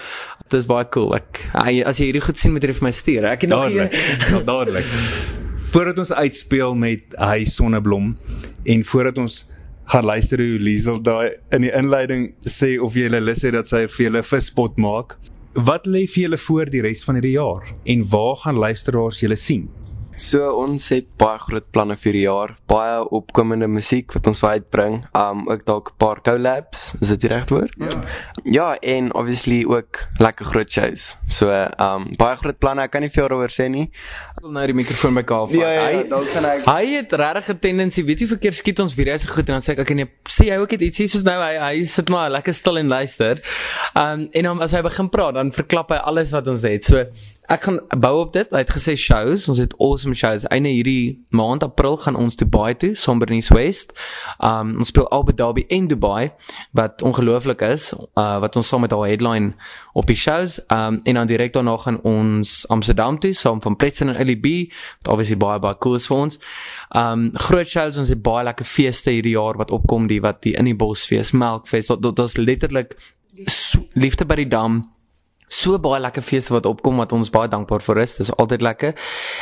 dit 0.47 0.59
is 0.59 0.67
baie 0.69 0.87
cool 0.95 1.15
ek 1.17 1.43
as 1.59 1.99
jy 1.99 2.11
hierdie 2.11 2.23
goed 2.23 2.39
sien 2.39 2.53
met 2.55 2.63
jy 2.63 2.75
vir 2.77 2.87
my 2.89 2.93
stuur 2.95 3.29
ek 3.33 3.47
het 3.47 3.53
nog 3.53 3.67
hier 3.67 3.89
dadelik 4.51 4.87
voordat 5.73 5.99
ons 6.05 6.13
uitspeel 6.13 6.77
met 6.77 7.19
hy 7.19 7.43
sonneblom 7.49 8.13
en 8.63 8.87
voordat 8.91 9.19
ons 9.19 9.43
gaan 9.85 10.05
luister 10.05 10.39
hoe 10.39 10.59
Liesel 10.59 11.01
daai 11.03 11.35
in 11.51 11.65
die 11.65 11.71
inleiding 11.75 12.27
sê 12.47 12.75
of 12.81 12.95
jy 12.97 13.07
hulle 13.09 13.23
lus 13.23 13.43
het 13.45 13.55
dat 13.57 13.69
sy 13.69 13.83
vir 13.91 14.05
julle 14.07 14.23
vispot 14.25 14.77
maak. 14.81 15.17
Wat 15.53 15.87
lê 15.89 16.05
vir 16.09 16.27
julle 16.27 16.39
voor 16.39 16.71
die 16.71 16.81
res 16.85 17.03
van 17.05 17.19
hierdie 17.19 17.35
jaar 17.35 17.67
en 17.93 18.05
waar 18.13 18.37
gaan 18.45 18.61
luisteraars 18.63 19.21
julle 19.21 19.37
sien? 19.37 19.67
So 20.19 20.45
ons 20.61 20.85
het 20.93 21.07
baie 21.17 21.39
groot 21.41 21.65
planne 21.73 21.95
vir 21.97 22.15
die 22.15 22.23
jaar. 22.27 22.53
Baie 22.69 23.01
opkomende 23.15 23.67
musiek 23.71 24.13
wat 24.13 24.27
ons 24.29 24.41
wil 24.43 24.59
uitbring. 24.59 24.99
Um 25.17 25.47
ook 25.49 25.65
dalk 25.65 25.91
'n 25.91 25.97
paar 25.97 26.21
collabs, 26.21 26.93
is 27.01 27.07
dit 27.07 27.21
die 27.21 27.29
regte 27.29 27.53
woord? 27.53 27.73
Ja. 27.77 27.99
Ja, 28.43 28.77
en 28.79 29.13
obviously 29.13 29.65
ook 29.65 30.05
lekker 30.19 30.45
groot 30.45 30.71
shows. 30.71 31.17
So 31.27 31.49
um 31.79 32.15
baie 32.17 32.35
groot 32.35 32.59
planne. 32.59 32.81
Ek 32.81 32.91
kan 32.91 33.01
nie 33.01 33.09
veel 33.09 33.27
daaroor 33.27 33.49
sê 33.49 33.69
nie. 33.69 33.89
Ek 34.37 34.41
wil 34.41 34.51
nou 34.51 34.65
die 34.65 34.73
mikrofoon 34.75 35.13
by 35.13 35.23
Kaal 35.23 35.47
vat. 35.47 35.59
Ja, 35.59 35.69
ja, 35.69 35.87
ja, 35.87 36.03
dan 36.03 36.23
kan 36.33 36.45
ek 36.45 36.65
Hy 36.65 36.85
het 36.95 37.11
regtig 37.11 37.49
'n 37.49 37.59
tendensie, 37.59 38.03
weet 38.03 38.19
jy, 38.19 38.27
verkeer 38.27 38.53
skiet 38.53 38.79
ons 38.79 38.93
video's 38.93 39.21
so 39.21 39.33
goed 39.33 39.49
en 39.49 39.59
dan 39.59 39.61
sê 39.61 39.71
ek 39.71 39.79
ek 39.79 39.95
nee, 39.95 40.09
sê 40.29 40.45
jy 40.45 40.57
ook 40.57 40.71
het 40.71 40.81
iets 40.81 40.97
hier 40.97 41.07
soos 41.07 41.23
nou 41.23 41.41
hy 41.41 41.57
hy 41.57 41.85
sit 41.85 42.09
maar 42.09 42.29
lekker 42.29 42.53
stil 42.53 42.77
en 42.77 42.87
luister. 42.87 43.41
Um 43.95 44.27
en 44.31 44.43
dan 44.43 44.61
as 44.61 44.71
hy 44.71 44.81
begin 44.81 45.09
praat, 45.09 45.33
dan 45.33 45.51
verklap 45.51 45.89
hy 45.89 45.97
alles 45.97 46.31
wat 46.31 46.47
ons 46.47 46.61
het. 46.61 46.83
So 46.83 47.05
ek 47.51 47.63
gaan 47.67 47.79
bou 47.99 48.19
op 48.21 48.31
dit. 48.33 48.49
Hy 48.51 48.61
het 48.63 48.71
gesê 48.71 48.95
shows, 48.99 49.47
ons 49.51 49.59
het 49.59 49.73
awesome 49.77 50.15
shows. 50.15 50.45
Einde 50.47 50.69
hierdie 50.69 51.25
maand 51.35 51.63
April 51.63 51.97
gaan 51.97 52.15
ons 52.15 52.35
Dubai 52.39 52.75
toe, 52.79 52.93
Sombernies 52.95 53.49
West. 53.53 53.91
Um 54.39 54.75
ons 54.77 54.91
speel 54.93 55.09
Abu 55.11 55.33
Dhabi 55.33 55.65
en 55.67 55.87
Dubai 55.87 56.31
wat 56.71 57.01
ongelooflik 57.03 57.61
is. 57.67 57.91
Uh 58.15 58.39
wat 58.43 58.55
ons 58.55 58.67
saam 58.67 58.85
met 58.85 58.91
haar 58.91 59.07
headline 59.07 59.53
op 59.93 60.07
die 60.07 60.15
shows. 60.15 60.59
Um 60.71 60.99
en 61.03 61.19
dan 61.19 61.27
direk 61.27 61.53
daarna 61.53 61.77
gaan 61.77 61.99
ons 62.01 62.67
Amsterdam 62.67 63.19
toe 63.19 63.33
saam 63.33 63.61
van 63.61 63.75
Pletsen 63.75 64.15
en 64.15 64.21
LB 64.27 64.53
wat 65.01 65.11
obviously 65.11 65.37
baie 65.37 65.59
baie 65.59 65.77
cool 65.77 65.99
is 65.99 66.07
vir 66.07 66.17
ons. 66.17 66.39
Um 66.95 67.29
groot 67.33 67.67
shows 67.67 67.97
ons 67.97 68.09
het 68.09 68.21
baie 68.23 68.45
lekker 68.47 68.65
feeste 68.65 69.11
hierdie 69.11 69.35
jaar 69.35 69.57
wat 69.57 69.71
opkom, 69.71 70.07
die 70.07 70.21
wat 70.21 70.41
die 70.47 70.55
in 70.55 70.71
die 70.71 70.77
Bosfees, 70.77 71.31
Melkfees, 71.31 71.87
dit 71.87 72.19
is 72.19 72.37
letterlik 72.37 72.95
liefde 73.93 74.25
by 74.25 74.35
die 74.43 74.49
dam 74.49 74.83
so 75.47 75.79
baie 75.79 76.01
lekker 76.01 76.21
feeste 76.21 76.53
wat 76.53 76.65
opkom 76.65 76.97
wat 76.97 77.13
ons 77.15 77.29
baie 77.33 77.49
dankbaar 77.51 77.81
vir 77.81 78.01
is. 78.03 78.17
Dis 78.17 78.31
altyd 78.35 78.61
lekker. 78.61 78.93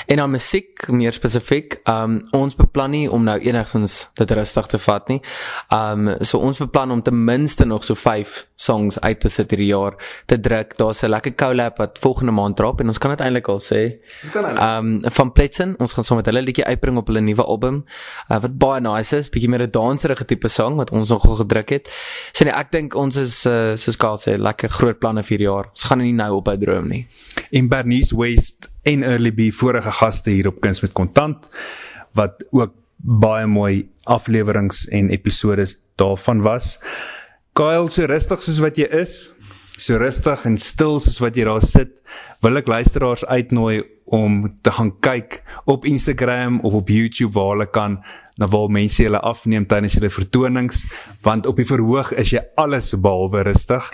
En 0.07 0.17
dan 0.17 0.31
musiek, 0.31 0.87
meer 0.89 1.13
spesifiek, 1.13 1.79
um 1.89 2.19
ons 2.37 2.55
beplan 2.55 2.91
nie 2.91 3.07
om 3.11 3.23
nou 3.23 3.37
enigstens 3.39 4.09
dit 4.19 4.31
rustig 4.31 4.67
te 4.67 4.79
vat 4.79 5.09
nie. 5.09 5.21
Um 5.73 6.11
so 6.21 6.39
ons 6.39 6.61
beplan 6.61 6.91
om 6.91 7.01
ten 7.01 7.17
minste 7.25 7.65
nog 7.65 7.83
so 7.83 7.95
5 7.95 8.47
songs 8.61 8.99
uit 9.01 9.19
te 9.19 9.29
sit 9.29 9.49
hierdie 9.49 9.71
jaar 9.71 9.97
te 10.25 10.37
druk. 10.39 10.77
Daar's 10.77 11.03
'n 11.03 11.09
lekker 11.09 11.35
collab 11.35 11.77
wat 11.77 11.99
volgende 11.99 12.31
maand 12.31 12.55
drop 12.55 12.81
en 12.81 12.87
ons 12.87 12.97
kan 12.97 13.11
dit 13.11 13.19
eintlik 13.19 13.47
al 13.47 13.59
sê. 13.59 13.97
Ons 14.23 14.31
kan 14.31 14.45
eintlik. 14.45 15.03
Um 15.03 15.11
van 15.11 15.31
Pletsen, 15.31 15.75
ons 15.79 15.93
gaan 15.93 16.03
saam 16.03 16.17
met 16.17 16.25
hulle 16.25 16.41
liedjie 16.41 16.65
uitbring 16.65 16.97
op 16.97 17.07
hulle 17.07 17.21
nuwe 17.21 17.43
album. 17.43 17.85
Uh, 18.29 18.39
wat 18.41 18.57
baie 18.57 18.81
nice 18.81 19.15
is, 19.15 19.29
bietjie 19.29 19.49
meer 19.49 19.63
'n 19.63 19.71
danserige 19.71 20.25
tipe 20.25 20.47
sang 20.47 20.75
wat 20.75 20.91
ons 20.91 21.09
nogal 21.09 21.35
gedruk 21.35 21.69
het. 21.69 21.89
So 22.33 22.45
nee, 22.45 22.53
ek 22.53 22.71
dink 22.71 22.95
ons 22.95 23.15
is 23.15 23.45
uh, 23.45 23.75
soos 23.75 23.97
Karl 23.97 24.17
sê, 24.17 24.37
lekker 24.37 24.69
groot 24.69 24.99
planne 24.99 25.23
vir 25.23 25.37
hierdie 25.37 25.49
jaar. 25.49 25.69
Ons 25.69 25.83
gaan 25.83 26.00
nie 26.01 26.13
nou 26.13 26.35
op 26.35 26.47
'n 26.47 26.59
droom 26.59 26.87
nie. 26.87 27.07
En 27.51 27.67
Bernice 27.67 28.15
West 28.17 28.69
en 28.83 29.03
Early 29.03 29.31
B 29.31 29.53
vorige 29.53 29.91
gaste 29.91 30.29
hier 30.29 30.47
op 30.47 30.61
Kuns 30.61 30.81
met 30.81 30.91
Kontant 30.91 31.49
wat 32.13 32.45
ook 32.51 32.73
baie 32.97 33.47
mooi 33.47 33.89
afleweringe 34.03 34.89
en 34.89 35.09
episodes 35.09 35.77
daarvan 35.95 36.41
was. 36.41 36.79
Kyle 37.53 37.89
so 37.89 38.05
rustig 38.05 38.41
soos 38.41 38.59
wat 38.59 38.77
jy 38.77 38.87
is, 39.01 39.33
so 39.77 39.97
rustig 39.97 40.45
en 40.45 40.57
stil 40.57 40.99
soos 40.99 41.19
wat 41.19 41.35
jy 41.35 41.43
daar 41.43 41.61
sit, 41.61 42.01
wil 42.41 42.57
ek 42.57 42.67
luisteraars 42.67 43.25
uitnooi 43.25 43.83
om 44.11 44.43
te 44.61 44.71
gaan 44.75 44.91
kyk 44.99 45.39
op 45.71 45.85
Instagram 45.85 46.59
of 46.67 46.73
op 46.73 46.89
YouTube 46.91 47.33
waar 47.33 47.53
hulle 47.53 47.67
kan 47.71 48.01
na 48.35 48.47
waar 48.51 48.71
mense 48.71 49.03
hulle 49.03 49.21
afneem 49.23 49.65
tydens 49.69 49.95
hulle 49.95 50.09
vertonings 50.11 50.83
want 51.23 51.47
op 51.47 51.61
die 51.61 51.67
verhoog 51.67 52.11
is 52.19 52.33
jy 52.35 52.41
alles 52.59 52.91
behalwe 52.91 53.45
rustig 53.47 53.87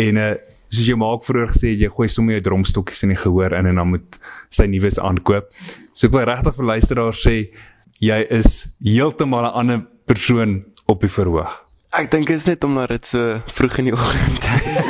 en 0.00 0.20
uh, 0.22 0.30
soos 0.72 0.88
jy 0.88 0.96
maak 0.96 1.24
vroeër 1.26 1.52
gesê 1.52 1.74
jy 1.76 1.90
gooi 1.92 2.08
sommer 2.08 2.38
jou 2.38 2.46
dromstokkies 2.48 3.04
in 3.04 3.12
die 3.12 3.20
gehoor 3.20 3.52
in 3.58 3.68
en 3.70 3.80
dan 3.80 3.92
moet 3.92 4.18
sy 4.50 4.66
nuus 4.70 4.98
aankoop. 4.98 5.50
So 5.92 6.08
ek 6.08 6.16
wil 6.16 6.28
regtig 6.30 6.56
vir 6.56 6.70
luisteraars 6.72 7.26
sê 7.26 7.36
jy 8.02 8.22
is 8.30 8.54
heeltemal 8.80 9.50
'n 9.50 9.58
ander 9.60 9.84
persoon 10.06 10.64
op 10.86 11.00
die 11.00 11.12
verhoog. 11.12 11.60
Ek 11.92 12.08
dink 12.08 12.30
is 12.32 12.46
net 12.48 12.64
omdat 12.64 12.88
dit 12.88 13.04
so 13.04 13.42
vroeg 13.52 13.78
in 13.82 13.90
die 13.90 13.92
oggend 13.98 14.46
is. 14.72 14.86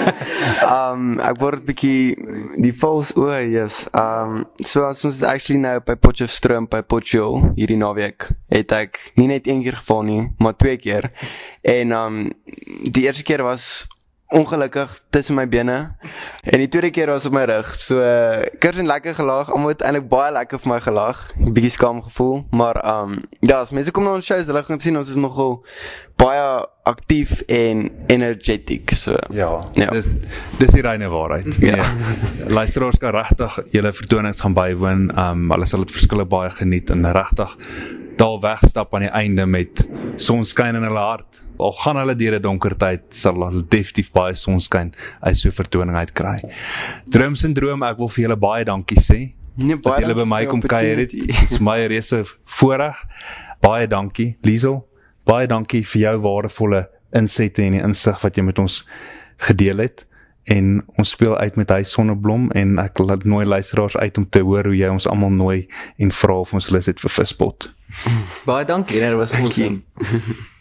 um 0.71 1.19
ek 1.19 1.41
word 1.43 1.65
bietjie 1.67 2.15
die 2.63 2.73
vals 2.79 3.11
o, 3.19 3.27
yes. 3.43 3.89
Um 3.91 4.45
so 4.63 4.85
as 4.87 5.03
ons 5.05 5.19
actually 5.27 5.59
nou 5.59 5.81
by 5.83 5.97
Potchefstroom 5.99 6.69
by 6.71 6.83
Potchefstroom 6.87 7.57
hierdie 7.59 7.81
naweek 7.81 8.29
het 8.55 8.71
ek 8.79 9.01
nie 9.19 9.27
net 9.27 9.51
een 9.51 9.65
keer 9.67 9.81
geval 9.83 10.07
nie, 10.07 10.23
maar 10.39 10.55
twee 10.55 10.79
keer. 10.79 11.11
En 11.67 11.91
um 11.93 12.23
die 12.87 13.09
eerste 13.09 13.27
keer 13.27 13.43
was 13.43 13.89
ongelukkig 14.33 14.91
tussen 15.11 15.35
my 15.37 15.45
bene 15.49 15.77
en 16.43 16.59
die 16.59 16.69
tweede 16.69 16.91
keer 16.91 17.07
was 17.13 17.27
op 17.29 17.33
my 17.37 17.45
rug. 17.45 17.69
So 17.77 17.99
kers 18.59 18.77
en 18.81 18.87
lekker 18.87 19.15
gelag. 19.15 19.51
Almal 19.53 19.69
het 19.75 19.83
eintlik 19.85 20.09
baie 20.09 20.33
lekker 20.33 20.59
vir 20.59 20.73
my 20.73 20.81
gelag. 20.81 21.33
'n 21.39 21.53
Bietjie 21.53 21.71
skaam 21.71 22.03
gevoel, 22.03 22.47
maar 22.51 22.81
um 23.03 23.23
ja, 23.41 23.61
as 23.61 23.71
mense 23.73 23.91
kom 23.91 24.05
na 24.05 24.13
ons 24.15 24.25
shows, 24.27 24.47
hulle 24.47 24.63
gaan 24.63 24.81
sien 24.81 24.97
ons 24.97 25.09
is 25.09 25.17
nogal 25.17 25.65
baie 26.17 26.67
aktief 26.85 27.41
en 27.49 27.91
energetic. 28.07 28.91
So 28.95 29.17
Ja, 29.31 29.61
Ja. 29.75 29.91
dis 29.91 30.09
dis 30.59 30.71
die 30.71 30.83
reine 30.83 31.09
waarheid. 31.11 31.55
Ja. 31.61 31.77
Nee. 31.77 32.49
Luisteraars 32.49 32.99
kan 32.99 33.11
regtig 33.15 33.59
julle 33.71 33.93
vertonings 33.93 34.41
gaan 34.41 34.55
bywoon. 34.55 35.11
Um 35.19 35.51
hulle 35.51 35.65
sal 35.65 35.81
dit 35.81 35.91
verskille 35.93 36.25
baie 36.25 36.51
geniet 36.51 36.91
en 36.91 37.13
regtig 37.13 37.57
daar 38.17 38.41
wegstap 38.41 38.95
aan 38.95 39.07
die 39.07 39.11
einde 39.11 39.47
met 39.47 39.85
sonskyn 40.17 40.77
in 40.79 40.87
hulle 40.87 40.99
hart. 40.99 41.43
Al 41.63 41.73
gaan 41.73 41.97
hulle 41.97 42.15
deur 42.17 42.37
'n 42.39 42.43
donker 42.43 42.77
tyd, 42.77 43.03
sal 43.09 43.35
hulle 43.35 43.63
definitief 43.69 44.11
baie 44.13 44.35
sonskyn 44.35 44.93
uit 45.21 45.37
so 45.37 45.49
'n 45.49 45.53
vertoning 45.53 45.97
uitkry. 45.97 46.39
Droom 47.11 47.35
syndroom, 47.35 47.83
ek 47.83 47.99
wil 47.99 48.09
vir 48.09 48.23
julle 48.25 48.37
baie 48.37 48.65
dankie 48.65 49.01
sê. 49.01 49.35
Nee, 49.57 49.77
dat 49.77 50.01
julle 50.01 50.15
by 50.15 50.25
my 50.25 50.47
kom 50.47 50.61
kuier 50.61 50.99
het. 50.99 51.11
Dit 51.11 51.51
is 51.51 51.61
my 51.61 51.87
reuse 51.87 52.25
voorreg. 52.45 52.97
Baie 53.61 53.87
dankie, 53.87 54.37
Liesel. 54.43 54.89
Baie 55.25 55.47
dankie 55.47 55.83
vir 55.87 56.01
jou 56.01 56.19
waardevolle 56.19 56.89
insette 57.13 57.63
en 57.63 57.73
die 57.73 57.83
insig 57.83 58.21
wat 58.23 58.37
jy 58.37 58.43
met 58.43 58.59
ons 58.59 58.89
gedeel 59.37 59.79
het. 59.79 60.07
En 60.45 60.85
ons 60.99 61.11
speel 61.11 61.37
uit 61.37 61.57
met 61.57 61.71
hy 61.71 61.83
sonneblom 61.87 62.51
en 62.59 62.79
ek 62.83 62.99
laat 62.99 63.25
nooi 63.25 63.47
luisteraars 63.47 63.97
uit 63.97 64.19
om 64.19 64.29
te 64.29 64.43
hoor 64.43 64.67
hoe 64.71 64.77
jy 64.77 64.91
ons 64.91 65.07
almal 65.07 65.31
nooi 65.31 65.69
en 66.03 66.11
vra 66.13 66.41
of 66.43 66.55
ons 66.55 66.71
lus 66.75 66.91
het 66.91 67.01
vir 67.01 67.15
vispot. 67.21 67.69
Baie 68.49 68.67
dankie, 68.67 69.01
dit 69.01 69.15
was 69.15 69.37
awesome. 69.39 69.83